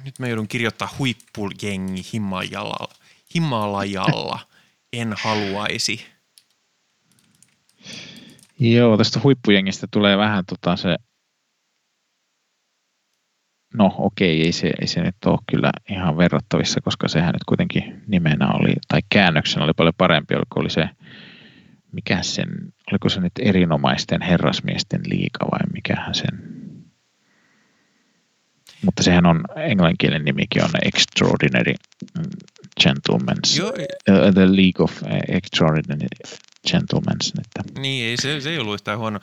nyt 0.05 0.19
mä 0.19 0.29
joudun 0.29 0.49
kirjoittaa 0.49 0.95
huippujengi 0.99 2.03
Himalajalla. 2.13 2.95
Himalajalla. 3.35 4.39
En 4.93 5.15
haluaisi. 5.23 6.07
Joo, 8.61 8.97
tästä 8.97 9.21
huippujengistä 9.25 9.87
tulee 9.91 10.19
vähän 10.19 10.45
tota 10.47 10.77
se, 10.77 10.97
no 13.75 13.95
okei, 13.99 14.43
ei 14.43 14.53
se, 14.53 14.73
ei 14.81 14.87
se 14.87 15.03
nyt 15.03 15.17
ole 15.27 15.39
kyllä 15.51 15.71
ihan 15.91 16.17
verrattavissa, 16.17 16.81
koska 16.81 17.09
sehän 17.09 17.33
nyt 17.33 17.45
kuitenkin 17.49 18.03
nimenä 18.07 18.53
oli, 18.53 18.73
tai 18.89 19.01
käännöksenä 19.09 19.65
oli 19.65 19.73
paljon 19.77 19.95
parempi, 19.99 20.35
oliko 20.35 20.61
oli 20.61 20.71
se, 20.71 20.89
mikä 21.95 22.23
sen, 22.23 22.49
oliko 22.93 23.09
se 23.09 23.21
nyt 23.21 23.33
erinomaisten 23.39 24.23
herrasmiesten 24.23 25.01
liika 25.07 25.47
vai 25.51 25.61
mikähän 25.73 26.15
sen, 26.15 26.55
mutta 28.85 29.03
sehän 29.03 29.27
on, 29.27 29.45
englanninkielen 29.57 30.25
nimikin 30.25 30.65
on 30.65 30.71
Extraordinary 30.85 31.75
Gentlemen's, 32.81 33.59
Joo. 33.59 33.69
Uh, 33.69 34.35
The 34.35 34.47
League 34.47 34.85
of 34.85 35.03
Extraordinary 35.29 36.09
Gentlemen's. 36.71 37.41
Että. 37.41 37.81
Niin, 37.81 38.07
ei, 38.07 38.17
se, 38.17 38.41
se 38.41 38.51
ei 38.51 38.59
ollut 38.59 38.75
yhtään 38.75 38.99
huono. 38.99 39.21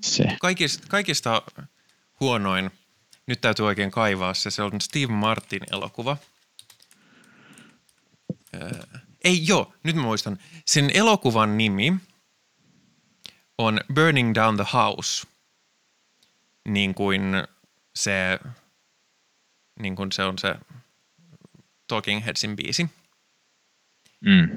Se. 0.00 0.24
Kaikista, 0.40 0.86
kaikista 0.88 1.42
huonoin, 2.20 2.70
nyt 3.26 3.40
täytyy 3.40 3.66
oikein 3.66 3.90
kaivaa 3.90 4.34
se, 4.34 4.50
se 4.50 4.62
on 4.62 4.80
Steve 4.80 5.12
Martin 5.12 5.62
elokuva. 5.72 6.16
Äh, 8.54 9.02
ei 9.24 9.46
joo, 9.46 9.72
nyt 9.82 9.96
mä 9.96 10.02
muistan. 10.02 10.38
Sen 10.66 10.90
elokuvan 10.94 11.58
nimi 11.58 11.96
on 13.58 13.80
Burning 13.94 14.34
Down 14.34 14.56
the 14.56 14.66
House, 14.72 15.26
niin 16.68 16.94
kuin 16.94 17.22
se 17.94 18.38
niin 19.78 19.96
kuin 19.96 20.12
se 20.12 20.22
on 20.22 20.38
se 20.38 20.54
Talking 21.86 22.24
Headsin 22.24 22.56
biisi. 22.56 22.90
Mm. 24.20 24.48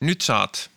Nyt 0.00 0.20
saat 0.20 0.70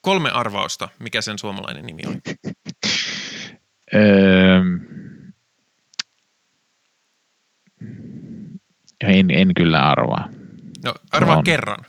kolme 0.00 0.30
arvausta, 0.30 0.88
mikä 0.98 1.20
sen 1.20 1.38
suomalainen 1.38 1.86
nimi 1.86 2.02
on. 2.06 2.20
en, 9.06 9.30
en 9.30 9.54
kyllä 9.56 9.90
arvaa. 9.90 10.28
No 10.84 10.94
arvaa 11.12 11.36
on. 11.36 11.44
kerran. 11.44 11.84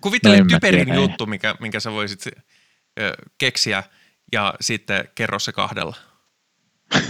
Kuvittele 0.00 0.38
no, 0.38 0.46
typerin 0.48 0.84
tiedä, 0.84 1.00
juttu, 1.00 1.26
mikä, 1.26 1.54
minkä 1.60 1.80
sä 1.80 1.92
voisit 1.92 2.26
ö, 3.00 3.14
keksiä– 3.38 3.82
ja 4.32 4.54
sitten 4.60 5.08
kerro 5.14 5.38
se 5.38 5.52
kahdella. 5.52 5.96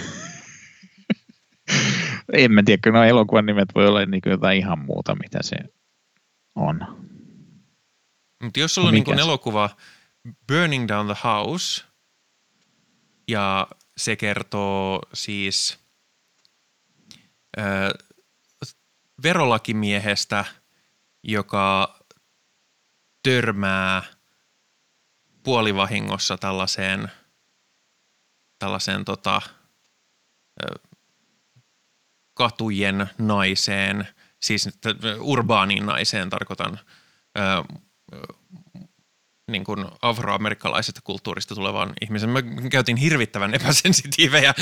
en 2.32 2.52
mä 2.52 2.62
tiedä, 2.62 2.80
kun 2.84 2.92
nuo 2.92 3.04
elokuvan 3.04 3.46
nimet 3.46 3.68
voi 3.74 3.86
olla 3.86 4.06
niin 4.06 4.22
jotain 4.26 4.58
ihan 4.58 4.78
muuta, 4.78 5.14
mitä 5.14 5.38
se 5.42 5.56
on. 6.54 6.80
Mutta 8.42 8.60
jos 8.60 8.74
sulla 8.74 8.88
on 8.88 8.94
niin 8.94 9.18
elokuva 9.18 9.70
Burning 10.48 10.88
Down 10.88 11.06
the 11.06 11.16
House, 11.24 11.84
ja 13.28 13.68
se 13.96 14.16
kertoo 14.16 15.02
siis 15.14 15.78
ö, 17.58 17.62
verolakimiehestä, 19.22 20.44
joka 21.22 21.98
törmää– 23.22 24.02
puolivahingossa 25.42 26.38
tällaiseen, 26.38 27.12
tällaiseen 28.58 29.04
tota, 29.04 29.42
katujen 32.34 33.10
naiseen, 33.18 34.08
siis 34.40 34.68
urbaaniin 35.20 35.86
naiseen 35.86 36.30
tarkoitan, 36.30 36.78
niin 39.52 39.64
kuin 39.64 39.86
afroamerikkalaisesta 40.02 41.00
kulttuurista 41.04 41.54
tulevan 41.54 41.92
ihmisen. 42.00 42.30
Mä 42.30 42.42
käytin 42.70 42.96
hirvittävän 42.96 43.54
epäsensitiivejä 43.54 44.54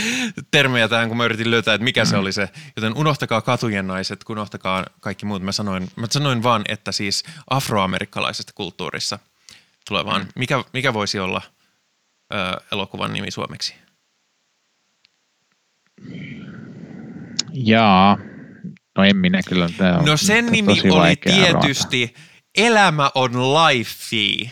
termejä 0.51 0.89
tähän, 0.89 1.09
kun 1.09 1.16
mä 1.16 1.24
yritin 1.24 1.51
löytää, 1.51 1.74
että 1.74 1.84
mikä 1.84 2.05
se 2.05 2.16
mm. 2.16 2.20
oli 2.20 2.32
se. 2.32 2.49
Joten 2.76 2.97
unohtakaa 2.97 3.41
katujen 3.41 3.86
naiset, 3.86 4.24
unohtakaa 4.28 4.84
kaikki 5.01 5.26
muut. 5.26 5.43
Mä 5.43 5.53
sanoin, 5.53 5.91
mä 5.97 6.07
sanoin 6.11 6.43
vaan, 6.43 6.62
että 6.68 6.93
siis 6.93 7.24
afroamerikkalaisesta 7.51 8.53
kulttuurissa– 8.55 9.18
tulevaan. 9.89 10.22
Mm. 10.22 10.28
Mikä, 10.36 10.64
mikä 10.72 10.95
voisi 10.95 11.18
olla 11.18 11.43
ö, 12.34 12.36
elokuvan 12.72 13.12
nimi 13.12 13.30
suomeksi? 13.30 13.74
Jaa, 17.53 18.18
no 18.97 19.05
en 19.05 19.16
minä 19.16 19.41
kyllä. 19.49 19.68
Tämä 19.78 20.03
no 20.07 20.16
sen 20.16 20.47
nimi 20.47 20.72
oli 20.72 21.16
tietysti 21.16 22.05
arvata. 22.05 22.20
Elämä 22.55 23.11
on 23.14 23.32
life. 23.32 24.51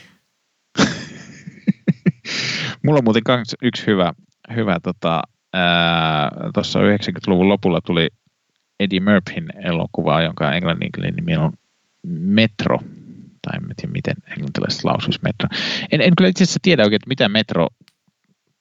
Mulla 2.86 2.98
on 2.98 3.04
muuten 3.04 3.22
yksi 3.62 3.86
hyvä, 3.86 4.12
hyvä 4.56 4.80
tota, 4.82 5.22
tuossa 6.54 6.78
90-luvun 6.78 7.48
lopulla 7.48 7.80
tuli 7.80 8.08
Eddie 8.80 9.00
Murphyn 9.00 9.48
elokuva, 9.64 10.22
jonka 10.22 10.52
englanninkielinen 10.52 11.16
nimi 11.16 11.36
on 11.36 11.52
Metro 12.06 12.78
tai 13.42 13.56
en 13.56 13.76
tiedä 13.76 13.92
miten 13.92 14.14
englantilaiset 14.30 14.84
lausuisi 14.84 15.18
metro. 15.22 15.48
En, 15.92 16.00
en 16.00 16.12
kyllä 16.16 16.30
itse 16.30 16.44
asiassa 16.44 16.60
tiedä 16.62 16.82
oikein, 16.82 16.96
että 16.96 17.08
mitä 17.08 17.28
metro, 17.28 17.68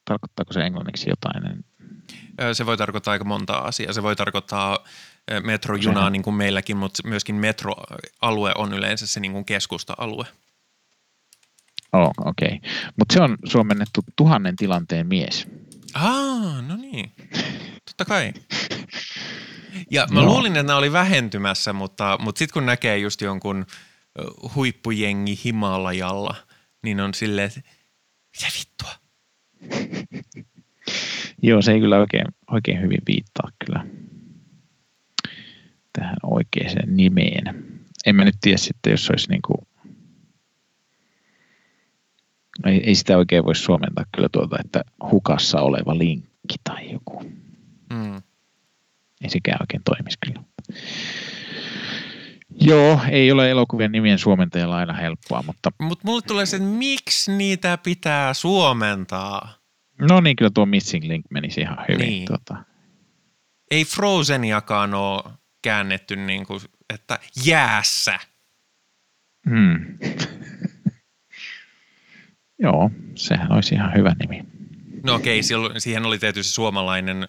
tarkoittaako 0.06 0.54
se 0.54 0.60
englanniksi 0.60 1.10
jotain? 1.10 1.66
Se 2.54 2.66
voi 2.66 2.78
tarkoittaa 2.78 3.12
aika 3.12 3.26
monta 3.26 3.58
asiaa. 3.58 3.94
Se 3.94 4.04
voi 4.04 4.16
tarkoittaa 4.16 4.80
metrojunaa 5.44 6.10
niin 6.10 6.24
kuin 6.24 6.36
meilläkin, 6.36 6.78
mutta 6.78 7.08
myöskin 7.08 7.36
metroalue 7.36 8.52
on 8.56 8.74
yleensä 8.74 9.08
se 9.08 9.20
niin 9.20 9.32
kuin 9.32 9.46
keskusta-alue. 9.46 10.26
Oh, 11.96 12.12
okei. 12.26 12.48
Okay. 12.48 12.72
Mutta 13.00 13.14
se 13.14 13.22
on 13.22 13.38
suomennettu 13.46 14.02
tuhannen 14.16 14.56
tilanteen 14.56 15.08
mies. 15.08 15.48
Ah, 15.94 16.68
no 16.68 16.76
niin. 16.76 17.12
Totta 17.86 18.06
kai. 18.06 18.34
Ja 19.92 20.08
mä 20.12 20.22
no. 20.22 20.26
luulin, 20.26 20.52
että 20.52 20.64
nämä 20.64 20.78
oli 20.78 20.92
vähentymässä, 20.92 21.74
mutta, 21.74 22.18
mutta 22.22 22.40
sitten 22.40 22.54
kun 22.54 22.66
näkee 22.66 22.98
just 22.98 23.22
jonkun 23.22 23.66
huippujengi 24.56 25.40
Himalajalla, 25.46 26.36
niin 26.84 27.00
on 27.00 27.14
silleen, 27.14 27.48
että 27.48 27.62
mitä 28.38 28.48
vittua? 28.60 28.92
Joo, 31.48 31.62
se 31.62 31.72
ei 31.72 31.80
kyllä 31.80 31.98
oikein, 31.98 32.26
oikein 32.52 32.82
hyvin 32.82 33.02
viittaa 33.08 33.50
kyllä 33.66 33.86
tähän 35.94 36.18
oikeaan 36.24 36.96
nimeen. 36.96 37.66
En 38.06 38.16
mä 38.16 38.26
nyt 38.26 38.36
tiedä 38.42 38.58
sitten, 38.58 38.92
jos 38.92 39.10
olisi 39.10 39.30
niin 39.30 39.42
kuin, 39.42 39.68
ei, 42.66 42.84
ei 42.86 42.96
sitä 42.96 43.18
oikein 43.18 43.46
voi 43.46 43.56
suomentaa 43.56 44.06
kyllä 44.16 44.30
tuota, 44.30 44.58
että 44.66 44.82
hukassa 45.12 45.62
oleva 45.62 45.98
linkki 45.98 46.56
tai 46.64 46.92
joku. 46.92 47.24
Mm. 47.94 48.16
Ei 49.22 49.30
sekään 49.30 49.58
oikein 49.62 49.84
toimisi 49.84 50.18
kyllä. 50.26 50.44
Joo, 52.62 53.00
ei 53.10 53.32
ole 53.32 53.52
elokuvien 53.52 53.92
nimien 53.92 54.20
suomentajalla 54.20 54.78
aina 54.78 54.94
helppoa, 54.94 55.44
mutta... 55.46 55.72
Mutta 55.82 56.08
mulle 56.08 56.22
tulee 56.22 56.46
se, 56.46 56.56
että 56.56 56.70
miksi 56.70 57.32
niitä 57.32 57.78
pitää 57.78 58.34
suomentaa? 58.34 59.54
No 60.00 60.22
niin, 60.22 60.36
kyllä 60.36 60.52
tuo 60.54 60.66
Missing 60.66 61.06
Link 61.06 61.26
menisi 61.30 61.62
ihan 61.62 61.78
hyvin. 61.90 62.08
Niin. 62.08 62.26
Tota. 62.26 62.64
Ei 63.72 63.86
Frozeniakaan 63.86 64.94
ole 64.94 65.24
käännetty 65.62 66.16
niin 66.16 66.46
kuin, 66.46 66.60
että 66.94 67.20
jäässä. 67.46 68.20
Hmm. 69.50 69.98
Joo, 72.60 72.92
sehän 73.16 73.52
olisi 73.52 73.76
ihan 73.76 73.94
hyvä 73.94 74.16
nimi. 74.20 74.44
No 75.04 75.16
okei, 75.16 75.42
siihen 75.78 76.06
oli 76.06 76.20
tietysti 76.20 76.54
suomalainen 76.54 77.28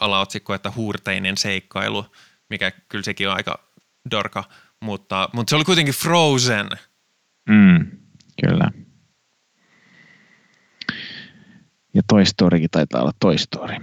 alaotsikko, 0.00 0.54
että 0.54 0.72
huurteinen 0.76 1.36
seikkailu, 1.36 2.06
mikä 2.50 2.72
kyllä 2.88 3.04
sekin 3.04 3.28
on 3.28 3.36
aika 3.36 3.68
dorka, 4.10 4.44
mutta, 4.80 5.28
mutta 5.32 5.50
se 5.50 5.56
oli 5.56 5.64
kuitenkin 5.64 5.94
Frozen. 5.94 6.68
Mm, 7.48 7.86
kyllä. 8.46 8.70
Ja 11.94 12.02
Toy 12.08 12.24
Storykin 12.24 12.70
taitaa 12.70 13.00
olla 13.00 13.12
Toy 13.20 13.38
Story. 13.38 13.74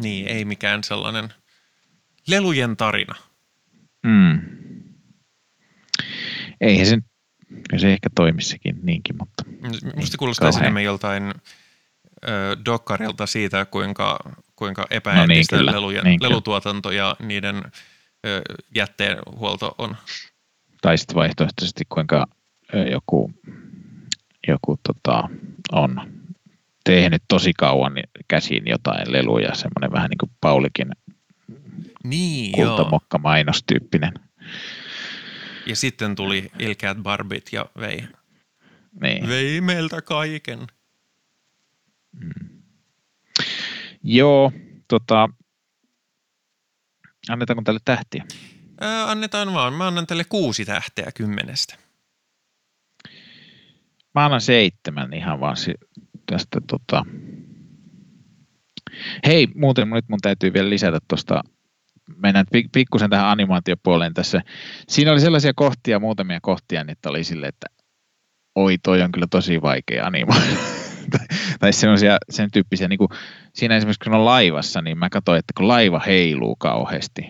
Niin, 0.00 0.28
ei 0.28 0.44
mikään 0.44 0.84
sellainen 0.84 1.28
lelujen 2.28 2.76
tarina. 2.76 3.14
Mm. 4.06 4.40
Eihän 6.60 6.86
se, 6.86 6.98
se 7.76 7.92
ehkä 7.92 8.08
toimisikin 8.14 8.78
niinkin, 8.82 9.16
mutta... 9.18 9.44
Musta 9.96 10.18
kuulostaa 10.18 10.50
enemmän 10.60 10.84
joltain 10.84 11.34
ö, 12.28 12.56
dokkarilta 12.64 13.26
siitä, 13.26 13.64
kuinka, 13.64 14.18
kuinka 14.56 14.86
epäeettistä 14.90 15.56
no 15.56 15.62
niin, 15.62 15.72
lelujen, 15.72 16.04
niin, 16.04 16.22
lelutuotanto 16.22 16.90
ja 16.90 17.16
niiden 17.18 17.62
ö, 18.26 18.42
jätteenhuolto 18.74 19.74
on. 19.78 19.96
Tai 20.80 20.98
sitten 20.98 21.14
vaihtoehtoisesti, 21.14 21.84
kuinka 21.88 22.26
ö, 22.74 22.78
joku, 22.78 23.32
joku 24.48 24.80
tota, 24.82 25.28
on 25.72 26.00
tehnyt 26.84 27.22
tosi 27.28 27.52
kauan 27.52 27.92
käsiin 28.28 28.62
jotain 28.66 29.12
leluja, 29.12 29.54
semmoinen 29.54 29.92
vähän 29.92 30.10
niin 30.10 30.18
kuin 30.18 30.30
Paulikin 30.40 30.88
niin, 32.04 32.52
kultamokka 32.52 33.18
mainostyyppinen. 33.18 34.12
Ja 35.68 35.76
sitten 35.76 36.14
tuli 36.14 36.50
ilkeät 36.58 36.98
barbit 36.98 37.52
ja 37.52 37.66
vei, 37.80 38.04
niin. 39.00 39.28
vei 39.28 39.60
meiltä 39.60 40.02
kaiken. 40.02 40.66
Mm. 42.12 42.62
Joo, 44.02 44.52
tota, 44.88 45.28
annetaanko 47.28 47.62
tälle 47.62 47.80
tähtiä? 47.84 48.24
Ää, 48.80 49.10
annetaan 49.10 49.54
vaan. 49.54 49.72
Mä 49.72 49.86
annan 49.86 50.06
tälle 50.06 50.24
kuusi 50.24 50.64
tähteä 50.64 51.10
kymmenestä. 51.14 51.74
Mä 54.14 54.24
annan 54.24 54.40
seitsemän 54.40 55.12
ihan 55.12 55.40
vaan 55.40 55.56
tästä 56.26 56.60
tota... 56.66 57.04
Hei, 59.26 59.46
muuten 59.54 59.90
nyt 59.90 60.08
mun 60.08 60.18
täytyy 60.22 60.52
vielä 60.52 60.70
lisätä 60.70 60.98
tuosta 61.08 61.42
mennään 62.16 62.46
pikkusen 62.72 63.10
tähän 63.10 63.26
animaatiopuoleen 63.26 64.14
tässä. 64.14 64.40
Siinä 64.88 65.12
oli 65.12 65.20
sellaisia 65.20 65.52
kohtia, 65.56 65.98
muutamia 65.98 66.38
kohtia, 66.42 66.84
niin 66.84 66.92
että 66.92 67.08
oli 67.08 67.24
silleen, 67.24 67.48
että 67.48 67.66
oi, 68.54 68.78
toi 68.82 69.02
on 69.02 69.12
kyllä 69.12 69.26
tosi 69.30 69.62
vaikea 69.62 70.06
animoida. 70.06 70.46
tai 71.60 71.72
semmoisia, 71.72 72.18
sen 72.30 72.50
tyyppisiä, 72.50 72.88
niin 72.88 72.98
kuin 72.98 73.08
siinä 73.54 73.76
esimerkiksi 73.76 74.10
kun 74.10 74.18
on 74.18 74.24
laivassa, 74.24 74.82
niin 74.82 74.98
mä 74.98 75.10
katsoin, 75.10 75.38
että 75.38 75.52
kun 75.56 75.68
laiva 75.68 76.00
heiluu 76.06 76.56
kauheasti, 76.56 77.22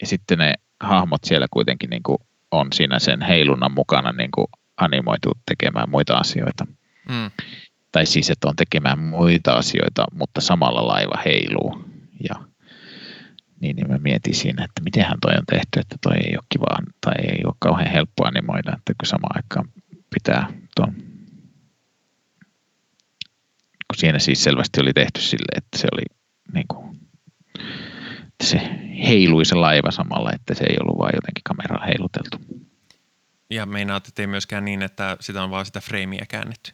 ja 0.00 0.06
sitten 0.06 0.38
ne 0.38 0.54
hahmot 0.80 1.24
siellä 1.24 1.46
kuitenkin 1.50 1.90
niin 1.90 2.02
kuin 2.02 2.18
on 2.50 2.72
siinä 2.72 2.98
sen 2.98 3.22
heilunnan 3.22 3.74
mukana 3.74 4.12
niin 4.12 4.30
kuin 4.34 4.46
animoitu 4.76 5.32
tekemään 5.46 5.90
muita 5.90 6.14
asioita. 6.14 6.66
Mm. 7.08 7.30
Tai 7.92 8.06
siis, 8.06 8.30
että 8.30 8.48
on 8.48 8.56
tekemään 8.56 8.98
muita 8.98 9.52
asioita, 9.52 10.06
mutta 10.12 10.40
samalla 10.40 10.86
laiva 10.86 11.22
heiluu. 11.24 11.84
Ja 12.28 12.34
niin, 13.64 13.76
niin 13.76 13.88
mä 13.88 13.98
mietin 13.98 14.34
siinä, 14.34 14.64
että 14.64 14.80
mitenhän 14.84 15.18
toi 15.20 15.34
on 15.36 15.46
tehty, 15.46 15.80
että 15.80 15.96
toi 16.02 16.16
ei 16.16 16.36
ole 16.36 16.44
kiva 16.48 16.66
tai 17.00 17.14
ei 17.18 17.42
ole 17.44 17.54
kauhean 17.58 17.90
helppo 17.90 18.26
animoida, 18.26 18.76
että 18.78 18.92
kun 19.00 19.06
samaan 19.06 19.36
aikaan 19.36 19.68
pitää 20.14 20.48
tuon 20.76 20.94
kun 23.88 24.00
siinä 24.00 24.18
siis 24.18 24.44
selvästi 24.44 24.80
oli 24.80 24.92
tehty 24.92 25.20
sille, 25.20 25.56
että 25.56 25.78
se 25.78 25.88
oli 25.92 26.02
niin 26.52 26.64
kuin, 26.68 26.96
että 28.26 28.44
se 28.44 28.60
heilui 29.08 29.44
se 29.44 29.54
laiva 29.54 29.90
samalla, 29.90 30.32
että 30.32 30.54
se 30.54 30.64
ei 30.64 30.76
ollut 30.80 30.98
vain 30.98 31.12
jotenkin 31.14 31.44
kameraa 31.44 31.86
heiluteltu. 31.86 32.64
Ja 33.50 33.66
meinaat, 33.66 34.08
että 34.08 34.22
ei 34.22 34.26
myöskään 34.26 34.64
niin, 34.64 34.82
että 34.82 35.16
sitä 35.20 35.42
on 35.42 35.50
vaan 35.50 35.66
sitä 35.66 35.80
freimiä 35.80 36.24
käännetty? 36.28 36.72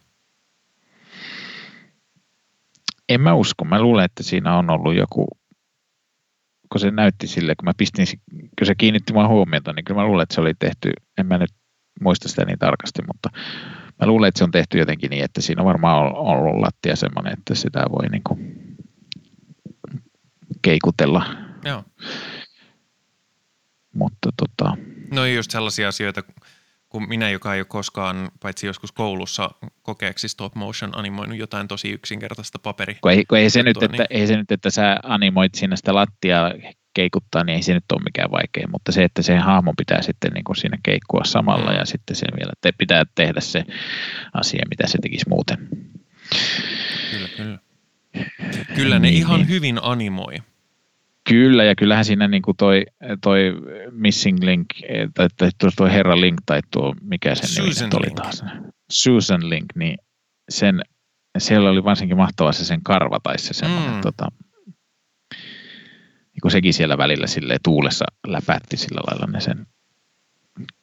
En 3.09 3.21
mä 3.21 3.35
usko. 3.35 3.65
Mä 3.65 3.81
luulen, 3.81 4.05
että 4.05 4.23
siinä 4.23 4.59
on 4.59 4.71
ollut 4.71 4.95
joku 4.95 5.29
kun 6.73 6.81
se 6.81 6.91
näytti 6.91 7.27
sille, 7.27 7.55
kun 7.55 7.65
mä 7.65 7.73
pistin, 7.77 8.07
kun 8.31 8.67
se 8.67 8.75
kiinnitti 8.75 9.13
mua 9.13 9.29
huomiota, 9.29 9.73
niin 9.73 9.85
kyllä 9.85 10.01
mä 10.01 10.07
luulen, 10.07 10.23
että 10.23 10.35
se 10.35 10.41
oli 10.41 10.55
tehty, 10.55 10.93
en 11.19 11.27
mä 11.27 11.39
nyt 11.39 11.51
muista 12.01 12.29
sitä 12.29 12.45
niin 12.45 12.59
tarkasti, 12.59 13.03
mutta 13.07 13.31
mä 14.01 14.07
luulen, 14.07 14.29
että 14.29 14.39
se 14.39 14.45
on 14.45 14.51
tehty 14.51 14.79
jotenkin 14.79 15.11
niin, 15.11 15.25
että 15.25 15.41
siinä 15.41 15.63
on 15.63 15.67
varmaan 15.67 16.17
ollut 16.17 16.61
lattia 16.61 16.97
semmoinen, 16.97 17.33
että 17.33 17.55
sitä 17.55 17.85
voi 17.91 18.09
niin 18.09 18.23
kuin 18.29 18.61
keikutella. 20.63 21.27
Joo. 21.65 21.85
Mutta 23.95 24.31
tota... 24.37 24.77
No 25.15 25.27
just 25.27 25.51
sellaisia 25.51 25.89
asioita, 25.89 26.23
kun 26.91 27.09
minä, 27.09 27.31
joka 27.31 27.55
ei 27.55 27.61
ole 27.61 27.67
koskaan, 27.69 28.31
paitsi 28.41 28.67
joskus 28.67 28.93
koulussa 28.93 29.51
kokeeksi 29.83 30.29
stop 30.29 30.55
motion 30.55 30.99
animoinut 30.99 31.39
jotain 31.39 31.69
tosi 31.69 31.91
yksinkertaista 31.91 32.59
paperi. 32.59 32.97
Kun 33.01 33.11
ei, 33.11 33.25
kun 33.25 33.39
ei, 33.39 33.51
se, 33.51 33.63
nyt, 33.63 33.83
että, 33.83 33.97
niin... 33.97 34.07
ei 34.11 34.27
se 34.27 34.37
nyt, 34.37 34.51
että 34.53 34.71
sä 34.71 34.97
animoit 35.03 35.55
siinä 35.55 35.77
sitä 35.77 35.95
lattia 35.95 36.55
keikuttaa, 36.95 37.45
niin 37.45 37.57
ei 37.57 37.63
se 37.63 37.75
nyt 37.75 37.93
ole 37.93 38.03
mikään 38.05 38.31
vaikea, 38.31 38.69
mutta 38.73 38.93
se, 38.93 39.05
että 39.05 39.23
se 39.23 39.37
hahmo 39.37 39.75
pitää 39.77 40.03
sitten 40.03 40.33
niin 40.33 40.45
kuin 40.45 40.57
siinä 40.57 40.79
keikkua 40.83 41.25
samalla 41.25 41.71
mm. 41.71 41.77
ja 41.77 41.85
sitten 41.85 42.17
sen 42.17 42.29
vielä 42.37 42.53
te, 42.61 42.73
pitää 42.79 43.05
tehdä 43.15 43.41
se 43.41 43.65
asia, 44.35 44.65
mitä 44.71 44.87
se 44.87 44.99
tekisi 45.03 45.29
muuten. 45.29 45.69
Kyllä, 47.11 47.29
kyllä. 47.37 47.59
Kyllä 48.75 48.99
ne 48.99 49.09
niin, 49.09 49.19
ihan 49.19 49.41
niin. 49.41 49.49
hyvin 49.49 49.79
animoi. 49.83 50.35
Kyllä, 51.31 51.65
ja 51.65 51.75
kyllähän 51.75 52.05
siinä 52.05 52.29
niin 52.29 52.43
kuin 52.43 52.57
toi, 52.57 52.85
toi 53.23 53.41
Missing 53.91 54.39
Link, 54.43 54.67
tai, 55.15 55.29
tai 55.37 55.51
toi 55.77 55.93
Herra 55.93 56.21
Link, 56.21 56.39
tai 56.47 56.61
tuo, 56.71 56.95
mikä 57.03 57.35
sen 57.35 57.49
Susan 57.49 57.91
nimi 57.91 58.05
oli 58.07 58.15
taas. 58.15 58.45
Susan 58.91 59.51
Link, 59.51 59.67
niin 59.75 59.99
sen, 60.49 60.83
siellä 61.39 61.71
oli 61.71 61.85
varsinkin 61.85 62.17
mahtavaa 62.17 62.53
se 62.53 62.65
sen 62.65 62.83
karva, 62.83 63.19
tai 63.23 63.39
se 63.39 63.55
semmoinen, 63.55 63.95
mm. 63.95 64.01
tota, 64.01 64.27
niin 66.33 66.41
kuin 66.43 66.53
sekin 66.53 66.75
siellä 66.75 66.99
välillä 66.99 67.27
sille 67.27 67.57
tuulessa 67.65 68.05
läpätti 68.27 68.77
sillä 68.77 69.01
lailla 69.07 69.27
ne 69.27 69.41
sen 69.41 69.67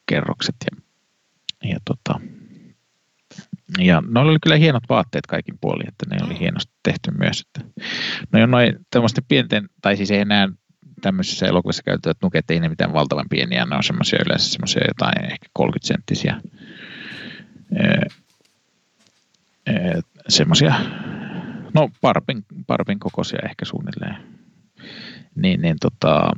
kerrokset. 0.05 0.55
Ja, 0.71 0.77
ja 1.69 1.79
tota, 1.85 2.19
ja 3.79 4.03
ne 4.07 4.19
oli 4.19 4.37
kyllä 4.43 4.55
hienot 4.55 4.83
vaatteet 4.89 5.25
kaikin 5.25 5.57
puolin, 5.61 5.87
että 5.87 6.05
ne 6.09 6.25
oli 6.25 6.33
mm. 6.33 6.39
hienosti 6.39 6.73
tehty 6.83 7.11
myös. 7.11 7.41
Että, 7.41 7.83
no 8.31 8.39
jo 8.39 8.45
noin 8.45 8.75
tämmöisten 8.91 9.23
pienten, 9.27 9.69
tai 9.81 9.97
siis 9.97 10.11
ei 10.11 10.19
enää 10.19 10.49
tämmöisessä 11.01 11.47
elokuvassa 11.47 11.83
käytetyt 11.83 12.17
nuket, 12.21 12.51
ei 12.51 12.59
ne 12.59 12.69
mitään 12.69 12.93
valtavan 12.93 13.29
pieniä, 13.29 13.65
ne 13.65 13.75
on 13.75 13.83
semmoisia 13.83 14.19
yleensä 14.25 14.49
semmoisia 14.49 14.87
jotain 14.87 15.25
ehkä 15.31 15.47
30 15.53 15.87
senttisiä 15.87 16.41
semmoisia, 20.29 20.75
no 21.73 21.89
parpin, 22.01 22.45
parpin 22.67 22.99
kokoisia 22.99 23.39
ehkä 23.45 23.65
suunnilleen. 23.65 24.15
Niin, 25.35 25.61
niin, 25.61 25.75
tota, 25.81 26.31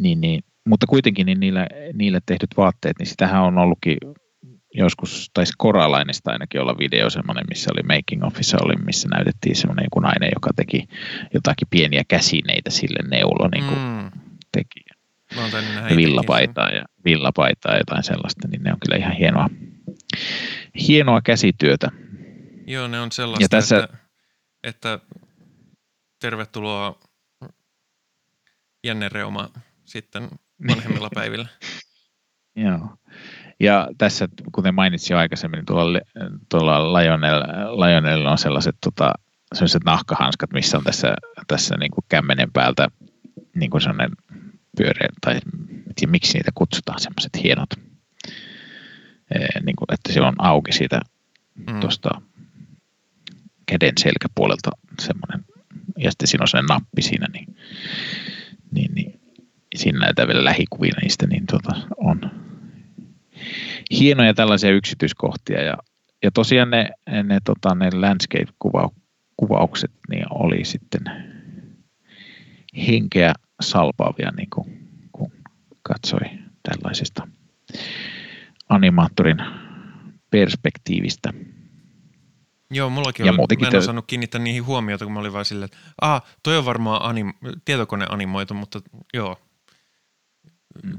niin, 0.00 0.20
niin, 0.20 0.44
mutta 0.66 0.86
kuitenkin 0.86 1.26
niin 1.26 1.40
niillä, 1.40 1.66
niille 1.92 2.20
tehdyt 2.26 2.56
vaatteet, 2.56 2.98
niin 2.98 3.06
sitähän 3.06 3.42
on 3.42 3.58
ollutkin 3.58 3.98
joskus, 4.74 5.30
taisi 5.34 5.52
Koralainista 5.58 6.30
ainakin 6.30 6.60
olla 6.60 6.78
video 6.78 7.10
semmoinen, 7.10 7.44
missä 7.48 7.70
oli 7.72 7.96
making 7.96 8.24
office 8.24 8.56
oli, 8.62 8.76
missä 8.76 9.08
näytettiin 9.08 9.56
semmoinen 9.56 9.84
joku 9.84 10.00
nainen, 10.00 10.30
joka 10.34 10.50
teki 10.56 10.88
jotakin 11.34 11.68
pieniä 11.70 12.02
käsineitä 12.08 12.70
sille 12.70 13.08
neulo, 13.08 13.48
niin 13.48 13.64
kuin 13.64 13.78
mm. 13.78 14.20
teki 14.52 14.80
villapaitaa 15.96 16.68
ja, 16.68 16.84
villapaitaa 17.04 17.72
ja 17.72 17.78
jotain 17.78 18.02
sellaista, 18.02 18.48
niin 18.48 18.62
ne 18.62 18.72
on 18.72 18.80
kyllä 18.80 18.96
ihan 18.96 19.16
hienoa, 19.16 19.48
hienoa 20.88 21.20
käsityötä. 21.22 21.90
Joo, 22.66 22.88
ne 22.88 23.00
on 23.00 23.12
sellaista, 23.12 23.44
ja 23.44 23.48
tässä... 23.48 23.78
että, 23.78 23.98
että 24.62 24.98
tervetuloa 26.18 27.00
Jenne 28.84 29.08
Reuma 29.08 29.50
sitten 29.84 30.28
vanhemmilla 30.68 31.10
päivillä. 31.14 31.46
Joo. 32.56 32.96
Ja 33.60 33.88
tässä, 33.98 34.28
kuten 34.52 34.74
mainitsin 34.74 35.14
jo 35.14 35.18
aikaisemmin, 35.18 35.66
tuolla, 35.66 36.00
tuolla 36.48 36.92
Lionel, 36.92 37.42
Lionelilla 37.80 38.30
on 38.30 38.38
sellaiset, 38.38 38.76
tota, 38.80 39.12
sellaiset 39.54 39.84
nahkahanskat, 39.84 40.52
missä 40.52 40.78
on 40.78 40.84
tässä, 40.84 41.14
tässä 41.46 41.76
niin 41.76 41.90
kuin 41.90 42.04
kämmenen 42.08 42.52
päältä 42.52 42.88
niin 43.54 43.70
kuin 43.70 43.80
sellainen 43.80 44.10
pyöreä, 44.76 45.08
tai 45.20 45.40
tiedä, 45.96 46.10
miksi 46.10 46.38
niitä 46.38 46.50
kutsutaan, 46.54 47.00
semmoiset 47.00 47.42
hienot, 47.42 47.70
ee, 49.34 49.60
niin 49.60 49.76
kuin, 49.76 49.94
että 49.94 50.12
se 50.12 50.20
on 50.20 50.34
auki 50.38 50.72
siitä 50.72 51.00
mm. 51.54 51.80
tuosta 51.80 52.10
käden 53.66 53.92
selkäpuolelta 53.98 54.70
semmoinen, 55.00 55.44
ja 55.98 56.10
sitten 56.10 56.28
siinä 56.28 56.42
on 56.42 56.48
sellainen 56.48 56.74
nappi 56.74 57.02
siinä, 57.02 57.26
niin, 57.32 57.56
niin, 58.70 58.94
niin 58.94 59.20
siinä 59.76 59.98
näytetään 59.98 60.28
vielä 60.28 60.44
lähikuvia 60.44 60.92
niistä, 61.02 61.26
niin 61.26 61.46
tota, 61.46 61.72
on 61.96 62.47
hienoja 63.90 64.34
tällaisia 64.34 64.70
yksityiskohtia, 64.70 65.62
ja, 65.62 65.74
ja 66.22 66.30
tosiaan 66.30 66.70
ne, 66.70 66.90
ne, 67.22 67.38
tota, 67.44 67.74
ne 67.74 67.90
landscape-kuvaukset 67.94 69.92
niin 70.08 70.24
oli 70.30 70.64
sitten 70.64 71.02
henkeä 72.88 73.32
salpaavia, 73.60 74.30
niin 74.36 74.50
kuin, 74.54 74.88
kun 75.12 75.32
katsoi 75.82 76.20
tällaisesta 76.62 77.28
animaattorin 78.68 79.36
perspektiivistä. 80.30 81.32
Joo, 82.70 82.90
mullakin 82.90 83.26
ja 83.26 83.32
oli, 83.32 83.56
mä 83.60 83.68
en 83.68 83.76
osannut 83.78 84.04
kiinnittää 84.06 84.40
niihin 84.40 84.66
huomiota, 84.66 85.04
kun 85.04 85.12
mä 85.12 85.20
olin 85.20 85.32
vaan 85.32 85.44
silleen, 85.44 85.64
että 85.64 85.78
ah, 86.00 86.22
toi 86.42 86.58
on 86.58 86.64
varmaan 86.64 87.02
anim, 87.02 87.32
tietokone 87.64 88.06
animoitu, 88.08 88.54
mutta 88.54 88.80
joo. 89.14 89.47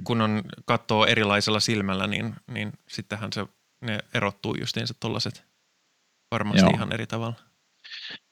Kun 0.04 0.22
on 0.22 0.42
katsoo 0.66 1.06
erilaisella 1.06 1.60
silmällä, 1.60 2.08
niin, 2.08 2.36
niin 2.52 2.72
sittenhän 2.88 3.34
se, 3.34 3.46
ne 3.82 4.00
erottuu 4.14 4.56
justiinsa 4.60 4.94
tollaset 5.00 5.46
varmasti 6.32 6.62
joo. 6.62 6.72
ihan 6.74 6.94
eri 6.94 7.08
tavalla. 7.08 7.36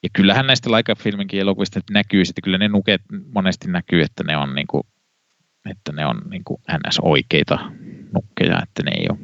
Ja 0.04 0.10
kyllähän 0.14 0.48
näistä 0.48 0.72
Laika-filminkin 0.72 1.40
elokuvista 1.40 1.80
näkyy, 1.92 2.26
sitten 2.26 2.42
kyllä 2.42 2.58
ne 2.58 2.68
nuket 2.68 3.02
monesti 3.34 3.72
näkyy, 3.72 4.02
että 4.02 4.24
ne 4.24 4.38
on, 4.38 4.56
niin 4.56 4.68
kuin, 4.68 4.84
että 5.70 5.92
ne 5.92 6.06
on 6.06 6.22
niin 6.30 6.44
kuin 6.44 6.62
ns. 6.88 7.00
oikeita 7.02 7.72
nukkeja, 8.14 8.62
että 8.64 8.84
ne 8.84 8.92
ei 8.92 9.08
ole. 9.10 9.20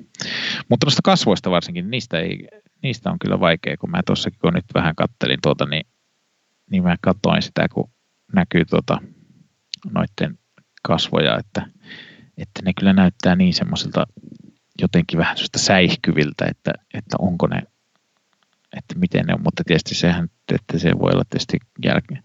Mutta 0.69 0.85
noista 0.85 1.01
kasvoista 1.03 1.51
varsinkin, 1.51 1.91
niistä, 1.91 2.19
ei, 2.19 2.47
niistä 2.83 3.11
on 3.11 3.19
kyllä 3.19 3.39
vaikea, 3.39 3.77
kun 3.77 3.91
mä 3.91 4.01
tuossakin 4.05 4.39
kun 4.39 4.53
nyt 4.53 4.65
vähän 4.73 4.95
kattelin 4.95 5.39
tuota, 5.41 5.65
niin, 5.65 5.85
niin 6.71 6.83
mä 6.83 6.95
katsoin 7.01 7.41
sitä, 7.41 7.67
kun 7.69 7.91
näkyy 8.33 8.65
tuota, 8.65 9.01
noiden 9.91 10.39
kasvoja, 10.83 11.37
että, 11.37 11.67
että 12.37 12.61
ne 12.65 12.73
kyllä 12.79 12.93
näyttää 12.93 13.35
niin 13.35 13.53
semmoisilta 13.53 14.07
jotenkin 14.81 15.19
vähän 15.19 15.37
sellaista 15.37 15.59
säihkyviltä, 15.59 16.45
että, 16.45 16.73
että 16.93 17.15
onko 17.19 17.47
ne 17.47 17.61
että 18.77 18.99
miten 18.99 19.25
ne 19.25 19.33
on, 19.33 19.41
mutta 19.43 19.63
tietysti 19.63 19.95
sehän, 19.95 20.29
että 20.53 20.79
se 20.79 20.99
voi 20.99 21.11
olla 21.13 21.23
tietysti 21.29 21.57
jälkeen 21.85 22.23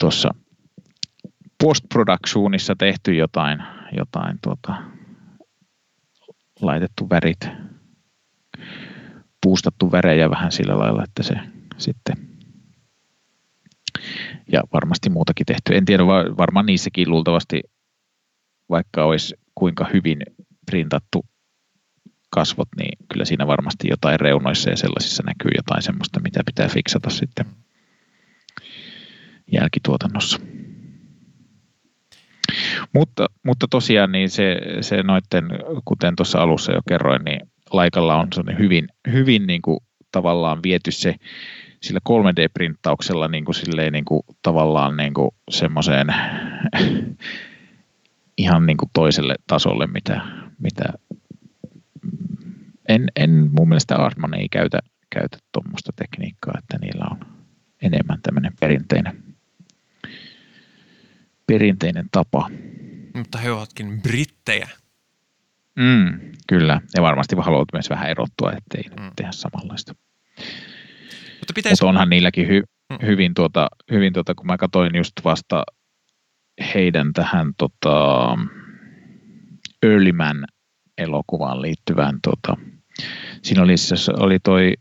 tuossa 0.00 0.34
post-productionissa 1.62 2.74
tehty 2.78 3.14
jotain, 3.14 3.62
jotain 3.96 4.38
tuota, 4.42 4.74
laitettu 6.60 7.10
värit, 7.10 7.48
puustattu 9.42 9.92
värejä 9.92 10.30
vähän 10.30 10.52
sillä 10.52 10.78
lailla, 10.78 11.04
että 11.04 11.22
se 11.22 11.34
sitten 11.76 12.16
ja 14.52 14.62
varmasti 14.72 15.10
muutakin 15.10 15.46
tehty. 15.46 15.76
En 15.76 15.84
tiedä, 15.84 16.06
varmaan 16.38 16.66
niissäkin 16.66 17.10
luultavasti, 17.10 17.60
vaikka 18.70 19.04
olisi 19.04 19.34
kuinka 19.54 19.86
hyvin 19.92 20.18
printattu 20.66 21.24
kasvot, 22.30 22.68
niin 22.78 22.98
kyllä 23.12 23.24
siinä 23.24 23.46
varmasti 23.46 23.88
jotain 23.90 24.20
reunoissa 24.20 24.70
ja 24.70 24.76
sellaisissa 24.76 25.22
näkyy 25.26 25.50
jotain 25.56 25.82
semmoista, 25.82 26.20
mitä 26.20 26.40
pitää 26.46 26.68
fiksata 26.68 27.10
sitten 27.10 27.46
jälkituotannossa. 29.52 30.38
Mutta, 32.94 33.26
mutta 33.44 33.66
tosiaan 33.70 34.12
niin 34.12 34.30
se, 34.30 34.56
se 34.80 35.02
noitten, 35.02 35.48
kuten 35.84 36.16
tuossa 36.16 36.38
alussa 36.38 36.72
jo 36.72 36.80
kerroin, 36.88 37.24
niin 37.24 37.40
Laikalla 37.72 38.16
on 38.16 38.28
hyvin, 38.58 38.88
hyvin 39.12 39.46
niin 39.46 39.62
kuin 39.62 39.78
tavallaan 40.12 40.62
viety 40.62 40.90
se 40.90 41.14
sillä 41.82 42.00
3D-printtauksella 42.08 43.28
niin 43.28 43.44
kuin 43.44 43.54
silleen 43.54 43.92
niin 43.92 44.04
kuin 44.04 44.22
tavallaan 44.42 44.96
niin 44.96 45.14
kuin 45.14 45.30
semmoiseen 45.50 46.06
ihan 48.38 48.66
niin 48.66 48.76
kuin 48.76 48.90
toiselle 48.92 49.34
tasolle, 49.46 49.86
mitä, 49.86 50.20
mitä 50.58 50.84
en, 52.88 53.08
en 53.16 53.50
mun 53.52 53.68
mielestä 53.68 53.96
Artman 53.96 54.34
ei 54.34 54.48
käytä, 54.48 54.78
käytä 55.10 55.38
tuommoista 55.52 55.92
tekniikkaa, 55.96 56.54
että 56.58 56.78
niillä 56.80 57.04
on 57.10 57.20
enemmän 57.82 58.18
tämmöinen 58.22 58.52
perinteinen, 58.60 59.24
perinteinen 61.46 62.06
tapa. 62.10 62.50
Mutta 63.14 63.38
he 63.38 63.50
ovatkin 63.50 64.02
brittejä. 64.02 64.68
Mm, 65.76 66.20
kyllä, 66.48 66.80
ja 66.96 67.02
varmasti 67.02 67.36
haluavat 67.36 67.68
myös 67.72 67.90
vähän 67.90 68.10
erottua, 68.10 68.52
ettei 68.52 68.82
mm. 68.82 69.10
tehdä 69.16 69.32
samanlaista. 69.32 69.94
Mutta, 71.38 71.52
pitäis... 71.54 71.72
Mutta 71.72 71.88
onhan 71.88 72.10
niilläkin 72.10 72.48
hy, 72.48 72.62
mm. 72.90 73.06
hyvin, 73.06 73.34
tuota, 73.34 73.68
hyvin 73.90 74.12
tuota, 74.12 74.34
kun 74.34 74.46
mä 74.46 74.56
katsoin 74.56 74.96
just 74.96 75.12
vasta 75.24 75.64
heidän 76.74 77.12
tähän 77.12 77.52
tota, 77.58 78.38
Early 79.82 80.12
Man 80.12 80.44
elokuvaan 80.98 81.62
liittyvään 81.62 82.18
tota, 82.22 82.56
Siinä 83.42 83.62
oli, 83.62 83.74
oli 84.18 84.38
toi 84.38 84.74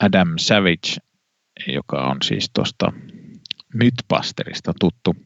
Adam 0.00 0.28
Savage, 0.36 0.96
joka 1.66 2.02
on 2.02 2.16
siis 2.22 2.50
tuosta 2.54 2.92
Mythbusterista 3.74 4.72
tuttu. 4.80 5.16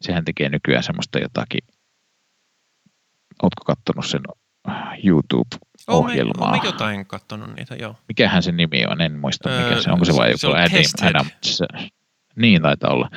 Sehän 0.00 0.24
tekee 0.24 0.48
nykyään 0.48 0.82
semmoista 0.82 1.18
jotakin, 1.18 1.60
ootko 3.42 3.64
kattonut 3.66 4.06
sen 4.06 4.20
YouTube-ohjelmaa? 5.04 6.50
Olen 6.50 6.60
jotain 6.64 7.06
kattonut 7.06 7.56
niitä, 7.56 7.74
joo. 7.74 7.96
Mikähän 8.08 8.42
se 8.42 8.52
nimi 8.52 8.86
on, 8.86 9.00
en 9.00 9.18
muista 9.18 9.48
mikä 9.48 9.74
öö, 9.74 9.82
se, 9.82 9.90
onko 9.90 10.04
se 10.04 10.12
vai 10.12 10.30
joku 10.30 10.56
Adam, 10.56 11.08
Adam, 11.08 11.26
niin 12.40 12.62
taitaa 12.62 12.92
olla. 12.92 13.10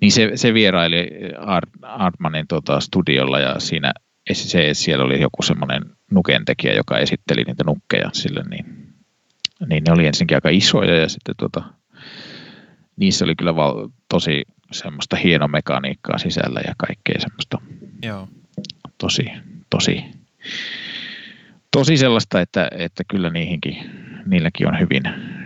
Niin 0.00 0.12
se, 0.12 0.30
se 0.34 0.54
vieraili 0.54 1.08
Art, 1.38 1.70
Artmanin 1.82 2.46
tota, 2.46 2.80
studiolla 2.80 3.40
ja 3.40 3.60
siinä 3.60 3.92
se, 4.32 4.74
siellä 4.74 5.04
oli 5.04 5.20
joku 5.20 5.42
semmoinen 5.42 5.82
nukentekijä, 6.10 6.74
joka 6.74 6.98
esitteli 6.98 7.44
niitä 7.44 7.64
nukkeja 7.66 8.10
sille, 8.12 8.42
niin, 8.50 8.64
niin 9.66 9.84
ne 9.84 9.92
oli 9.92 10.06
ensinnäkin 10.06 10.36
aika 10.36 10.48
isoja 10.50 10.96
ja 10.96 11.08
sitten 11.08 11.34
tota, 11.38 11.62
niissä 12.96 13.24
oli 13.24 13.36
kyllä 13.36 13.56
val, 13.56 13.88
tosi 14.08 14.42
semmoista 14.72 15.16
hienomekaniikkaa 15.16 16.18
sisällä 16.18 16.60
ja 16.66 16.74
kaikkea 16.78 17.20
semmoista 17.20 17.58
Joo. 18.02 18.28
tosi, 18.98 19.26
tosi, 19.70 20.04
tosi 21.70 21.96
sellaista, 21.96 22.40
että, 22.40 22.68
että 22.78 23.02
kyllä 23.08 23.30
niihinkin, 23.30 23.76
niilläkin 24.26 24.68
on 24.68 24.80
hyvin, 24.80 25.02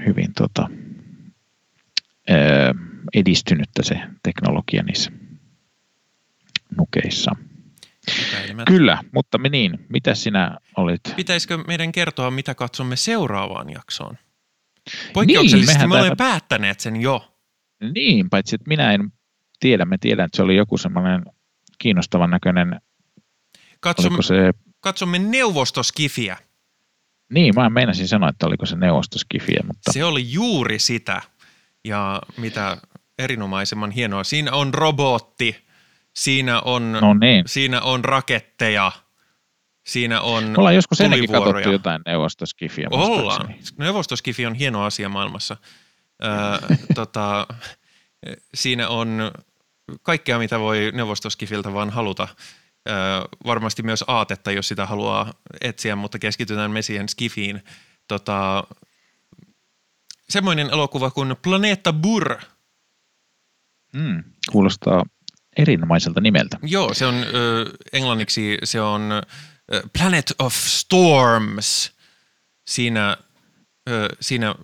hyvin 0.06 0.32
tota, 0.34 0.68
edistynyttä 3.14 3.82
se 3.82 4.00
teknologia 4.22 4.82
niissä 4.82 5.10
nukeissa. 6.78 7.36
Kyllä, 8.66 8.98
mutta 9.12 9.38
me 9.38 9.48
niin. 9.48 9.86
Mitä 9.88 10.14
sinä 10.14 10.58
olit? 10.76 11.00
Pitäisikö 11.16 11.58
meidän 11.66 11.92
kertoa, 11.92 12.30
mitä 12.30 12.54
katsomme 12.54 12.96
seuraavaan 12.96 13.70
jaksoon? 13.70 14.18
Poikkeuksellisesti 15.12 15.78
niin, 15.78 15.88
me 15.88 15.94
olemme 15.94 16.16
tämän... 16.16 16.30
päättäneet 16.30 16.80
sen 16.80 17.00
jo. 17.00 17.32
Niin, 17.94 18.30
paitsi 18.30 18.54
että 18.54 18.68
minä 18.68 18.92
en 18.92 19.12
tiedä. 19.60 19.84
Me 19.84 19.98
tiedän, 19.98 20.24
että 20.24 20.36
se 20.36 20.42
oli 20.42 20.56
joku 20.56 20.78
semmoinen 20.78 21.22
kiinnostavan 21.78 22.30
näköinen. 22.30 22.80
Katsomme, 23.80 24.22
se... 24.22 24.52
katsomme 24.80 25.18
neuvostoskifiä. 25.18 26.36
Niin, 27.32 27.54
mä 27.54 27.70
meinasin 27.70 28.08
sanoa, 28.08 28.28
että 28.28 28.46
oliko 28.46 28.66
se 28.66 28.76
neuvostoskifiä. 28.76 29.60
Mutta... 29.66 29.92
Se 29.92 30.04
oli 30.04 30.32
juuri 30.32 30.78
sitä. 30.78 31.22
Ja 31.84 32.22
mitä 32.36 32.76
erinomaisemman 33.18 33.90
hienoa. 33.90 34.24
Siinä 34.24 34.52
on 34.52 34.74
robotti, 34.74 35.66
Siinä 36.16 36.60
on, 36.60 36.92
no 36.92 37.14
niin. 37.14 37.44
siinä 37.46 37.80
on 37.80 38.04
raketteja, 38.04 38.92
siinä 39.86 40.20
on 40.20 40.58
Ollaan 40.58 40.74
joskus 40.74 41.00
ennenkin 41.00 41.32
katsottu 41.32 41.70
jotain 41.70 42.02
neuvostoskifiä. 42.06 42.88
Ollaan. 42.90 43.54
Neuvostoskifi 43.78 44.46
on 44.46 44.54
hieno 44.54 44.84
asia 44.84 45.08
maailmassa. 45.08 45.56
Öö, 46.24 46.76
tota, 46.94 47.46
siinä 48.54 48.88
on 48.88 49.30
kaikkea, 50.02 50.38
mitä 50.38 50.60
voi 50.60 50.90
neuvostoskifiltä 50.94 51.72
vaan 51.72 51.90
haluta. 51.90 52.28
varmasti 53.46 53.82
myös 53.82 54.04
aatetta, 54.06 54.52
jos 54.52 54.68
sitä 54.68 54.86
haluaa 54.86 55.34
etsiä, 55.60 55.96
mutta 55.96 56.18
keskitytään 56.18 56.70
me 56.70 56.82
siihen 56.82 57.08
Skifiin. 57.08 57.64
Tota, 58.08 58.64
semmoinen 60.28 60.70
elokuva 60.70 61.10
kuin 61.10 61.36
Planeetta 61.42 61.92
Burr. 61.92 62.36
Mm, 63.96 64.24
kuulostaa 64.52 65.04
erinomaiselta 65.56 66.20
nimeltä. 66.20 66.58
Joo, 66.62 66.94
se 66.94 67.06
on 67.06 67.14
ö, 67.14 67.70
englanniksi 67.92 68.58
se 68.64 68.80
on 68.80 69.12
ö, 69.12 69.82
Planet 69.98 70.32
of 70.38 70.54
Storms. 70.54 71.92
Siinä, 72.66 73.16
ö, 73.90 74.08
siinä 74.20 74.54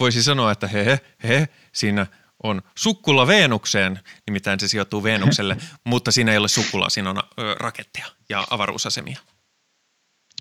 voisi 0.00 0.22
sanoa, 0.22 0.52
että 0.52 0.68
he, 0.68 0.84
he, 0.84 1.00
he 1.28 1.48
siinä 1.72 2.06
on 2.42 2.62
sukkula 2.78 3.26
Veenukseen, 3.26 4.00
nimittäin 4.26 4.60
se 4.60 4.68
sijoittuu 4.68 5.02
Veenukselle, 5.02 5.56
mutta 5.84 6.12
siinä 6.12 6.32
ei 6.32 6.38
ole 6.38 6.48
sukkulaa, 6.48 6.88
siinä 6.88 7.10
on 7.10 7.18
ö, 7.18 7.54
raketteja 7.54 8.06
ja 8.28 8.46
avaruusasemia. 8.50 9.18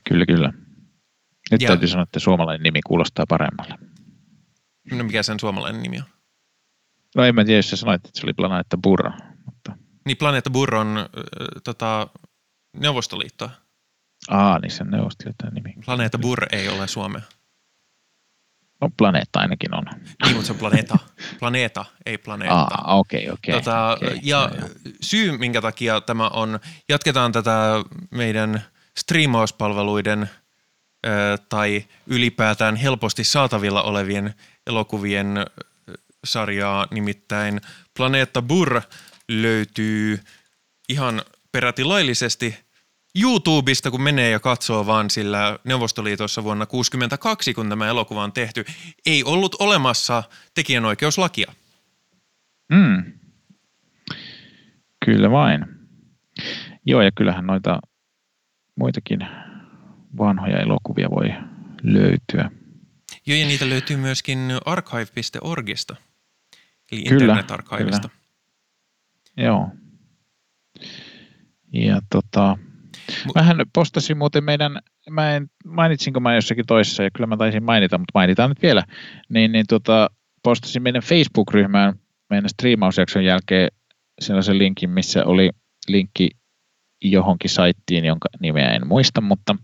Kyllä, 0.09 0.25
kyllä. 0.25 0.53
Nyt 1.51 1.61
ja, 1.61 1.67
täytyy 1.67 1.87
sanoa, 1.87 2.03
että 2.03 2.19
suomalainen 2.19 2.63
nimi 2.63 2.81
kuulostaa 2.81 3.25
paremmalle. 3.29 3.77
No 4.91 5.03
mikä 5.03 5.23
sen 5.23 5.39
suomalainen 5.39 5.83
nimi 5.83 5.97
on? 5.97 6.05
No 7.16 7.24
en 7.24 7.36
mä 7.36 7.45
tiedä, 7.45 7.57
jos 7.57 7.70
sä 7.70 7.76
sanoit, 7.76 8.05
että 8.05 8.20
se 8.20 8.26
oli 8.26 8.34
Planeetta 8.34 8.78
Burra. 8.78 9.12
Mutta... 9.45 9.78
Niin 10.05 10.18
Planeetta 10.18 10.49
Burra 10.49 10.82
on 10.82 10.97
äh, 10.97 11.05
tota, 11.64 12.07
Neuvostoliittoa. 12.78 13.49
Aa, 14.30 14.59
niin 14.59 14.72
se 14.72 14.84
on 14.84 14.91
Neuvostoliiton 14.91 15.53
nimi. 15.53 15.74
Planeetta 15.86 16.18
Burr 16.18 16.45
ei 16.51 16.70
ole 16.70 16.88
Suomea. 16.88 17.22
No 18.82 18.89
planeetta 18.97 19.39
ainakin 19.39 19.76
on. 19.76 19.84
Niin, 20.24 20.36
mutta 20.36 20.47
se 20.47 20.53
on 20.53 20.59
planeeta. 20.59 20.97
Planeeta, 21.39 21.86
ei 22.05 22.18
planeetta. 22.18 22.68
Ah, 22.72 22.97
okei, 22.97 23.20
okay, 23.20 23.34
okei. 23.34 23.53
Okay, 23.53 23.62
tota, 23.62 23.91
okay, 23.93 24.20
ja 24.24 24.51
no, 24.62 24.68
syy, 25.01 25.38
minkä 25.38 25.62
takia 25.62 26.01
tämä 26.01 26.28
on, 26.28 26.59
jatketaan 26.89 27.32
tätä 27.32 27.84
meidän 28.12 28.62
striimauspalveluiden 28.97 30.30
tai 31.49 31.86
ylipäätään 32.07 32.76
helposti 32.76 33.24
saatavilla 33.24 33.84
olevien 33.84 34.34
elokuvien 34.68 35.45
sarjaa, 36.24 36.88
nimittäin 36.91 37.61
Planeetta 37.97 38.41
Burr 38.41 38.82
löytyy 39.28 40.19
ihan 40.89 41.22
peräti 41.51 41.84
laillisesti 41.84 42.55
YouTubesta, 43.22 43.91
kun 43.91 44.01
menee 44.01 44.30
ja 44.30 44.39
katsoo 44.39 44.86
vaan 44.86 45.09
sillä 45.09 45.59
Neuvostoliitossa 45.63 46.43
vuonna 46.43 46.65
1962, 46.65 47.53
kun 47.53 47.69
tämä 47.69 47.88
elokuva 47.88 48.24
on 48.24 48.32
tehty, 48.32 48.65
ei 49.05 49.24
ollut 49.24 49.55
olemassa 49.59 50.24
tekijänoikeuslakia. 50.53 51.53
Mm. 52.72 53.13
Kyllä 55.05 55.32
vain. 55.32 55.65
Joo, 56.86 57.01
ja 57.01 57.11
kyllähän 57.11 57.47
noita 57.47 57.80
muitakin 58.76 59.28
vanhoja 60.17 60.59
elokuvia 60.59 61.09
voi 61.09 61.30
löytyä. 61.84 62.51
Joo, 63.26 63.38
ja 63.38 63.45
niitä 63.45 63.69
löytyy 63.69 63.97
myöskin 63.97 64.51
archive.orgista, 64.65 65.95
eli 66.91 67.03
kyllä, 67.03 67.23
internetarkaivista. 67.23 68.09
Kyllä. 68.09 69.47
Joo. 69.47 69.69
Ja 71.73 72.01
tota, 72.11 72.57
Mähän 73.35 73.57
postasin 73.73 74.17
muuten 74.17 74.43
meidän, 74.43 74.79
mä 75.09 75.35
en, 75.35 75.47
mainitsinko 75.65 76.19
mä 76.19 76.35
jossakin 76.35 76.65
toisessa, 76.65 77.03
ja 77.03 77.11
kyllä 77.11 77.27
mä 77.27 77.37
taisin 77.37 77.63
mainita, 77.63 77.97
mutta 77.97 78.11
mainitaan 78.13 78.49
nyt 78.49 78.61
vielä, 78.61 78.83
niin, 79.29 79.51
niin 79.51 79.65
tota, 79.69 80.09
postasin 80.43 80.83
meidän 80.83 81.01
Facebook-ryhmään 81.01 81.93
meidän 82.29 82.49
striimausjakson 82.49 83.25
jälkeen 83.25 83.69
sellaisen 84.21 84.57
linkin, 84.57 84.89
missä 84.89 85.25
oli 85.25 85.49
linkki 85.87 86.29
johonkin 87.03 87.49
saittiin, 87.49 88.05
jonka 88.05 88.29
nimeä 88.39 88.71
en 88.71 88.87
muista, 88.87 89.21
mutta 89.21 89.55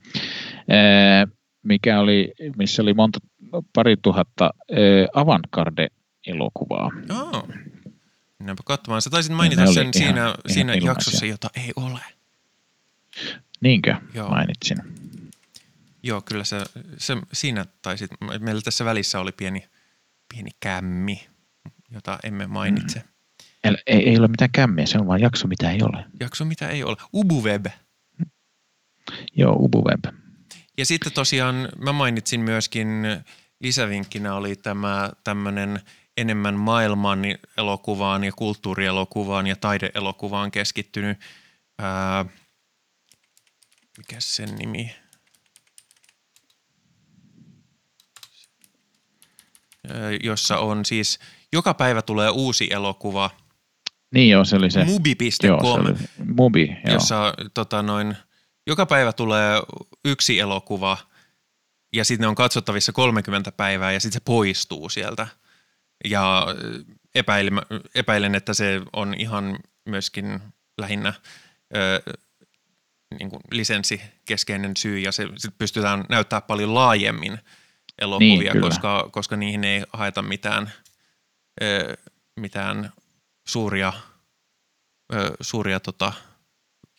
ää, 0.69 1.28
mikä 1.63 1.99
oli, 1.99 2.34
missä 2.57 2.82
oli 2.82 2.93
monta, 2.93 3.19
pari 3.75 3.95
tuhatta 4.01 4.43
ää, 4.71 4.78
avantgarde-elokuvaa. 6.28 6.91
Oh. 7.09 7.47
Minäpä 8.39 8.61
katsomaan. 8.65 9.01
Sä 9.01 9.09
taisit 9.09 9.34
mainita 9.34 9.73
sen 9.73 9.82
ihan, 9.82 9.93
siinä, 9.93 10.21
ihan 10.21 10.36
siinä 10.47 10.73
jaksossa, 10.73 11.25
jota 11.25 11.49
ei 11.55 11.71
ole. 11.75 11.99
Niinkö 13.61 13.95
Joo. 14.13 14.30
mainitsin? 14.30 14.78
Joo, 16.03 16.21
kyllä 16.21 16.43
se, 16.43 16.57
se 16.97 17.17
siinä 17.34 17.65
taisit, 17.82 18.11
meillä 18.39 18.61
tässä 18.61 18.86
välissä 18.86 19.19
oli 19.19 19.32
pieni, 19.32 19.67
pieni 20.34 20.49
kämmi, 20.59 21.28
jota 21.91 22.19
emme 22.23 22.47
mainitse. 22.47 22.99
Mm. 22.99 23.75
Ei, 23.88 24.09
ei 24.09 24.17
ole 24.17 24.28
mitään 24.28 24.51
kämmiä, 24.51 24.86
se 24.86 24.97
on 24.97 25.07
vain 25.07 25.21
jakso, 25.21 25.47
mitä 25.47 25.71
ei 25.71 25.82
ole. 25.82 26.05
Jakso, 26.19 26.45
mitä 26.45 26.69
ei 26.69 26.84
ole. 26.84 26.97
UbuWeb. 27.13 27.65
Joo, 29.36 29.55
UbuWeb. 29.59 30.05
Ja 30.78 30.86
sitten 30.86 31.13
tosiaan 31.13 31.69
mä 31.78 31.91
mainitsin 31.91 32.41
myöskin 32.41 32.88
lisävinkkinä 33.59 34.36
oli 34.36 34.55
tämä 34.55 35.11
tämmöinen 35.23 35.80
enemmän 36.18 36.55
maailman 36.55 37.20
elokuvaan 37.57 38.24
ja 38.24 38.32
kulttuurielokuvaan 38.32 39.47
ja 39.47 39.55
taideelokuvaan 39.55 40.51
keskittynyt 40.51 41.20
ää, 41.80 42.26
mikä 43.97 44.15
sen 44.20 44.55
nimi? 44.55 44.95
Jossa 50.24 50.57
on 50.57 50.86
siis, 50.86 51.20
joka 51.53 51.74
päivä 51.74 52.01
tulee 52.01 52.30
uusi 52.30 52.68
elokuva. 52.72 53.30
Niin 54.13 54.30
joo, 54.30 54.45
se 54.45 54.55
oli 54.55 54.72
se. 54.72 54.84
Mubi.com. 54.84 55.49
Joo, 55.49 55.59
se 55.61 55.91
oli 55.91 55.95
Mubi, 56.36 56.78
joo. 56.86 56.93
Jossa 56.93 57.34
tota, 57.53 57.84
noin, 57.84 58.18
joka 58.68 58.86
päivä 58.86 59.13
tulee 59.13 59.61
yksi 60.05 60.39
elokuva 60.39 60.97
ja 61.93 62.05
sitten 62.05 62.24
ne 62.24 62.28
on 62.28 62.36
katsottavissa 62.36 62.91
30 62.91 63.51
päivää 63.51 63.91
ja 63.91 63.99
sitten 63.99 64.13
se 64.13 64.24
poistuu 64.26 64.89
sieltä. 64.89 65.28
Ja 66.06 66.48
epäilen, 67.16 67.62
epäilen, 67.95 68.36
että 68.36 68.54
se 68.54 68.82
on 68.93 69.14
ihan 69.14 69.60
myöskin 69.86 70.39
lähinnä 70.78 71.14
niin 73.20 73.30
kuin 73.30 73.41
lisenssikeskeinen 73.52 74.78
syy 74.78 75.00
ja 75.00 75.12
se 75.12 75.28
pystytään 75.58 76.06
näyttää 76.10 76.41
paljon 76.41 76.74
laajemmin 76.74 77.39
elokuvia, 78.02 78.54
niin, 78.54 78.62
koska, 78.62 79.10
koska 79.12 79.36
niihin 79.36 79.64
ei 79.64 79.84
haeta 79.93 80.22
mitään, 80.22 80.72
ö, 81.64 81.98
mitään 82.39 82.91
suuria, 83.48 83.93
ö, 85.14 85.32
suuria 85.41 85.80
tota, 85.80 86.14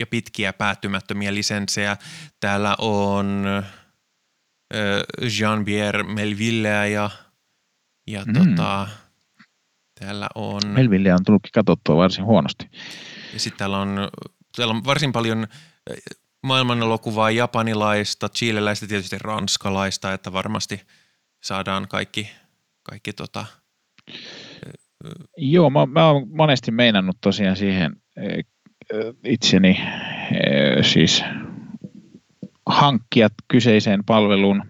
ja 0.00 0.06
pitkiä 0.06 0.52
päättymättömiä 0.52 1.34
lisenssejä. 1.34 1.96
Täällä 2.40 2.76
on 2.78 3.44
Jean-Pierre 5.22 6.02
Melville 6.02 6.88
ja, 6.90 7.10
ja 8.10 8.24
mm. 8.24 8.32
tota, 8.32 8.88
täällä 10.00 10.28
on... 10.34 10.60
Melville 10.66 11.14
on 11.14 11.24
tullutkin 11.26 11.52
katsottua 11.52 11.96
varsin 11.96 12.24
huonosti. 12.24 12.70
Ja 13.32 13.40
sitten 13.40 13.58
täällä 13.58 13.78
on, 13.78 14.08
täällä 14.56 14.74
on 14.74 14.84
varsin 14.84 15.12
paljon 15.12 15.46
maailmanelokuvaa 16.42 17.30
japanilaista, 17.30 18.28
chileläistä, 18.28 18.86
tietysti 18.86 19.16
ranskalaista, 19.20 20.12
että 20.12 20.32
varmasti 20.32 20.80
saadaan 21.44 21.88
kaikki, 21.88 22.30
kaikki 22.82 23.12
tota, 23.12 23.46
Joo, 25.36 25.70
mä, 25.70 25.86
mä 25.86 26.10
oon 26.10 26.28
monesti 26.28 26.70
meinannut 26.70 27.16
tosiaan 27.20 27.56
siihen 27.56 27.96
itseni 29.24 29.80
siis 30.82 31.24
hankkia 32.66 33.28
kyseiseen 33.48 34.04
palvelun 34.04 34.62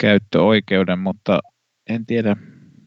käyttöoikeuden, 0.00 0.98
mutta 0.98 1.40
en 1.88 2.06
tiedä 2.06 2.36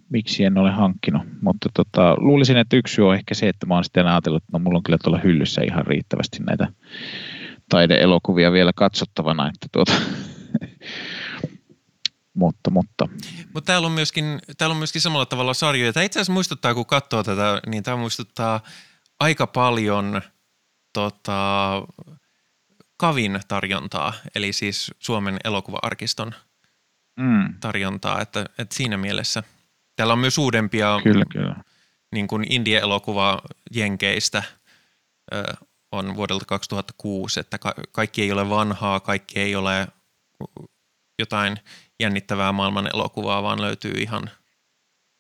miksi 0.10 0.44
en 0.44 0.58
ole 0.58 0.72
hankkinut. 0.72 1.22
Mutta 1.42 1.70
tota, 1.74 2.16
luulisin, 2.18 2.58
että 2.58 2.76
yksi 2.78 3.02
on 3.02 3.16
ehkä 3.16 3.34
se, 3.34 3.50
että 3.50 3.66
mä 3.66 3.74
oon 3.74 3.84
sitten 3.84 4.08
ajatellut, 4.08 4.44
että 4.44 4.52
no, 4.54 4.60
mulla 4.60 4.78
on 4.78 4.84
kyllä 4.84 4.98
tuolla 5.04 5.20
hyllyssä 5.24 5.62
ihan 5.62 5.86
riittävästi 5.86 6.44
näitä 6.44 6.68
taideelokuvia 7.70 8.52
vielä 8.52 8.72
katsottavana. 8.76 9.48
Että 9.48 9.68
tuota, 9.72 9.94
mutta, 12.34 12.70
mutta. 12.70 13.08
Mutta 13.54 13.68
täällä 13.68 13.86
on, 13.86 13.92
myöskin, 13.92 14.40
täällä 14.58 14.74
on 14.74 14.78
myöskin 14.78 15.02
samalla 15.02 15.26
tavalla 15.26 15.54
sarjoja. 15.54 15.94
Tämä 15.94 16.04
itse 16.04 16.20
asiassa 16.20 16.34
muistuttaa, 16.34 16.74
kun 16.74 16.86
katsoo 16.86 17.24
tätä, 17.24 17.62
niin 17.68 17.84
tämä 17.84 17.98
muistuttaa 17.98 18.64
aika 19.20 19.48
paljon 19.48 20.22
tota, 20.94 21.82
Kavin 22.98 23.40
tarjontaa, 23.48 24.14
eli 24.36 24.54
siis 24.54 24.92
Suomen 25.00 25.38
elokuva-arkiston 25.44 26.32
mm. 27.20 27.54
tarjontaa, 27.60 28.22
että, 28.22 28.46
että 28.58 28.76
siinä 28.76 28.98
mielessä– 28.98 29.44
Täällä 29.96 30.14
on 30.14 30.20
myös 30.20 30.38
uudempia 30.38 31.00
kyllä, 31.04 31.26
kyllä. 31.32 31.56
Niin 32.12 32.28
kuin 32.28 32.46
indie-elokuva 32.52 33.42
Jenkeistä 33.76 34.44
ö, 35.34 35.44
on 35.92 36.16
vuodelta 36.16 36.46
2006, 36.46 37.40
että 37.40 37.58
ka- 37.58 37.76
kaikki 37.92 38.22
ei 38.22 38.32
ole 38.32 38.50
vanhaa, 38.50 39.00
kaikki 39.00 39.40
ei 39.40 39.56
ole 39.56 39.88
jotain 41.20 41.58
jännittävää 42.00 42.52
maailman 42.52 42.90
elokuvaa, 42.94 43.44
vaan 43.44 43.62
löytyy 43.62 43.92
ihan 43.92 44.30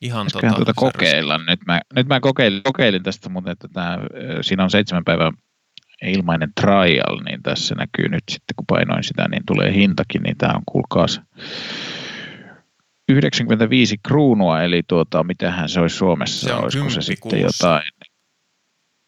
ihan 0.01 0.27
tota, 0.33 0.53
tuota 0.55 0.73
kokeilla. 0.75 1.37
Nyt 1.37 1.59
mä, 1.67 1.81
nyt 1.95 2.07
mä 2.07 2.19
kokeilin, 2.19 2.63
kokeilin 2.63 3.03
tästä, 3.03 3.29
mutta 3.29 3.51
että 3.51 3.67
tämä, 3.67 3.97
siinä 4.41 4.63
on 4.63 4.69
seitsemän 4.69 5.03
päivän 5.03 5.33
ilmainen 6.01 6.51
trial, 6.61 7.21
niin 7.25 7.43
tässä 7.43 7.75
näkyy 7.75 8.09
nyt 8.09 8.23
sitten, 8.31 8.55
kun 8.55 8.65
painoin 8.67 9.03
sitä, 9.03 9.27
niin 9.27 9.43
tulee 9.47 9.73
hintakin, 9.73 10.23
niin 10.23 10.37
tämä 10.37 10.53
on 10.53 10.63
kuulkaas 10.65 11.21
95 13.09 13.97
kruunua, 14.07 14.61
eli 14.61 14.83
tuota, 14.87 15.23
mitähän 15.23 15.69
se 15.69 15.79
olisi 15.79 15.97
Suomessa, 15.97 16.47
Se 16.47 16.53
on 16.53 16.63
olisiko 16.63 16.89
se 16.89 16.93
kymppi 16.93 17.05
sitten 17.05 17.31
kuussa. 17.41 17.67
jotain, 17.67 17.91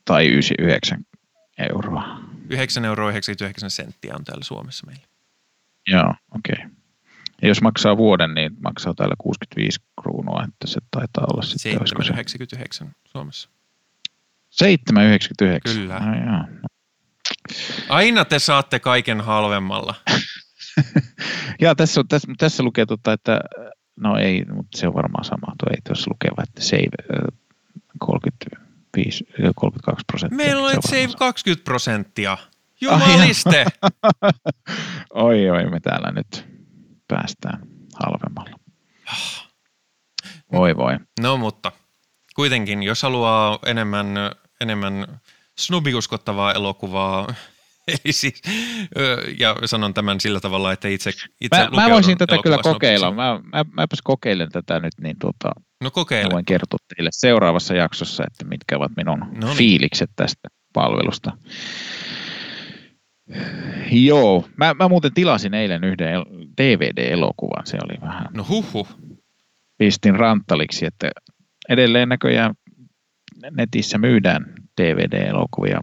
tai 0.05 0.25
99 0.27 1.05
euroa. 1.57 2.19
9 2.49 2.85
euroa 2.85 3.09
99 3.09 3.71
senttiä 3.71 4.15
on 4.15 4.23
täällä 4.23 4.43
Suomessa 4.43 4.87
meillä. 4.87 5.07
Joo, 5.87 6.13
okei. 6.35 6.65
Okay. 6.65 6.77
Ja 7.41 7.47
jos 7.47 7.61
maksaa 7.61 7.97
vuoden, 7.97 8.33
niin 8.33 8.51
maksaa 8.63 8.93
täällä 8.93 9.15
65 9.17 9.79
kruunua, 10.01 10.43
että 10.47 10.67
se 10.67 10.79
taitaa 10.91 11.25
olla 11.33 11.41
sitten, 11.41 11.79
olisiko 11.79 12.03
se 12.03 12.13
7,99 12.83 12.89
Suomessa. 13.05 13.49
7,99? 14.63 15.73
Kyllä. 15.73 15.99
No, 15.99 16.31
joo. 16.31 16.69
Aina 17.89 18.25
te 18.25 18.39
saatte 18.39 18.79
kaiken 18.79 19.21
halvemmalla. 19.21 19.95
Ja 21.61 21.75
tässä, 21.75 21.99
on, 21.99 22.07
tässä, 22.07 22.27
tässä 22.37 22.63
lukee, 22.63 22.85
tota, 22.85 23.13
että 23.13 23.39
no 23.95 24.17
ei, 24.17 24.45
mutta 24.45 24.77
se 24.77 24.87
on 24.87 24.93
varmaan 24.93 25.25
sama. 25.25 25.55
Tuo 25.59 25.69
ei 25.71 25.81
tuossa 25.87 26.11
lukeva, 26.11 26.43
että 26.43 26.61
save 26.61 27.17
äh, 27.17 27.39
35, 27.99 29.27
äh, 29.45 29.51
32 29.55 30.03
prosenttia. 30.07 30.45
Meillä 30.45 30.63
on 30.63 30.73
et 30.73 30.83
save 30.83 30.97
varmaan 30.99 31.17
20 31.17 31.63
prosenttia. 31.63 32.37
Jumaliste! 32.81 33.65
Oi, 35.13 35.49
oi, 35.49 35.69
me 35.69 35.79
täällä 35.79 36.11
nyt 36.11 36.45
päästään 37.07 37.67
halvemmalla. 38.03 38.59
Voi 40.51 40.75
voi. 40.75 40.99
No 41.21 41.37
mutta 41.37 41.71
kuitenkin, 42.35 42.83
jos 42.83 43.03
haluaa 43.03 43.59
enemmän, 43.65 44.07
enemmän 44.61 45.21
snubiuskottavaa 45.59 46.53
elokuvaa, 46.53 47.33
eli 47.87 48.13
siis, 48.13 48.41
ja 49.39 49.55
sanon 49.65 49.93
tämän 49.93 50.19
sillä 50.19 50.39
tavalla, 50.39 50.71
että 50.73 50.87
itse, 50.87 51.09
itse 51.41 51.57
Mä, 51.57 51.69
mä 51.81 51.89
voisin 51.89 52.17
tätä 52.17 52.35
kyllä 52.43 52.57
kokeilla. 52.63 53.11
Mä, 53.11 53.39
mä, 53.53 53.65
mäpäs 53.73 53.99
kokeilen 54.03 54.51
tätä 54.51 54.79
nyt, 54.79 54.93
niin 55.01 55.15
tuota, 55.19 55.51
No 55.83 55.91
kokeile. 55.91 56.29
voin 56.33 56.45
kertoa 56.45 56.77
teille 56.95 57.09
seuraavassa 57.13 57.73
jaksossa, 57.75 58.23
että 58.27 58.45
mitkä 58.45 58.77
ovat 58.77 58.91
minun 58.97 59.19
No 59.19 59.47
niin. 59.47 59.57
fiilikset 59.57 60.09
tästä 60.15 60.47
palvelusta. 60.73 61.37
Joo, 63.91 64.47
mä, 64.57 64.73
mä 64.73 64.87
muuten 64.87 65.13
tilasin 65.13 65.53
eilen 65.53 65.83
yhden 65.83 66.13
el- 66.13 66.25
DVD-elokuvan, 66.61 67.65
se 67.67 67.77
oli 67.83 68.01
vähän, 68.01 68.25
No 68.33 68.45
huhhuh. 68.49 68.87
pistin 69.77 70.15
ranttaliksi, 70.15 70.85
että 70.85 71.11
edelleen 71.69 72.09
näköjään 72.09 72.55
netissä 73.51 73.97
myydään 73.97 74.55
DVD-elokuvia. 74.81 75.81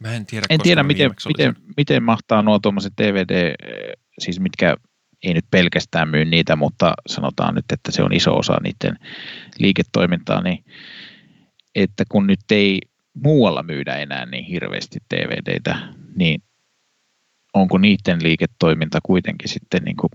Mä 0.00 0.14
en 0.14 0.26
tiedä, 0.26 0.46
En 0.50 0.60
tiedä, 0.60 0.82
miten, 0.82 1.10
miten, 1.26 1.56
miten 1.76 2.02
mahtaa 2.02 2.42
nuo 2.42 2.58
tuommoiset 2.58 2.92
DVD, 3.02 3.30
eh, 3.30 3.92
siis 4.18 4.40
mitkä 4.40 4.76
ei 5.22 5.34
nyt 5.34 5.44
pelkästään 5.50 6.08
myy 6.08 6.24
niitä, 6.24 6.56
mutta 6.56 6.94
sanotaan 7.06 7.54
nyt, 7.54 7.64
että 7.72 7.92
se 7.92 8.02
on 8.02 8.12
iso 8.12 8.36
osa 8.36 8.56
niiden 8.62 8.98
liiketoimintaa, 9.58 10.42
niin 10.42 10.64
että 11.74 12.04
kun 12.08 12.26
nyt 12.26 12.40
ei 12.50 12.80
muualla 13.24 13.62
myydä 13.62 13.96
enää 13.96 14.26
niin 14.26 14.44
hirveästi 14.44 14.98
DVDtä, 15.14 15.76
niin 16.16 16.42
onko 17.54 17.78
niiden 17.78 18.22
liiketoiminta 18.22 18.98
kuitenkin 19.02 19.48
sitten 19.48 19.82
niin 19.82 19.96
kuin 19.96 20.10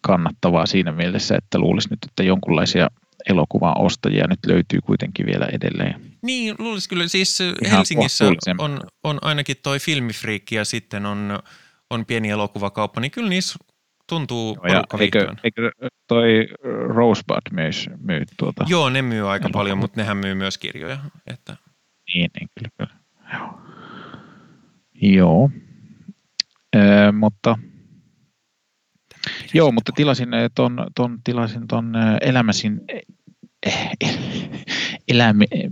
kannattavaa 0.00 0.66
siinä 0.66 0.92
mielessä, 0.92 1.36
että 1.36 1.58
luulisi 1.58 1.90
nyt, 1.90 1.98
että 2.08 2.22
jonkunlaisia 2.22 2.88
elokuvan 3.28 3.80
ostajia 3.80 4.26
nyt 4.26 4.38
löytyy 4.46 4.80
kuitenkin 4.80 5.26
vielä 5.26 5.46
edelleen. 5.46 6.07
Niin, 6.22 6.54
luulisin 6.58 6.88
kyllä. 6.88 7.08
Siis 7.08 7.40
Ihan 7.40 7.76
Helsingissä 7.76 8.24
on, 8.58 8.80
on 9.04 9.18
ainakin 9.22 9.56
toi 9.62 9.78
filmifriikki 9.78 10.54
ja 10.54 10.64
sitten 10.64 11.06
on, 11.06 11.38
on 11.90 12.06
pieni 12.06 12.30
elokuvakauppa, 12.30 13.00
niin 13.00 13.10
kyllä 13.10 13.28
niissä 13.28 13.58
tuntuu 14.08 14.54
Ja 14.54 14.60
porukka 14.62 14.98
eikö, 14.98 15.34
eikö 15.44 15.70
toi 16.06 16.48
Rosebud 16.88 17.40
myös 17.52 17.90
myy 18.00 18.22
tuota? 18.36 18.64
Joo, 18.68 18.90
ne 18.90 19.02
myy 19.02 19.30
aika 19.30 19.44
Elokuva. 19.44 19.58
paljon, 19.60 19.78
mutta 19.78 20.00
nehän 20.00 20.16
myy 20.16 20.34
myös 20.34 20.58
kirjoja. 20.58 20.98
Että 21.26 21.56
Niin, 22.14 22.30
niin 22.40 22.48
kyllä, 22.58 22.70
kyllä. 22.78 23.00
Joo. 23.32 23.60
Joo. 25.02 25.50
Ö, 26.76 27.12
mutta 27.12 27.58
Joo, 29.54 29.72
mutta 29.72 29.92
tilasin 29.94 30.34
eh, 30.34 30.50
ton, 30.54 30.86
ton, 30.94 31.18
tilasin 31.24 31.68
ton 31.68 31.96
eh, 31.96 32.28
elämäsin, 32.28 32.80
elämi, 35.08 35.44
eh, 35.50 35.70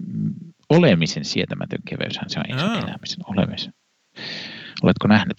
olemisen 0.68 1.24
sietämätön 1.24 1.78
keveyshän 1.88 2.30
se 2.30 2.40
on, 2.40 2.44
ole 2.60 2.62
Aa. 2.70 2.78
elämisen 2.78 3.18
olemisen. 3.26 3.74
Oletko 4.82 5.08
nähnyt? 5.08 5.36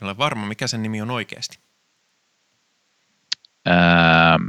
en 0.00 0.06
ole 0.06 0.16
varma, 0.18 0.46
mikä 0.46 0.66
sen 0.66 0.82
nimi 0.82 1.02
on 1.02 1.10
oikeasti. 1.10 1.58
Ähm, 3.68 4.42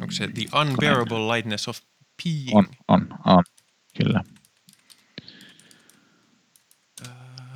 Onko 0.00 0.12
se 0.12 0.28
The 0.28 0.58
Unbearable 0.60 1.18
Lightness 1.34 1.68
of 1.68 1.80
Peeing? 2.24 2.56
on, 2.56 2.66
on, 2.88 3.08
on, 3.26 3.44
kyllä. 4.02 4.22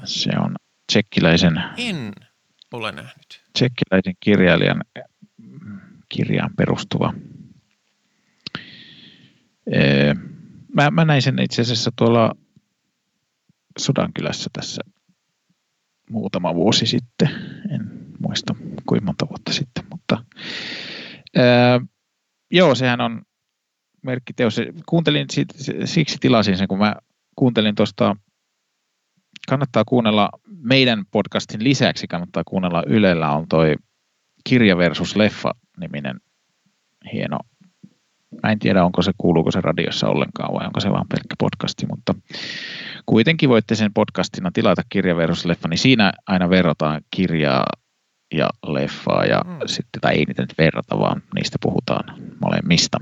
Se 0.05 0.31
on 0.39 0.57
tsekkiläisen, 0.93 1.63
En 1.77 2.13
ole 2.73 2.93
nähnyt. 2.93 3.43
tsekkiläisen 3.53 4.15
kirjailijan 4.21 4.85
kirjaan 6.09 6.51
perustuva. 6.57 7.15
Mä, 10.75 10.91
mä 10.91 11.05
näin 11.05 11.23
sen 11.23 11.39
itse 11.39 11.63
asiassa 11.63 11.91
tuolla 11.97 12.35
Sodankylässä 13.79 14.51
tässä 14.53 14.83
muutama 16.11 16.55
vuosi 16.55 16.87
sitten. 16.87 17.29
En 17.75 17.91
muista 18.19 18.55
kuinka 18.87 19.07
monta 19.07 19.29
vuotta 19.29 19.53
sitten, 19.53 19.85
mutta 19.91 20.25
ää, 21.37 21.81
joo, 22.51 22.75
sehän 22.75 23.01
on 23.01 23.23
merkkiteos. 24.03 24.57
Kuuntelin, 24.89 25.27
siksi 25.85 26.17
tilasin 26.21 26.57
sen, 26.57 26.69
kun 26.69 26.79
mä 26.79 26.97
kuuntelin 27.37 27.75
tuosta, 27.75 28.17
kannattaa 29.49 29.85
kuunnella 29.85 30.29
meidän 30.47 31.05
podcastin 31.11 31.65
lisäksi, 31.65 32.07
kannattaa 32.07 32.43
kuunnella 32.47 32.83
Ylellä 32.87 33.31
on 33.31 33.49
toi 33.49 33.75
Kirja 34.45 34.77
versus 34.77 35.17
Leffa-niminen 35.17 36.21
hieno 37.13 37.39
Mä 38.43 38.53
en 38.53 38.59
tiedä, 38.59 38.85
onko 38.85 39.03
se, 39.03 39.13
kuuluuko 39.19 39.51
se 39.51 39.61
radiossa 39.61 40.09
ollenkaan 40.09 40.55
vai 40.55 40.67
onko 40.67 40.81
se 40.81 40.91
vaan 40.91 41.07
pelkkä 41.09 41.35
podcasti, 41.39 41.87
mutta 41.87 42.15
kuitenkin 43.07 43.49
voitte 43.49 43.75
sen 43.75 43.93
podcastina 43.95 44.51
tilata 44.53 44.83
kirja 44.89 45.17
versus 45.17 45.45
leffa, 45.45 45.69
niin 45.69 45.79
siinä 45.79 46.13
aina 46.27 46.51
verrataan 46.51 47.01
kirjaa 47.17 47.67
ja 48.35 48.49
leffaa 48.67 49.25
ja 49.25 49.41
Mm. 49.47 49.59
sitten, 49.67 50.01
tai 50.01 50.15
ei 50.15 50.25
niitä 50.25 50.43
nyt 50.43 50.55
verrata, 50.59 50.99
vaan 50.99 51.23
niistä 51.35 51.59
puhutaan 51.63 52.05
molemmista. 52.41 52.99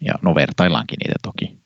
Ja 0.00 0.14
no 0.22 0.34
vertaillaankin 0.34 0.96
niitä 1.04 1.14
toki. 1.22 1.58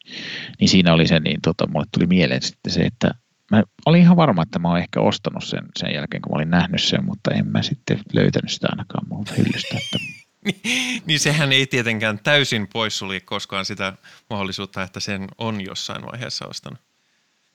Niin 0.60 0.68
siinä 0.68 0.92
oli 0.92 1.06
se, 1.06 1.20
niin 1.20 1.40
tota, 1.42 1.66
mulle 1.66 1.86
tuli 1.94 2.06
mieleen 2.06 2.42
sitten 2.42 2.72
se, 2.72 2.80
että 2.80 3.10
mä 3.50 3.62
olin 3.86 4.00
ihan 4.00 4.16
varma, 4.16 4.42
että 4.42 4.58
mä 4.58 4.68
oon 4.68 4.78
ehkä 4.78 5.00
ostanut 5.00 5.44
sen 5.44 5.64
sen 5.76 5.94
jälkeen, 5.94 6.22
kun 6.22 6.32
mä 6.32 6.36
olin 6.36 6.50
nähnyt 6.50 6.82
sen, 6.82 7.04
mutta 7.04 7.30
en 7.30 7.46
mä 7.46 7.62
sitten 7.62 8.00
löytänyt 8.12 8.50
sitä 8.50 8.66
ainakaan 8.70 9.08
mun 9.08 9.24
hyllystä. 9.38 9.76
Että 9.76 9.98
niin 11.06 11.20
sehän 11.20 11.52
ei 11.52 11.66
tietenkään 11.66 12.18
täysin 12.18 12.68
poissulje 12.72 13.20
koskaan 13.20 13.64
sitä 13.64 13.92
mahdollisuutta, 14.30 14.82
että 14.82 15.00
sen 15.00 15.28
on 15.38 15.60
jossain 15.60 16.02
vaiheessa 16.06 16.46
ostanut. 16.46 16.78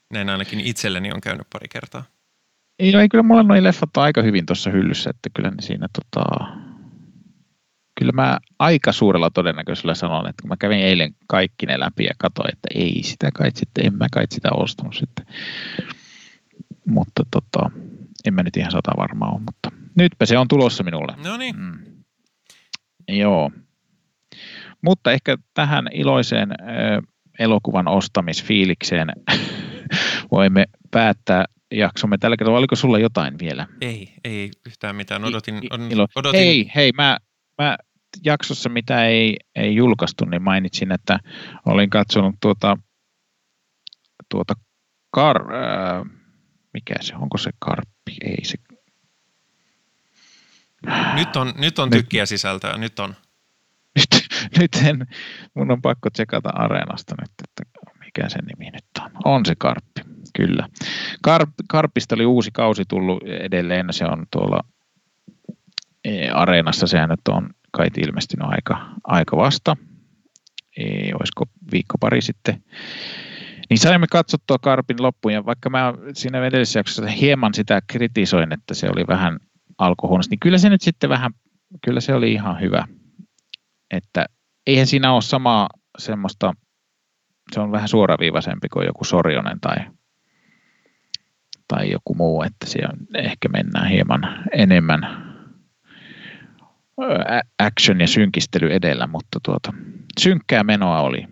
Näin 0.10 0.30
ainakin 0.30 0.60
itselleni 0.60 1.12
on 1.12 1.22
käynyt 1.22 1.48
pari 1.54 1.68
kertaa. 1.68 2.04
Ei, 2.80 2.92
no 2.92 3.00
ei 3.00 3.10
kyllä 3.10 3.24
mulla 3.24 3.44
noin 3.44 3.64
leffat 3.64 3.98
on 3.98 4.04
aika 4.04 4.22
hyvin 4.22 4.46
tuossa 4.46 4.70
hyllyssä, 4.70 5.10
että 5.10 5.30
kyllä 5.36 5.50
ne 5.50 5.62
siinä 5.62 5.88
tota, 5.94 6.24
kyllä 8.00 8.12
mä 8.12 8.40
aika 8.60 8.92
suurella 8.92 9.30
todennäköisellä 9.30 9.96
sanon, 9.96 10.30
että 10.30 10.42
kun 10.42 10.50
mä 10.50 10.58
kävin 10.58 10.80
eilen 10.80 11.16
kaikki 11.28 11.66
ne 11.66 11.80
läpi 11.80 12.04
ja 12.04 12.14
katsoin, 12.18 12.54
että 12.54 12.68
ei 12.76 13.04
sitä 13.04 13.30
kai 13.34 13.52
sitten, 13.56 13.86
en 13.86 13.98
mä 13.98 14.08
kai 14.12 14.26
sitä 14.32 14.50
ostanut 14.52 14.96
sitten. 14.96 15.26
Mutta 16.86 17.24
tota, 17.32 17.72
en 18.26 18.34
mä 18.34 18.44
nyt 18.44 18.58
ihan 18.58 18.72
sata 18.72 18.92
varmaa 18.98 19.30
ole, 19.30 19.40
mutta 19.40 19.72
nytpä 19.96 20.26
se 20.26 20.38
on 20.38 20.48
tulossa 20.48 20.84
minulle. 20.84 21.16
No 21.24 21.38
niin, 21.38 21.56
Mm. 21.56 21.93
Joo. 23.18 23.51
Mutta 24.82 25.11
ehkä 25.11 25.38
tähän 25.53 25.88
iloiseen 25.93 26.51
ö, 26.51 27.01
elokuvan 27.39 27.88
ostamisfiilikseen 27.88 29.07
voimme 30.32 30.66
päättää 30.91 31.45
jaksomme 31.72 32.18
tällä 32.18 32.38
kertaa. 32.38 32.57
Oliko 32.57 32.76
sulla 32.76 32.99
jotain 32.99 33.39
vielä? 33.39 33.68
ei, 33.82 34.14
ei 34.24 34.51
yhtään 34.66 34.95
mitään. 34.95 35.26
Odotin, 35.26 35.61
on, 35.70 35.89
odotin 36.16 36.39
Hei, 36.39 36.72
hei, 36.76 36.91
mä, 36.91 37.18
mä 37.57 37.78
jaksossa, 38.26 38.70
mitä 38.70 39.05
ei, 39.05 39.38
ei 39.55 39.76
julkaistu, 39.76 40.26
niin 40.26 40.41
mainitsin, 40.41 40.91
että 40.91 41.20
olin 41.66 41.89
katsonut 41.89 42.36
tuota, 42.41 42.78
tuota 44.30 44.53
kar, 45.11 45.53
äh, 45.53 46.03
mikä 46.74 46.95
se, 47.01 47.16
onko 47.16 47.38
se 47.38 47.51
karppi? 47.59 48.16
Ei 48.22 48.45
se. 48.45 48.57
Nyt 51.16 51.36
on, 51.36 51.54
nyt 51.58 51.80
on 51.80 51.90
Nyt- 51.90 51.98
tykkiä 51.98 52.26
sisältöä, 52.26 52.78
nyt 52.78 53.00
on. 53.00 53.16
Nyt, 54.00 54.28
nyt 54.60 54.72
en, 54.86 55.08
mun 55.54 55.72
on 55.72 55.82
pakko 55.82 56.10
tsekata 56.10 56.50
Areenasta 56.50 57.16
nyt, 57.22 57.32
että 57.44 57.80
mikä 58.00 58.30
sen 58.30 58.46
nimi 58.46 58.72
nyt 58.72 58.86
on. 59.02 59.12
On 59.26 59.46
se 59.46 59.56
karppi. 59.58 60.02
Kyllä. 60.38 60.68
Kar, 61.22 61.48
Karpista 61.70 62.16
oli 62.16 62.26
uusi 62.26 62.52
kausi 62.54 62.84
tullut 62.88 63.24
edelleen. 63.24 63.94
Se 63.94 64.06
on 64.06 64.26
tuolla 64.32 64.60
e, 66.04 66.30
areenassa. 66.30 66.88
Sehän 66.88 67.10
nyt 67.10 67.28
on 67.30 67.50
kai 67.72 67.88
ilmestynyt 67.98 68.48
aika, 68.50 68.90
aika 69.04 69.38
vasta. 69.38 69.78
E, 70.78 71.14
olisiko 71.20 71.46
viikko 71.72 71.98
pari 72.00 72.22
sitten. 72.22 72.64
Niin 73.70 73.78
saimme 73.78 74.08
katsottua 74.12 74.58
Karpin 74.58 75.02
loppuun, 75.04 75.34
ja 75.34 75.46
vaikka 75.46 75.70
mä 75.70 75.94
siinä 76.14 76.46
edellisessä 76.46 76.80
jaksossa 76.80 77.06
hieman 77.12 77.54
sitä 77.54 77.82
kritisoin, 77.88 78.54
että 78.54 78.74
se 78.74 78.90
oli 78.90 79.08
vähän 79.08 79.40
alkohuonosti, 79.86 80.30
niin 80.30 80.40
kyllä 80.40 80.58
se 80.58 80.70
nyt 80.70 80.82
sitten 80.82 81.10
vähän, 81.10 81.32
kyllä 81.86 82.02
se 82.02 82.14
oli 82.14 82.34
ihan 82.34 82.62
hyvä. 82.62 82.88
Että 83.92 84.26
eihän 84.68 84.88
siinä 84.88 85.14
ole 85.14 85.22
samaa 85.22 85.70
semmoista, 85.98 86.54
se 87.52 87.60
on 87.60 87.72
vähän 87.72 87.88
suoraviivaisempi 87.88 88.70
kuin 88.70 88.86
joku 88.86 89.04
Sorjonen 89.04 89.60
tai, 89.60 89.76
tai 91.68 91.92
joku 91.92 92.14
muu, 92.14 92.44
että 92.44 92.66
siellä 92.66 92.94
ehkä 93.16 93.50
mennään 93.50 93.88
hieman 93.88 94.44
enemmän 94.52 95.24
action 97.60 98.02
ja 98.02 98.08
synkistely 98.08 98.74
edellä, 98.74 99.08
mutta 99.08 99.40
tuota, 99.46 99.74
synkkää 100.20 100.64
menoa 100.64 101.02
oli, 101.02 101.28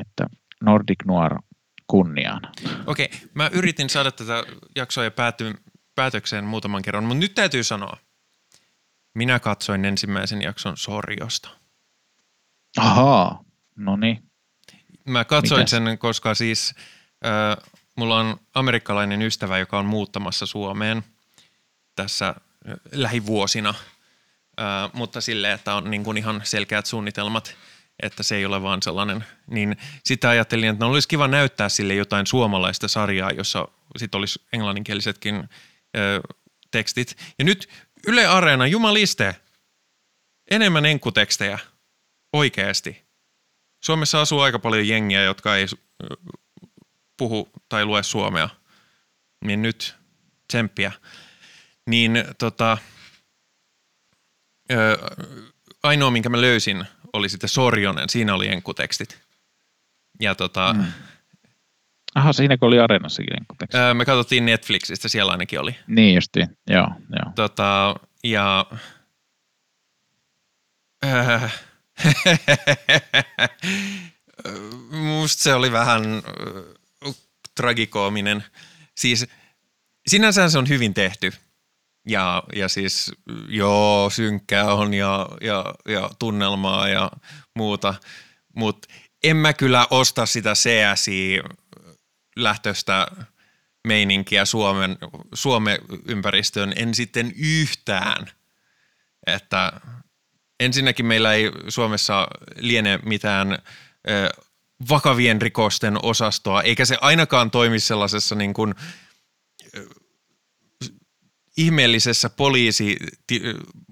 että 0.00 0.26
Nordic 0.62 1.04
Noir 1.06 1.34
kunniaan. 1.86 2.42
Okei, 2.86 3.10
mä 3.34 3.50
yritin 3.52 3.90
saada 3.90 4.12
tätä 4.12 4.44
jaksoa 4.76 5.04
ja 5.04 5.10
pääty, 5.10 5.54
päätökseen 5.96 6.44
muutaman 6.44 6.82
kerran, 6.82 7.04
mutta 7.04 7.20
nyt 7.20 7.34
täytyy 7.34 7.64
sanoa, 7.64 7.96
minä 9.14 9.38
katsoin 9.38 9.84
ensimmäisen 9.84 10.42
jakson 10.42 10.76
Sorjosta. 10.76 11.48
Ahaa, 12.78 13.44
no 13.76 13.96
niin. 13.96 14.22
Mä 15.04 15.24
katsoin 15.24 15.60
Mitäs? 15.60 15.70
sen, 15.70 15.98
koska 15.98 16.34
siis 16.34 16.74
äh, 17.26 17.70
mulla 17.96 18.20
on 18.20 18.40
amerikkalainen 18.54 19.22
ystävä, 19.22 19.58
joka 19.58 19.78
on 19.78 19.86
muuttamassa 19.86 20.46
Suomeen 20.46 21.04
tässä 21.94 22.34
lähivuosina, 22.92 23.74
äh, 24.60 24.90
mutta 24.92 25.20
silleen, 25.20 25.54
että 25.54 25.74
on 25.74 25.90
niin 25.90 26.04
kuin 26.04 26.16
ihan 26.16 26.40
selkeät 26.44 26.86
suunnitelmat– 26.86 27.56
että 28.00 28.22
se 28.22 28.36
ei 28.36 28.46
ole 28.46 28.62
vaan 28.62 28.82
sellainen, 28.82 29.24
niin 29.46 29.76
sitä 30.04 30.28
ajattelin, 30.28 30.68
että 30.68 30.84
no 30.84 30.90
olisi 30.90 31.08
kiva 31.08 31.28
näyttää 31.28 31.68
sille 31.68 31.94
jotain 31.94 32.26
suomalaista 32.26 32.88
sarjaa, 32.88 33.30
jossa 33.30 33.68
sitten 33.96 34.18
olisi 34.18 34.42
englanninkielisetkin 34.52 35.48
tekstit. 36.70 37.16
Ja 37.38 37.44
nyt 37.44 37.68
Yle 38.06 38.26
Areena, 38.26 38.66
jumaliste, 38.66 39.36
enemmän 40.50 40.86
enkkutekstejä, 40.86 41.58
oikeasti. 42.32 43.06
Suomessa 43.84 44.20
asuu 44.20 44.40
aika 44.40 44.58
paljon 44.58 44.88
jengiä, 44.88 45.22
jotka 45.22 45.56
ei 45.56 45.66
puhu 47.16 47.50
tai 47.68 47.84
lue 47.84 48.02
suomea. 48.02 48.48
Niin 49.44 49.62
nyt 49.62 49.96
tsemppiä. 50.48 50.92
Niin 51.86 52.24
tota, 52.38 52.78
ö, 54.70 54.98
ainoa, 55.82 56.10
minkä 56.10 56.28
mä 56.28 56.40
löysin, 56.40 56.84
oli 57.12 57.28
sitten 57.28 57.48
Sorjonen. 57.48 58.08
Siinä 58.08 58.34
oli 58.34 58.48
enkkutekstit. 58.48 59.20
Ja 60.20 60.34
tota... 60.34 60.72
Mm. 60.78 60.92
Aha, 62.16 62.32
siinä 62.32 62.56
oli 62.60 62.80
Areenassakin. 62.80 63.46
Öö, 63.74 63.94
me 63.94 64.04
katsottiin 64.04 64.46
Netflixistä, 64.46 65.08
siellä 65.08 65.32
ainakin 65.32 65.60
oli. 65.60 65.76
Niin 65.86 66.14
justiin, 66.14 66.48
joo. 66.70 66.88
joo. 67.10 67.32
Tota, 67.34 67.94
ja... 68.24 68.66
Öö, 71.04 71.40
musta 75.18 75.42
se 75.42 75.54
oli 75.54 75.72
vähän 75.72 76.02
äh, 77.06 77.14
tragikoominen. 77.56 78.44
Siis 78.94 79.26
sinänsä 80.06 80.48
se 80.48 80.58
on 80.58 80.68
hyvin 80.68 80.94
tehty– 80.94 81.32
ja, 82.06 82.42
ja 82.54 82.68
siis 82.68 83.12
joo, 83.48 84.10
synkkää 84.10 84.74
on 84.74 84.94
ja, 84.94 85.28
ja, 85.40 85.74
ja 85.88 86.10
tunnelmaa 86.18 86.88
ja 86.88 87.10
muuta, 87.54 87.94
mutta 88.54 88.88
en 89.24 89.36
mä 89.36 89.52
kyllä 89.52 89.86
osta 89.90 90.26
sitä 90.26 90.54
CSI-lähtöistä 92.36 93.06
meininkiä 93.86 94.44
Suomen, 94.44 94.98
Suomen 95.34 95.78
ympäristöön, 96.08 96.72
en 96.76 96.94
sitten 96.94 97.32
yhtään. 97.36 98.26
Että 99.26 99.72
ensinnäkin 100.60 101.06
meillä 101.06 101.32
ei 101.32 101.50
Suomessa 101.68 102.28
liene 102.56 102.98
mitään 103.04 103.52
ö, 103.52 104.30
vakavien 104.88 105.42
rikosten 105.42 106.04
osastoa, 106.04 106.62
eikä 106.62 106.84
se 106.84 106.96
ainakaan 107.00 107.50
toimi 107.50 107.80
sellaisessa 107.80 108.34
niin 108.34 108.54
kuin– 108.54 108.74
ihmeellisessä 111.56 112.30
poliisi 112.30 112.96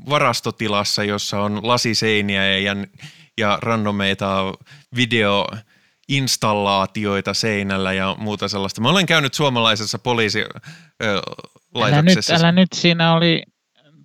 varastotilassa, 0.08 1.04
jossa 1.04 1.40
on 1.40 1.68
lasiseiniä 1.68 2.58
ja, 2.58 2.76
ja 3.38 3.58
randomeita 3.62 4.54
video 4.96 5.46
installaatioita 6.08 7.34
seinällä 7.34 7.92
ja 7.92 8.16
muuta 8.18 8.48
sellaista. 8.48 8.80
Mä 8.80 8.88
olen 8.88 9.06
käynyt 9.06 9.34
suomalaisessa 9.34 9.98
poliisilaitoksessa. 9.98 11.84
Älä 11.84 12.02
nyt, 12.02 12.30
älä 12.30 12.52
nyt 12.52 12.68
siinä 12.74 13.14
oli, 13.14 13.42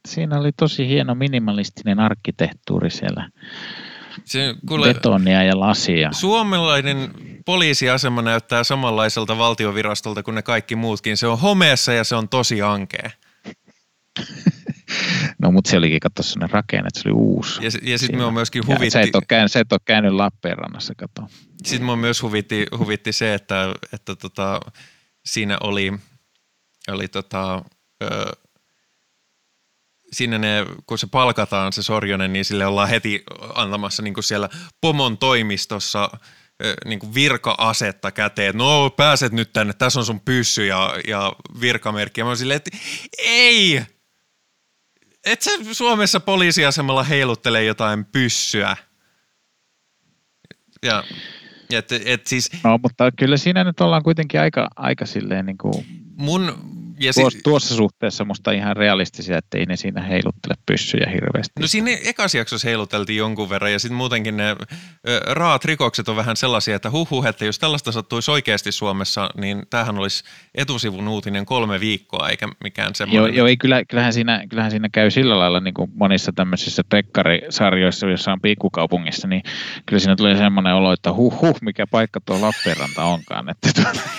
siinä 0.08 0.40
oli 0.40 0.52
tosi 0.52 0.88
hieno 0.88 1.16
minimalistinen 1.16 2.00
arkkitehtuuri 2.00 2.90
siellä. 2.90 3.30
Se, 4.26 4.56
kuule, 4.68 4.94
Betonia 4.94 5.44
ja 5.44 5.60
lasia. 5.60 6.12
Suomalainen 6.12 7.12
poliisiasema 7.46 8.22
näyttää 8.22 8.64
samanlaiselta 8.64 9.38
valtiovirastolta 9.38 10.24
kuin 10.24 10.36
ne 10.36 10.42
kaikki 10.42 10.76
muutkin. 10.76 11.18
Se 11.18 11.28
on 11.28 11.40
homeessa 11.40 11.94
ja 11.94 12.04
se 12.04 12.16
on 12.16 12.30
tosi 12.30 12.62
ankea. 12.62 13.10
No 15.40 15.52
mutta 15.52 15.70
se 15.70 15.78
olikin, 15.78 16.00
katso 16.00 16.24
sellainen 16.24 16.54
rakenne, 16.54 16.88
että 16.88 17.02
se 17.02 17.10
oli 17.10 17.16
uusi. 17.16 17.64
Ja, 17.64 17.70
ja 17.92 17.98
sitten 17.98 18.20
me 18.20 18.32
myöskin 18.32 18.68
huvitti... 18.68 18.90
se 18.90 19.02
et 19.02 19.16
ole 19.16 19.24
käynyt, 19.28 19.52
se 19.52 19.60
et 19.60 19.74
ole 19.74 19.80
käynyt 19.86 20.12
Lappeenrannassa, 20.12 20.94
kato. 20.96 21.22
Sitten 21.64 21.86
me 21.86 21.96
myös 21.96 22.22
huvitti, 22.22 22.66
huvitti 22.78 23.14
se, 23.14 23.34
että, 23.34 23.76
että 23.94 24.16
tota, 24.16 24.60
siinä 25.26 25.58
oli, 25.62 25.94
oli 26.88 27.08
tota, 27.08 27.64
ö, 28.04 28.32
siinä 30.12 30.38
ne, 30.38 30.66
kun 30.86 30.98
se 30.98 31.08
palkataan 31.08 31.74
se 31.74 31.84
Sorjonen, 31.84 32.34
niin 32.34 32.46
sille 32.46 32.66
ollaan 32.66 32.90
heti 32.90 33.24
antamassa 33.56 34.04
niin 34.04 34.14
kuin 34.14 34.24
siellä 34.24 34.50
pomon 34.82 35.18
toimistossa 35.18 36.10
niin 36.86 37.00
kuin 37.00 37.14
virka-asetta 37.14 38.12
käteen, 38.12 38.58
no 38.58 38.90
pääset 38.90 39.32
nyt 39.32 39.54
tänne, 39.54 39.74
tässä 39.74 40.00
on 40.00 40.06
sun 40.06 40.20
pyssy 40.20 40.66
ja, 40.66 40.96
ja 41.08 41.34
virkamerkki. 41.62 42.22
Ja 42.22 42.26
mä 42.26 42.36
silleen, 42.36 42.58
että 42.58 42.78
ei, 43.18 43.82
et 45.26 45.42
sä 45.42 45.52
Suomessa 45.72 46.20
poliisiasemalla 46.20 47.04
heiluttele 47.04 47.64
jotain 47.64 48.06
pyssyä. 48.06 48.78
Ja, 50.84 51.04
et, 51.70 51.92
et 52.06 52.28
siis, 52.28 52.52
no, 52.64 52.78
mutta 52.78 53.12
kyllä 53.12 53.38
siinä 53.38 53.64
nyt 53.64 53.82
ollaan 53.82 54.04
kuitenkin 54.04 54.42
aika, 54.42 54.68
aika 54.76 55.06
silleen 55.06 55.46
niin 55.46 55.58
kuin 55.58 55.86
mun 56.18 56.79
ja 57.00 57.14
Tuossa, 57.14 57.30
sit, 57.30 57.44
tuossa 57.44 57.76
suhteessa 57.76 58.26
musta 58.26 58.52
ihan 58.52 58.78
realistisia, 58.78 59.38
että 59.38 59.58
ei 59.58 59.66
ne 59.66 59.76
siinä 59.76 60.02
heiluttele 60.02 60.56
pyssyjä 60.66 61.10
hirveästi. 61.14 61.54
No 61.60 61.68
siinä 61.68 61.92
ekas 62.06 62.36
jaksossa 62.36 62.68
heiluteltiin 62.68 63.18
jonkun 63.18 63.50
verran 63.50 63.72
ja 63.72 63.80
sitten 63.80 63.98
muutenkin 63.98 64.38
ne 64.38 64.56
ö, 65.08 65.20
raat 65.28 65.66
rikokset 65.66 66.10
on 66.10 66.16
vähän 66.16 66.36
sellaisia, 66.36 66.76
että 66.76 66.92
huh, 66.92 67.10
huh 67.10 67.26
että 67.26 67.46
jos 67.46 67.60
tällaista 67.60 67.92
sattuisi 67.92 68.32
oikeasti 68.32 68.72
Suomessa, 68.72 69.30
niin 69.38 69.64
tämähän 69.70 69.98
olisi 69.98 70.24
etusivun 70.56 71.08
uutinen 71.08 71.46
kolme 71.46 71.80
viikkoa 71.80 72.30
eikä 72.30 72.48
mikään 72.64 72.96
semmoinen. 72.96 73.34
Joo, 73.34 73.38
joo 73.38 73.48
ei, 73.48 73.58
kyllä, 73.58 73.86
kyllähän, 73.86 74.14
siinä, 74.14 74.44
kyllähän 74.50 74.72
siinä 74.72 74.90
käy 74.92 75.12
sillä 75.12 75.40
lailla 75.40 75.60
niin 75.60 75.74
kuin 75.74 75.92
monissa 75.96 76.32
tämmöisissä 76.36 76.84
tekkarisarjoissa, 76.90 78.08
joissa 78.08 78.32
on 78.32 78.42
pikkukaupungissa, 78.42 79.28
niin 79.28 79.44
kyllä 79.86 80.00
siinä 80.00 80.16
tulee 80.16 80.38
semmoinen 80.38 80.74
olo, 80.74 80.94
että 80.94 81.14
huh, 81.14 81.42
huh 81.42 81.58
mikä 81.62 81.88
paikka 81.88 82.20
tuo 82.26 82.42
Lappeenranta 82.42 83.04
onkaan. 83.04 83.50
Että 83.50 83.70
tuota. 83.76 84.00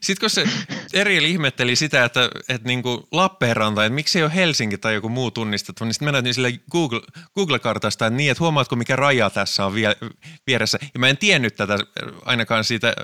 Sitten 0.00 0.20
kun 0.20 0.30
se 0.30 0.44
Eriel 0.92 1.24
ihmetteli 1.24 1.76
sitä, 1.76 1.97
että, 2.04 2.30
että 2.48 2.68
niin 2.68 2.82
kuin 2.82 3.02
Lappeenranta, 3.12 3.84
että 3.84 3.94
miksi 3.94 4.18
ei 4.18 4.22
ole 4.22 4.34
Helsinki 4.34 4.78
tai 4.78 4.94
joku 4.94 5.08
muu 5.08 5.30
tunnistettu, 5.30 5.84
niin 5.84 5.94
sitten 5.94 6.06
mennään 6.06 6.34
sille 6.34 6.52
Google, 6.70 7.00
Google-kartasta, 7.34 8.06
että 8.06 8.16
niin, 8.16 8.30
että 8.30 8.44
huomaatko 8.44 8.76
mikä 8.76 8.96
raja 8.96 9.30
tässä 9.30 9.66
on 9.66 9.74
vie, 9.74 9.96
vieressä. 10.46 10.78
Ja 10.94 11.00
mä 11.00 11.08
en 11.08 11.18
tiennyt 11.18 11.56
tätä 11.56 11.78
ainakaan 12.24 12.64
siitä 12.64 12.94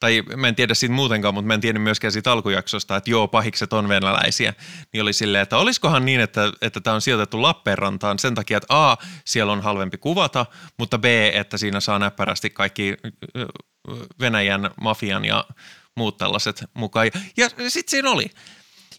tai 0.00 0.22
mä 0.36 0.48
en 0.48 0.54
tiedä 0.54 0.74
siitä 0.74 0.94
muutenkaan, 0.94 1.34
mutta 1.34 1.46
mä 1.46 1.54
en 1.54 1.60
tiennyt 1.60 1.82
myöskään 1.82 2.12
siitä 2.12 2.32
alkujaksosta, 2.32 2.96
että 2.96 3.10
joo, 3.10 3.28
pahikset 3.28 3.72
on 3.72 3.88
venäläisiä. 3.88 4.54
Niin 4.92 5.02
oli 5.02 5.12
silleen, 5.12 5.42
että 5.42 5.58
olisikohan 5.58 6.04
niin, 6.04 6.20
että, 6.20 6.52
että 6.62 6.80
tämä 6.80 6.94
on 6.94 7.00
sijoitettu 7.00 7.42
Lappeenrantaan 7.42 8.18
sen 8.18 8.34
takia, 8.34 8.56
että 8.56 8.90
A, 8.90 8.96
siellä 9.24 9.52
on 9.52 9.62
halvempi 9.62 9.98
kuvata, 9.98 10.46
mutta 10.78 10.98
B, 10.98 11.04
että 11.32 11.58
siinä 11.58 11.80
saa 11.80 11.98
näppärästi 11.98 12.50
kaikki 12.50 12.96
Venäjän 14.20 14.70
mafian 14.80 15.24
ja 15.24 15.44
muut 15.96 16.16
tällaiset 16.16 16.64
mukaan. 16.74 17.10
Ja 17.36 17.48
sitten 17.48 17.90
siinä 17.90 18.10
oli. 18.10 18.26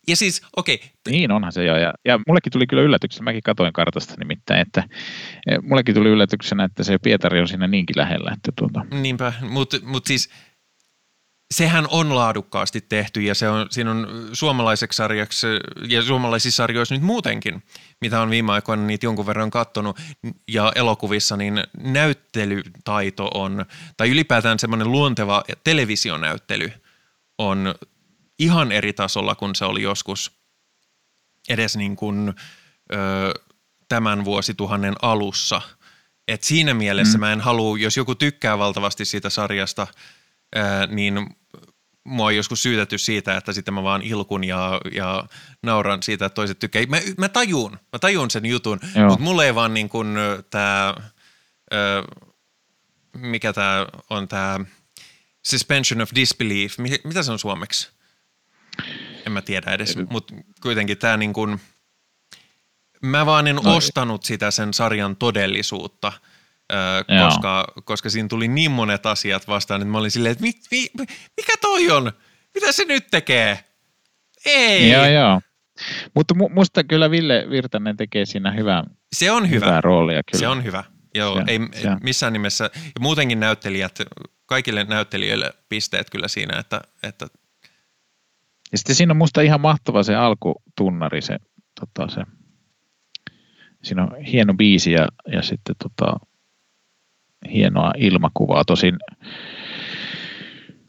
Ja 0.07 0.15
siis, 0.15 0.41
okei. 0.57 0.75
Okay. 0.75 0.89
Niin 1.09 1.31
onhan 1.31 1.51
se 1.51 1.65
jo. 1.65 1.77
Ja, 1.77 1.93
ja 2.05 2.19
mullekin 2.27 2.51
tuli 2.51 2.67
kyllä 2.67 2.83
yllätyksenä, 2.83 3.23
mäkin 3.23 3.43
katoin 3.43 3.73
kartasta 3.73 4.13
nimittäin, 4.19 4.61
että 4.61 4.83
eh, 5.47 5.57
mullekin 5.61 5.95
tuli 5.95 6.09
yllätyksenä, 6.09 6.63
että 6.63 6.83
se 6.83 6.97
Pietari 6.97 7.41
on 7.41 7.47
siinä 7.47 7.67
niinkin 7.67 7.97
lähellä. 7.97 8.31
Että 8.33 8.51
tuota. 8.55 8.85
Niinpä, 9.01 9.33
mutta 9.41 9.77
mut 9.83 10.05
siis 10.05 10.29
sehän 11.51 11.87
on 11.91 12.15
laadukkaasti 12.15 12.81
tehty 12.81 13.21
ja 13.21 13.35
se 13.35 13.49
on, 13.49 13.67
siinä 13.69 13.91
on 13.91 14.29
suomalaiseksi 14.33 14.97
sarjaksi 14.97 15.47
ja 15.87 16.01
suomalaisissa 16.01 16.57
sarjoissa 16.57 16.95
nyt 16.95 17.03
muutenkin, 17.03 17.63
mitä 18.01 18.21
on 18.21 18.29
viime 18.29 18.51
aikoina 18.51 18.83
niitä 18.83 19.05
jonkun 19.05 19.25
verran 19.25 19.51
kattonut 19.51 19.99
ja 20.47 20.71
elokuvissa, 20.75 21.37
niin 21.37 21.63
näyttelytaito 21.77 23.29
on, 23.33 23.65
tai 23.97 24.09
ylipäätään 24.09 24.59
semmoinen 24.59 24.91
luonteva 24.91 25.43
televisionäyttely 25.63 26.71
on 27.49 27.75
ihan 28.39 28.71
eri 28.71 28.93
tasolla 28.93 29.35
kuin 29.35 29.55
se 29.55 29.65
oli 29.65 29.81
joskus 29.81 30.31
edes 31.49 31.77
niin 31.77 31.95
kuin, 31.95 32.33
ö, 32.93 32.95
tämän 33.89 34.25
vuosituhannen 34.25 34.95
alussa. 35.01 35.61
Et 36.27 36.43
siinä 36.43 36.73
mielessä 36.73 37.17
mm. 37.17 37.19
mä 37.19 37.33
en 37.33 37.41
halua, 37.41 37.77
jos 37.77 37.97
joku 37.97 38.15
tykkää 38.15 38.57
valtavasti 38.57 39.05
siitä 39.05 39.29
sarjasta, 39.29 39.87
ää, 40.55 40.87
niin 40.87 41.35
mua 42.03 42.25
on 42.25 42.35
joskus 42.35 42.63
syytetty 42.63 42.97
siitä, 42.97 43.37
että 43.37 43.53
sitten 43.53 43.73
mä 43.73 43.83
vaan 43.83 44.01
ilkun 44.01 44.43
ja, 44.43 44.81
ja 44.91 45.25
nauran 45.63 46.03
siitä, 46.03 46.25
että 46.25 46.35
toiset 46.35 46.59
tykkää. 46.59 46.85
Mä, 46.87 46.97
mä 47.17 47.29
tajun, 47.29 47.71
mä 47.71 47.99
tajun 47.99 48.31
sen 48.31 48.45
jutun, 48.45 48.79
mutta 49.09 49.23
mulle 49.23 49.45
ei 49.45 49.55
vaan 49.55 49.73
niin 49.73 49.89
kuin 49.89 50.07
tämä, 50.49 50.95
mikä 53.17 53.53
tämä 53.53 53.87
on 54.09 54.27
tämä 54.27 54.59
suspension 55.45 56.01
of 56.01 56.09
disbelief, 56.15 56.77
mitä 57.03 57.23
se 57.23 57.31
on 57.31 57.39
suomeksi? 57.39 57.89
En 59.25 59.31
mä 59.31 59.41
tiedä 59.41 59.71
edes, 59.71 59.97
mutta 60.09 60.35
kuitenkin 60.61 60.97
tämä 60.97 61.17
niin 61.17 61.33
kuin, 61.33 61.61
mä 63.01 63.25
vaan 63.25 63.47
en 63.47 63.55
no, 63.55 63.75
ostanut 63.75 64.23
sitä 64.23 64.51
sen 64.51 64.73
sarjan 64.73 65.15
todellisuutta– 65.15 66.13
koska, 67.27 67.67
koska 67.83 68.09
siinä 68.09 68.27
tuli 68.27 68.47
niin 68.47 68.71
monet 68.71 69.05
asiat 69.05 69.47
vastaan, 69.47 69.81
että 69.81 69.91
mä 69.91 69.97
olin 69.97 70.11
silleen, 70.11 70.31
että 70.31 70.43
mi, 70.43 70.51
mi, 70.71 70.87
mikä 71.37 71.53
toi 71.61 71.91
on? 71.91 72.11
Mitä 72.53 72.71
se 72.71 72.85
nyt 72.85 73.07
tekee? 73.11 73.59
Ei. 74.45 74.91
Joo, 74.91 75.05
joo. 75.05 75.41
Mutta 76.15 76.33
mu- 76.33 76.53
musta 76.53 76.83
kyllä 76.83 77.11
Ville 77.11 77.45
Virtanen 77.49 77.97
tekee 77.97 78.25
siinä 78.25 78.51
hyvää, 78.51 78.83
se 79.15 79.31
on 79.31 79.49
hyvä. 79.49 79.65
hyvää 79.65 79.81
roolia. 79.81 80.21
Kyllä. 80.31 80.39
Se 80.39 80.47
on 80.47 80.63
hyvä. 80.63 80.83
Joo, 81.15 81.35
se, 81.35 81.43
ei, 81.47 81.59
se. 81.81 81.89
missään 82.03 82.33
nimessä. 82.33 82.69
Ja 82.75 82.99
muutenkin 82.99 83.39
näyttelijät, 83.39 83.99
kaikille 84.51 84.83
näyttelijöille 84.83 85.53
pisteet 85.69 86.09
kyllä 86.09 86.27
siinä, 86.27 86.59
että, 86.59 86.81
että 87.03 87.27
ja 88.71 88.77
sitten 88.77 88.95
siinä 88.95 89.11
on 89.11 89.17
musta 89.17 89.41
ihan 89.41 89.61
mahtava 89.61 90.03
se 90.03 90.15
alkutunnari, 90.15 91.21
se, 91.21 91.37
tota, 91.79 92.07
se 92.07 92.21
siinä 93.83 94.03
on 94.03 94.15
hieno 94.15 94.53
biisi 94.53 94.91
ja, 94.91 95.07
ja 95.31 95.41
sitten 95.41 95.75
tota, 95.83 96.19
hienoa 97.53 97.91
ilmakuvaa. 97.97 98.65
Tosin 98.65 98.97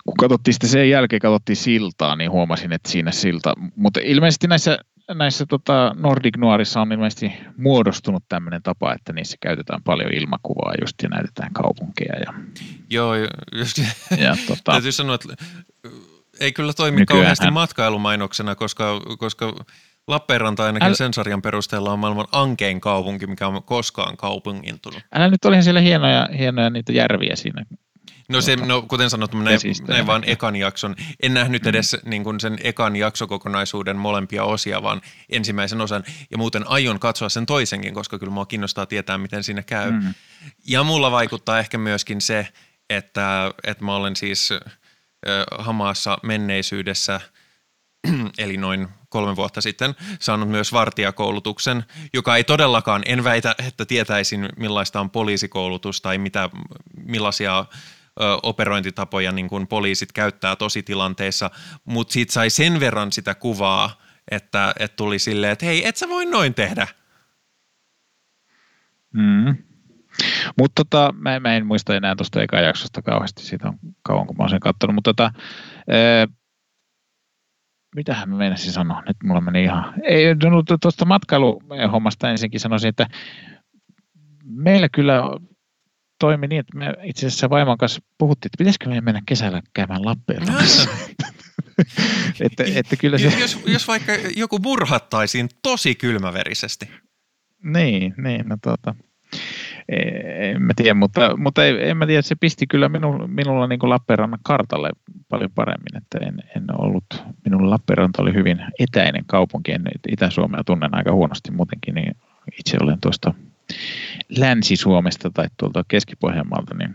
kun 0.04 0.14
katsottiin 0.18 0.54
sitten 0.54 0.70
sen 0.70 0.90
jälkeen, 0.90 1.20
katsottiin 1.20 1.56
siltaa, 1.56 2.16
niin 2.16 2.30
huomasin, 2.30 2.72
että 2.72 2.90
siinä 2.90 3.10
silta, 3.10 3.54
mutta 3.76 4.00
ilmeisesti 4.04 4.46
näissä, 4.46 4.78
näissä 5.14 5.46
tota 5.46 5.94
Nordic 5.98 6.36
Noirissa 6.36 6.80
on 6.80 6.92
ilmeisesti 6.92 7.32
muodostunut 7.56 8.24
tämmöinen 8.28 8.62
tapa, 8.62 8.94
että 8.94 9.12
niissä 9.12 9.36
käytetään 9.40 9.82
paljon 9.82 10.12
ilmakuvaa 10.12 10.72
just 10.80 11.02
ja 11.02 11.08
näytetään 11.08 11.52
kaupunkeja. 11.52 12.18
Ja, 12.18 12.34
Joo, 12.90 13.14
just, 13.52 13.78
ja, 14.18 14.36
tota, 14.48 14.72
täytyy 14.72 14.92
sanoa, 14.92 15.14
että 15.14 15.28
ei 16.40 16.52
kyllä 16.52 16.72
toimi 16.72 17.00
nykyään, 17.00 17.20
kauheasti 17.20 17.50
matkailumainoksena, 17.50 18.54
koska, 18.54 19.00
koska 19.18 19.54
Lappeenranta 20.08 20.64
ainakin 20.64 20.88
Äl... 20.88 20.94
sen 20.94 21.14
sarjan 21.14 21.42
perusteella 21.42 21.92
on 21.92 21.98
maailman 21.98 22.26
ankein 22.32 22.80
kaupunki, 22.80 23.26
mikä 23.26 23.46
on 23.46 23.62
koskaan 23.62 24.16
kaupungintunut. 24.16 25.00
Älä 25.14 25.28
nyt 25.28 25.44
olihan 25.44 25.62
siellä 25.62 25.80
hienoja, 25.80 26.28
hienoja 26.38 26.70
niitä 26.70 26.92
järviä 26.92 27.36
siinä. 27.36 27.64
No, 28.28 28.40
se, 28.40 28.56
no 28.56 28.82
kuten 28.82 29.10
sanottu, 29.10 29.38
näin, 29.38 29.60
näin 29.88 30.06
vaan 30.06 30.22
ekan 30.26 30.56
jakson. 30.56 30.96
En 31.22 31.34
nähnyt 31.34 31.66
edes 31.66 31.96
mm. 32.04 32.10
niin 32.10 32.24
kuin 32.24 32.40
sen 32.40 32.58
ekan 32.62 32.96
jaksokokonaisuuden 32.96 33.96
molempia 33.96 34.44
osia, 34.44 34.82
vaan 34.82 35.00
ensimmäisen 35.28 35.80
osan. 35.80 36.04
Ja 36.30 36.38
muuten 36.38 36.68
aion 36.68 36.98
katsoa 36.98 37.28
sen 37.28 37.46
toisenkin, 37.46 37.94
koska 37.94 38.18
kyllä 38.18 38.32
mua 38.32 38.46
kiinnostaa 38.46 38.86
tietää, 38.86 39.18
miten 39.18 39.44
siinä 39.44 39.62
käy. 39.62 39.90
Mm. 39.90 40.14
Ja 40.66 40.84
mulla 40.84 41.10
vaikuttaa 41.10 41.58
ehkä 41.58 41.78
myöskin 41.78 42.20
se, 42.20 42.48
että, 42.90 43.52
että 43.64 43.84
mä 43.84 43.94
olen 43.94 44.16
siis 44.16 44.50
äh, 44.52 44.60
hamaassa 45.58 46.18
menneisyydessä, 46.22 47.20
eli 48.38 48.56
noin 48.56 48.88
kolme 49.12 49.36
vuotta 49.36 49.60
sitten 49.60 49.94
saanut 50.20 50.48
myös 50.48 50.72
vartijakoulutuksen, 50.72 51.84
joka 52.14 52.36
ei 52.36 52.44
todellakaan, 52.44 53.02
en 53.06 53.24
väitä, 53.24 53.54
että 53.68 53.84
tietäisin 53.84 54.48
millaista 54.56 55.00
on 55.00 55.10
poliisikoulutus 55.10 56.00
tai 56.00 56.18
mitä, 56.18 56.50
millaisia 57.04 57.58
ö, 57.58 57.64
operointitapoja 58.42 59.32
niin 59.32 59.48
kuin 59.48 59.66
poliisit 59.66 60.12
käyttää 60.12 60.56
tositilanteissa, 60.56 61.50
mutta 61.84 62.12
siitä 62.12 62.32
sai 62.32 62.50
sen 62.50 62.80
verran 62.80 63.12
sitä 63.12 63.34
kuvaa, 63.34 64.00
että, 64.30 64.74
että 64.78 64.96
tuli 64.96 65.18
silleen, 65.18 65.52
että 65.52 65.66
hei, 65.66 65.88
et 65.88 65.96
sä 65.96 66.08
voi 66.08 66.26
noin 66.26 66.54
tehdä. 66.54 66.86
Mm. 69.12 69.56
Mutta 70.58 70.84
tota, 70.84 71.14
mä, 71.18 71.40
mä, 71.40 71.56
en 71.56 71.66
muista 71.66 71.96
enää 71.96 72.16
tuosta 72.16 72.42
eka 72.42 72.60
jaksosta 72.60 73.02
kauheasti, 73.02 73.42
siitä 73.42 73.68
on 73.68 73.78
kauan 74.02 74.26
kun 74.26 74.36
mä 74.36 74.42
oon 74.42 74.50
sen 74.50 74.60
katsonut, 74.60 74.94
mutta 74.94 75.14
tota, 75.14 75.32
mitähän 77.94 78.30
mä 78.30 78.36
meinasin 78.36 78.72
sanoa, 78.72 79.02
nyt 79.06 79.16
mulla 79.24 79.40
meni 79.40 79.62
ihan, 79.62 79.94
ei 80.02 80.24
tuosta 80.80 81.04
matkailuhommasta 81.04 82.30
ensinkin 82.30 82.60
sanoisin, 82.60 82.88
että 82.88 83.06
meillä 84.44 84.88
kyllä 84.88 85.22
toimi 86.18 86.46
niin, 86.46 86.60
että 86.60 86.78
me 86.78 86.94
itse 87.02 87.26
asiassa 87.26 87.50
vaimon 87.50 87.78
kanssa 87.78 88.02
puhuttiin, 88.18 88.48
että 88.48 88.58
pitäisikö 88.58 88.88
meidän 88.88 89.04
mennä 89.04 89.22
kesällä 89.26 89.62
käymään 89.74 90.04
Lappeenrannassa. 90.04 90.90
että, 92.40 92.64
että 92.74 92.96
kyllä 92.96 93.18
se... 93.18 93.40
jos, 93.40 93.58
jos 93.66 93.88
vaikka 93.88 94.12
joku 94.36 94.58
murhattaisiin 94.58 95.48
tosi 95.62 95.94
kylmäverisesti. 95.94 96.90
Niin, 97.64 98.14
niin, 98.16 98.48
no 98.48 98.56
tuota, 98.62 98.94
en 99.92 100.62
mä 100.62 100.72
tiedä, 100.76 100.94
mutta, 100.94 101.36
mutta 101.36 101.64
ei, 101.64 101.88
en 101.88 101.96
mä 101.96 102.06
tiedä, 102.06 102.22
se 102.22 102.34
pisti 102.34 102.66
kyllä 102.66 102.88
minu, 102.88 103.26
minulla 103.26 103.66
niin 103.66 103.78
Lappeenrannan 103.82 104.40
kartalle 104.42 104.90
paljon 105.28 105.50
paremmin, 105.54 105.96
että 105.96 106.18
en, 106.26 106.42
en 106.56 106.64
ollut, 106.80 107.04
minulla 107.44 107.70
Lappeenranta 107.70 108.22
oli 108.22 108.34
hyvin 108.34 108.58
etäinen 108.78 109.24
kaupunki, 109.26 109.72
en 109.72 109.82
Itä-Suomea 110.08 110.64
tunnen 110.64 110.94
aika 110.94 111.12
huonosti 111.12 111.50
muutenkin, 111.50 111.94
niin 111.94 112.16
itse 112.58 112.76
olen 112.80 113.00
tuosta 113.00 113.34
Länsi-Suomesta 114.38 115.30
tai 115.30 115.46
tuolta 115.56 115.84
Keski-Pohjanmaalta, 115.88 116.74
niin 116.74 116.94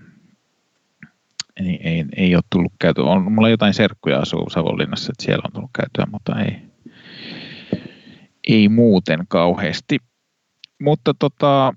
ei, 1.57 1.79
ei, 1.83 2.05
ei 2.15 2.35
ole 2.35 2.43
tullut 2.49 2.73
käytyä. 2.79 3.03
On, 3.03 3.31
mulla 3.31 3.49
jotain 3.49 3.73
serkkuja 3.73 4.19
asuu 4.19 4.49
Savonlinnassa, 4.49 5.11
että 5.11 5.25
siellä 5.25 5.41
on 5.45 5.53
tullut 5.53 5.71
käytyä, 5.73 6.05
mutta 6.11 6.41
ei, 6.41 6.61
ei 8.47 8.69
muuten 8.69 9.19
kauheasti. 9.27 9.99
Mutta 10.81 11.13
tota, 11.19 11.73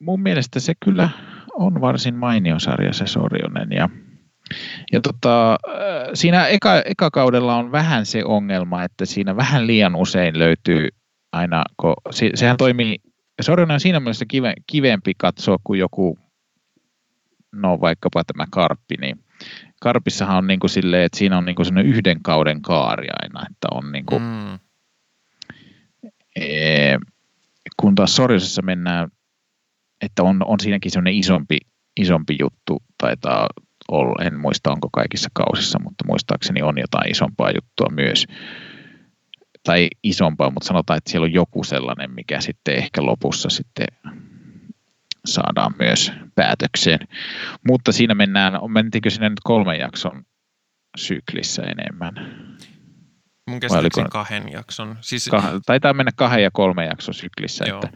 mun 0.00 0.22
mielestä 0.22 0.60
se 0.60 0.72
kyllä 0.84 1.08
on 1.54 1.80
varsin 1.80 2.14
mainio 2.14 2.58
sarja 2.58 2.92
se 2.92 3.06
Sorjonen 3.06 3.68
ja 3.70 3.88
ja 4.92 5.00
tota, 5.00 5.52
äh, 5.52 6.10
siinä 6.14 6.46
eka, 6.46 6.82
eka 6.84 7.10
kaudella 7.10 7.56
on 7.56 7.72
vähän 7.72 8.06
se 8.06 8.24
ongelma, 8.24 8.84
että 8.84 9.04
siinä 9.04 9.36
vähän 9.36 9.66
liian 9.66 9.96
usein 9.96 10.38
löytyy 10.38 10.88
aina, 11.32 11.64
kun 11.76 11.94
se, 12.10 12.30
sehän 12.34 12.56
toimii, 12.56 12.98
Sorjonen 13.40 13.74
on 13.74 13.80
siinä 13.80 14.00
mielessä 14.00 14.24
kive, 14.28 14.54
kivempi 14.66 15.12
katsoa 15.18 15.56
kuin 15.64 15.80
joku, 15.80 16.18
no 17.52 17.80
vaikkapa 17.80 18.22
tämä 18.24 18.44
Karppi, 18.50 18.96
niin 19.00 19.24
Karpissahan 19.80 20.36
on 20.36 20.46
niin 20.46 20.60
kuin 20.60 20.70
silleen, 20.70 21.02
että 21.02 21.18
siinä 21.18 21.38
on 21.38 21.44
niin 21.44 21.56
kuin 21.56 21.78
yhden 21.78 22.22
kauden 22.22 22.62
kaari 22.62 23.08
aina, 23.22 23.46
että 23.50 23.68
on 23.70 23.92
niin 23.92 24.06
kuin, 24.06 24.22
mm. 24.22 24.58
e, 26.36 26.98
kun 27.76 27.94
taas 27.94 28.16
Sorjosessa 28.16 28.62
mennään 28.62 29.08
että 30.04 30.22
on, 30.22 30.40
on 30.44 30.60
siinäkin 30.60 30.90
semmoinen 30.90 31.14
isompi, 31.14 31.58
isompi 32.00 32.36
juttu, 32.40 32.82
taitaa 32.98 33.48
olla, 33.88 34.24
en 34.24 34.40
muista 34.40 34.72
onko 34.72 34.88
kaikissa 34.92 35.30
kausissa, 35.32 35.78
mutta 35.78 36.04
muistaakseni 36.06 36.62
on 36.62 36.78
jotain 36.78 37.10
isompaa 37.10 37.50
juttua 37.50 37.88
myös, 37.90 38.26
tai 39.64 39.88
isompaa, 40.02 40.50
mutta 40.50 40.66
sanotaan, 40.66 40.96
että 40.96 41.10
siellä 41.10 41.24
on 41.24 41.32
joku 41.32 41.64
sellainen, 41.64 42.10
mikä 42.10 42.40
sitten 42.40 42.74
ehkä 42.74 43.06
lopussa 43.06 43.50
sitten 43.50 43.86
saadaan 45.24 45.74
myös 45.78 46.12
päätökseen. 46.34 46.98
Mutta 47.68 47.92
siinä 47.92 48.14
mennään, 48.14 48.52
mentiinkö 48.68 49.10
sinne 49.10 49.28
nyt 49.28 49.40
kolmen 49.44 49.78
jakson 49.78 50.24
syklissä 50.96 51.62
enemmän? 51.62 52.14
Mun 53.50 53.60
käsittääkseni 53.60 54.08
kahden 54.10 54.52
jakson. 54.52 54.96
Siis... 55.00 55.28
Kah, 55.30 55.44
taitaa 55.66 55.94
mennä 55.94 56.12
kahden 56.16 56.42
ja 56.42 56.50
kolmen 56.52 56.86
jakson 56.86 57.14
syklissä. 57.14 57.64
Että, 57.64 57.88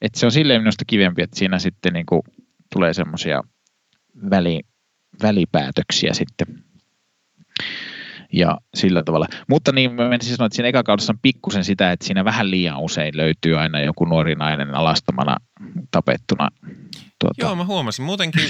että 0.00 0.20
se 0.20 0.26
on 0.26 0.32
silleen 0.32 0.60
minusta 0.60 0.84
kivempi, 0.86 1.22
että 1.22 1.38
siinä 1.38 1.58
sitten 1.58 1.92
niin 1.92 2.06
kuin 2.06 2.22
tulee 2.72 2.94
semmoisia 2.94 3.42
väli, 4.30 4.60
välipäätöksiä 5.22 6.14
sitten. 6.14 6.46
Ja 8.32 8.58
sillä 8.74 9.02
tavalla. 9.02 9.26
Mutta 9.48 9.72
niin 9.72 9.92
mä 9.92 10.08
menisin 10.08 10.36
sanoa, 10.36 10.46
että 10.46 10.56
siinä 10.56 10.68
eka 10.68 10.82
kaudessa 10.82 11.12
on 11.12 11.18
pikkusen 11.22 11.64
sitä, 11.64 11.92
että 11.92 12.06
siinä 12.06 12.24
vähän 12.24 12.50
liian 12.50 12.80
usein 12.80 13.16
löytyy 13.16 13.58
aina 13.58 13.80
joku 13.80 14.04
nuori 14.04 14.34
nainen 14.34 14.74
alastomana 14.74 15.36
tapettuna. 15.90 16.48
Tuota. 17.18 17.34
Joo, 17.38 17.56
mä 17.56 17.64
huomasin. 17.64 18.04
Muutenkin 18.04 18.42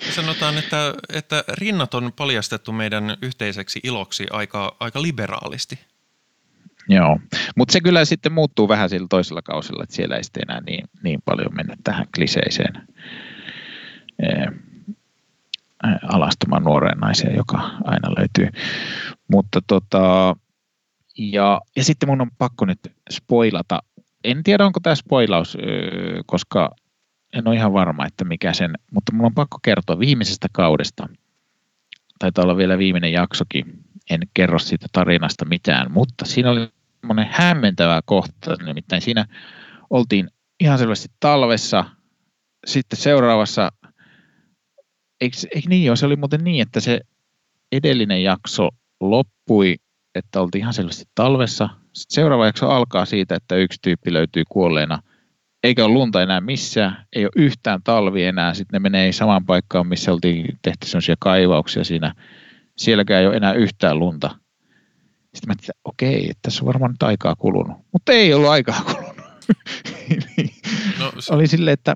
sanotaan, 0.00 0.58
että, 0.58 0.94
että 1.12 1.44
rinnat 1.48 1.94
on 1.94 2.12
paljastettu 2.16 2.72
meidän 2.72 3.16
yhteiseksi 3.22 3.80
iloksi 3.82 4.26
aika, 4.30 4.76
aika 4.80 5.02
liberaalisti. 5.02 5.78
Joo, 6.88 7.18
mutta 7.56 7.72
se 7.72 7.80
kyllä 7.80 8.04
sitten 8.04 8.32
muuttuu 8.32 8.68
vähän 8.68 8.90
sillä 8.90 9.06
toisella 9.10 9.42
kausella, 9.42 9.82
että 9.82 9.96
siellä 9.96 10.16
ei 10.16 10.24
sitten 10.24 10.42
enää 10.48 10.60
niin, 10.60 10.88
niin 11.02 11.22
paljon 11.24 11.54
mennä 11.54 11.76
tähän 11.84 12.06
kliseiseen 12.14 12.88
ee, 14.22 14.46
alastumaan 16.12 16.64
nuoreen 16.64 16.98
naiseen, 16.98 17.36
joka 17.36 17.70
aina 17.84 18.10
löytyy. 18.18 18.48
Mutta 19.28 19.60
tota, 19.66 20.36
ja, 21.18 21.60
ja 21.76 21.84
sitten 21.84 22.08
mun 22.08 22.20
on 22.20 22.30
pakko 22.38 22.64
nyt 22.64 22.78
spoilata. 23.10 23.82
En 24.24 24.42
tiedä, 24.42 24.66
onko 24.66 24.80
tämä 24.80 24.94
spoilaus, 24.94 25.58
koska 26.26 26.70
en 27.34 27.48
ole 27.48 27.56
ihan 27.56 27.72
varma, 27.72 28.06
että 28.06 28.24
mikä 28.24 28.52
sen, 28.52 28.74
mutta 28.90 29.12
mun 29.12 29.26
on 29.26 29.34
pakko 29.34 29.58
kertoa 29.62 29.98
viimeisestä 29.98 30.48
kaudesta. 30.52 31.08
Taitaa 32.18 32.44
olla 32.44 32.56
vielä 32.56 32.78
viimeinen 32.78 33.12
jaksokin. 33.12 33.84
En 34.10 34.20
kerro 34.34 34.58
siitä 34.58 34.86
tarinasta 34.92 35.44
mitään, 35.44 35.92
mutta 35.92 36.24
siinä 36.24 36.50
oli 36.50 36.68
semmoinen 37.00 37.28
hämmentävä 37.30 38.00
kohta. 38.04 38.56
Nimittäin 38.64 39.02
siinä 39.02 39.26
oltiin 39.90 40.30
ihan 40.60 40.78
selvästi 40.78 41.08
talvessa. 41.20 41.84
Sitten 42.66 42.98
seuraavassa, 42.98 43.72
eikö, 45.20 45.36
eikö 45.54 45.68
niin 45.68 45.84
jo, 45.84 45.96
se 45.96 46.06
oli 46.06 46.16
muuten 46.16 46.44
niin, 46.44 46.62
että 46.62 46.80
se 46.80 47.00
edellinen 47.72 48.22
jakso 48.22 48.68
loppui 49.00 49.76
että 50.14 50.40
oltiin 50.40 50.60
ihan 50.60 50.74
selvästi 50.74 51.04
talvessa. 51.14 51.68
Sitten 51.92 52.14
seuraava 52.14 52.46
jakso 52.46 52.68
alkaa 52.68 53.04
siitä, 53.04 53.34
että 53.34 53.56
yksi 53.56 53.78
tyyppi 53.82 54.12
löytyy 54.12 54.42
kuolleena, 54.48 55.02
eikä 55.64 55.84
ole 55.84 55.92
lunta 55.92 56.22
enää 56.22 56.40
missään, 56.40 57.06
ei 57.16 57.24
ole 57.24 57.32
yhtään 57.36 57.80
talvi 57.84 58.24
enää. 58.24 58.54
Sitten 58.54 58.72
ne 58.72 58.78
menee 58.78 59.12
samaan 59.12 59.46
paikkaan, 59.46 59.86
missä 59.86 60.12
oltiin 60.12 60.58
tehty 60.62 60.86
sellaisia 60.86 61.16
kaivauksia 61.20 61.84
siinä. 61.84 62.14
Sielläkään 62.76 63.20
ei 63.20 63.26
ole 63.26 63.36
enää 63.36 63.52
yhtään 63.52 63.98
lunta. 63.98 64.30
Sitten 65.34 65.48
mä 65.48 65.52
että 65.52 65.72
okei, 65.84 66.30
että 66.30 66.38
tässä 66.42 66.62
on 66.62 66.66
varmaan 66.66 66.90
nyt 66.90 67.02
aikaa 67.02 67.36
kulunut. 67.36 67.78
Mutta 67.92 68.12
ei 68.12 68.34
ollut 68.34 68.50
aikaa 68.50 68.82
kulunut. 68.82 69.16
no, 71.00 71.12
se... 71.18 71.34
Oli 71.34 71.46
silleen, 71.46 71.74
että 71.74 71.94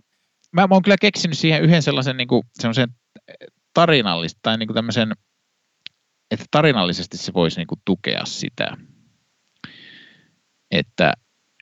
mä, 0.52 0.66
mä 0.66 0.74
oon 0.74 0.82
kyllä 0.82 0.96
keksinyt 1.00 1.38
siihen 1.38 1.62
yhden 1.62 1.82
sellaisen 1.82 2.16
niin 2.16 2.28
kuin, 2.28 2.42
tarinallista 3.74 4.38
tai 4.42 4.58
niin 4.58 4.66
kuin 4.66 4.74
tämmöisen– 4.74 5.12
että 6.30 6.46
tarinallisesti 6.50 7.16
se 7.16 7.34
voisi 7.34 7.60
niin 7.60 7.66
kuin 7.66 7.80
tukea 7.84 8.24
sitä, 8.24 8.76
että, 10.70 11.12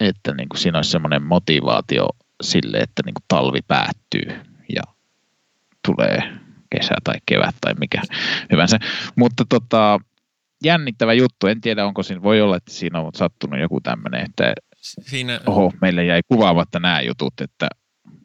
että 0.00 0.34
niin 0.34 0.48
kuin 0.48 0.58
siinä 0.58 0.78
olisi 0.78 0.90
semmoinen 0.90 1.22
motivaatio 1.22 2.08
sille, 2.42 2.76
että 2.76 3.02
niin 3.04 3.14
kuin 3.14 3.24
talvi 3.28 3.60
päättyy 3.68 4.26
ja 4.74 4.82
tulee 5.86 6.22
kesä 6.70 6.94
tai 7.04 7.14
kevät 7.26 7.54
tai 7.60 7.74
mikä 7.80 8.02
hyvänsä. 8.52 8.78
Mutta 9.16 9.44
tota, 9.48 10.00
jännittävä 10.64 11.12
juttu. 11.12 11.46
En 11.46 11.60
tiedä, 11.60 11.86
onko 11.86 12.02
siinä, 12.02 12.22
voi 12.22 12.40
olla, 12.40 12.56
että 12.56 12.72
siinä 12.72 13.00
on 13.00 13.10
sattunut 13.14 13.60
joku 13.60 13.80
tämmöinen, 13.80 14.24
että 14.24 14.54
siinä... 14.80 15.40
oho, 15.46 15.72
meille 15.80 16.04
jäi 16.04 16.20
kuvaamatta 16.28 16.80
nämä 16.80 17.00
jutut, 17.00 17.40
että 17.40 17.68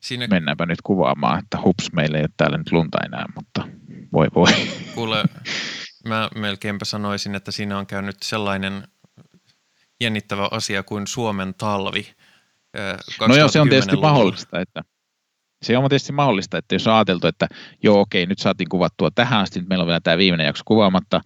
siinä... 0.02 0.28
mennäänpä 0.28 0.66
nyt 0.66 0.82
kuvaamaan, 0.84 1.40
että 1.40 1.58
hups, 1.64 1.94
meillä 1.94 2.18
ei 2.18 2.24
ole 2.24 2.30
täällä 2.38 2.58
nyt 2.58 2.72
lunta 2.72 2.98
enää, 3.06 3.26
mutta 3.36 3.68
voi 4.14 4.28
voi. 4.36 4.52
Kuule, 4.96 5.24
Mä 6.08 6.30
melkeinpä 6.36 6.86
sanoisin, 6.86 7.36
että 7.36 7.52
siinä 7.52 7.78
on 7.78 7.88
käynyt 7.88 8.16
sellainen 8.24 8.84
jännittävä 10.02 10.48
asia 10.52 10.84
kuin 10.84 11.08
Suomen 11.08 11.54
talvi. 11.54 12.08
No 13.28 13.36
joo, 13.36 13.48
se 13.48 13.62
on 13.62 13.70
tietysti 13.70 13.98
mahdollista, 13.98 14.60
että 14.60 14.82
se 15.62 15.78
on 15.78 15.90
tietysti 15.90 16.12
mahdollista, 16.12 16.58
että 16.58 16.76
jos 16.76 16.88
on 16.88 16.94
ajateltu, 16.94 17.28
että 17.28 17.48
joo 17.84 18.00
okei, 18.00 18.26
nyt 18.26 18.40
saatiin 18.40 18.70
kuvattua 18.70 19.12
tähän 19.12 19.40
asti, 19.40 19.60
nyt 19.60 19.70
meillä 19.70 19.84
on 19.84 19.88
vielä 19.88 20.00
tämä 20.00 20.18
viimeinen 20.18 20.46
jakso 20.46 20.64
kuvaamatta, 20.66 21.22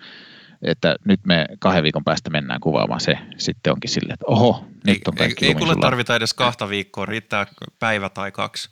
että 0.62 0.96
nyt 1.06 1.20
me 1.26 1.46
kahden 1.60 1.84
viikon 1.84 2.04
päästä 2.04 2.30
mennään 2.30 2.60
kuvaamaan 2.60 3.00
se, 3.00 3.18
sitten 3.38 3.74
onkin 3.74 3.90
silleen, 3.90 4.14
että 4.14 4.26
oho, 4.28 4.66
nyt 4.88 5.08
on 5.08 5.16
kaikki 5.16 5.46
Ei, 5.46 5.52
ei 5.52 5.56
kuule 5.56 5.76
tarvita 5.82 6.16
edes 6.16 6.34
kahta 6.34 6.70
viikkoa, 6.70 7.06
riittää 7.06 7.48
päivä 7.80 8.10
tai 8.10 8.32
kaksi. 8.32 8.70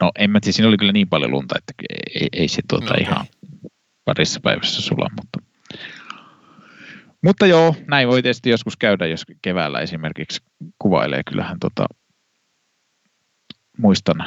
No 0.00 0.10
en 0.18 0.30
mä 0.30 0.40
tiedä, 0.40 0.52
siinä 0.52 0.68
oli 0.68 0.76
kyllä 0.76 0.92
niin 0.92 1.08
paljon 1.08 1.30
lunta, 1.30 1.54
että 1.58 1.72
ei, 2.14 2.28
ei 2.32 2.48
se 2.48 2.62
tuota 2.68 2.84
no, 2.84 2.90
okay. 2.90 3.02
ihan 3.02 3.26
parissa 4.04 4.40
päivässä 4.40 4.82
sulla, 4.82 5.10
mutta 5.16 5.49
mutta 7.22 7.46
joo, 7.46 7.74
näin 7.86 8.08
voi 8.08 8.22
tietysti 8.22 8.50
joskus 8.50 8.76
käydä, 8.76 9.06
jos 9.06 9.24
keväällä 9.42 9.80
esimerkiksi 9.80 10.42
kuvailee. 10.78 11.22
Kyllähän 11.30 11.58
tota, 11.60 11.86
muistan 13.78 14.24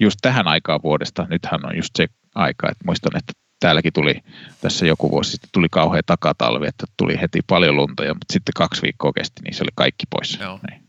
just 0.00 0.18
tähän 0.22 0.48
aikaan 0.48 0.80
vuodesta, 0.82 1.26
nythän 1.30 1.66
on 1.66 1.76
just 1.76 1.90
se 1.96 2.06
aika, 2.34 2.70
että 2.70 2.84
muistan, 2.84 3.16
että 3.16 3.32
täälläkin 3.60 3.92
tuli 3.92 4.14
tässä 4.60 4.86
joku 4.86 5.10
vuosi 5.10 5.30
sitten 5.30 5.50
tuli 5.52 5.66
kauhea 5.70 6.02
takatalvi, 6.06 6.66
että 6.66 6.86
tuli 6.96 7.20
heti 7.20 7.40
paljon 7.46 7.76
lunta, 7.76 8.04
ja, 8.04 8.14
mutta 8.14 8.32
sitten 8.32 8.52
kaksi 8.56 8.82
viikkoa 8.82 9.12
kesti, 9.12 9.42
niin 9.42 9.54
se 9.54 9.62
oli 9.62 9.72
kaikki 9.74 10.04
pois. 10.10 10.38
Joo. 10.40 10.60
Niin. 10.70 10.84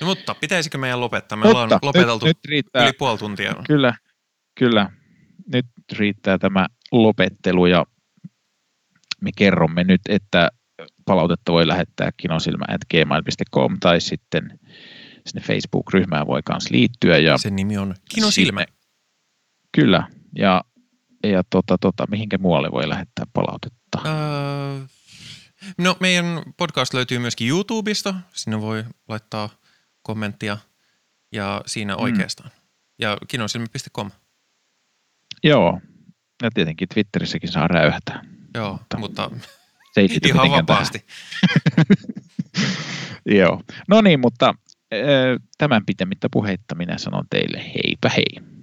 No, 0.00 0.06
mutta 0.06 0.34
pitäisikö 0.34 0.78
meidän 0.78 1.00
lopettaa? 1.00 1.36
Me 1.36 1.44
mutta, 1.44 1.58
ollaan 1.58 1.80
lopeteltu 1.82 2.26
nyt, 2.26 2.36
nyt 2.36 2.44
riittää, 2.44 2.84
yli 2.84 2.92
puoli 2.92 3.18
tuntia. 3.18 3.54
Kyllä, 3.66 3.94
kyllä 4.54 4.90
nyt 5.52 5.66
riittää 5.92 6.38
tämä 6.38 6.66
lopettelu 6.92 7.66
ja 7.66 7.86
me 9.20 9.30
kerromme 9.36 9.84
nyt, 9.84 10.00
että 10.08 10.50
palautetta 11.04 11.52
voi 11.52 11.68
lähettää 11.68 12.10
kinosilmä.gmail.com 12.16 13.76
tai 13.80 14.00
sitten 14.00 14.58
sinne 15.26 15.46
Facebook-ryhmään 15.46 16.26
voi 16.26 16.40
myös 16.48 16.70
liittyä. 16.70 17.18
Ja 17.18 17.38
Sen 17.38 17.56
nimi 17.56 17.78
on 17.78 17.94
Kinosilmä. 18.14 18.60
Sinne, 18.60 18.78
kyllä, 19.72 20.08
ja, 20.38 20.64
ja 21.24 21.42
tota, 21.50 21.78
tota, 21.80 22.06
mihinkä 22.10 22.38
muualle 22.38 22.70
voi 22.70 22.88
lähettää 22.88 23.24
palautetta? 23.32 23.98
Öö, 24.06 24.86
no 25.78 25.96
meidän 26.00 26.42
podcast 26.56 26.94
löytyy 26.94 27.18
myöskin 27.18 27.48
YouTubesta, 27.48 28.14
sinne 28.34 28.60
voi 28.60 28.84
laittaa 29.08 29.48
kommenttia 30.02 30.58
ja 31.32 31.62
siinä 31.66 31.94
mm. 31.94 32.02
oikeastaan. 32.02 32.50
Mm. 32.50 32.64
Ja 32.98 33.18
kinosilmä.com. 33.28 34.10
Joo, 35.44 35.80
ja 36.42 36.50
tietenkin 36.54 36.88
Twitterissäkin 36.88 37.52
saa 37.52 37.68
räyhätä. 37.68 38.33
Joo, 38.54 38.78
mutta, 38.96 38.98
mutta 38.98 39.30
se 39.92 40.00
ei 40.00 40.08
ihan 40.24 40.50
vapaasti. 40.50 41.04
Joo, 43.38 43.62
no 43.88 44.00
niin, 44.00 44.20
mutta 44.20 44.54
tämän 45.58 45.86
pitemmittä 45.86 46.28
puheitta 46.32 46.74
minä 46.74 46.98
sanon 46.98 47.24
teille 47.30 47.58
heipä 47.58 48.08
hei. 48.08 48.53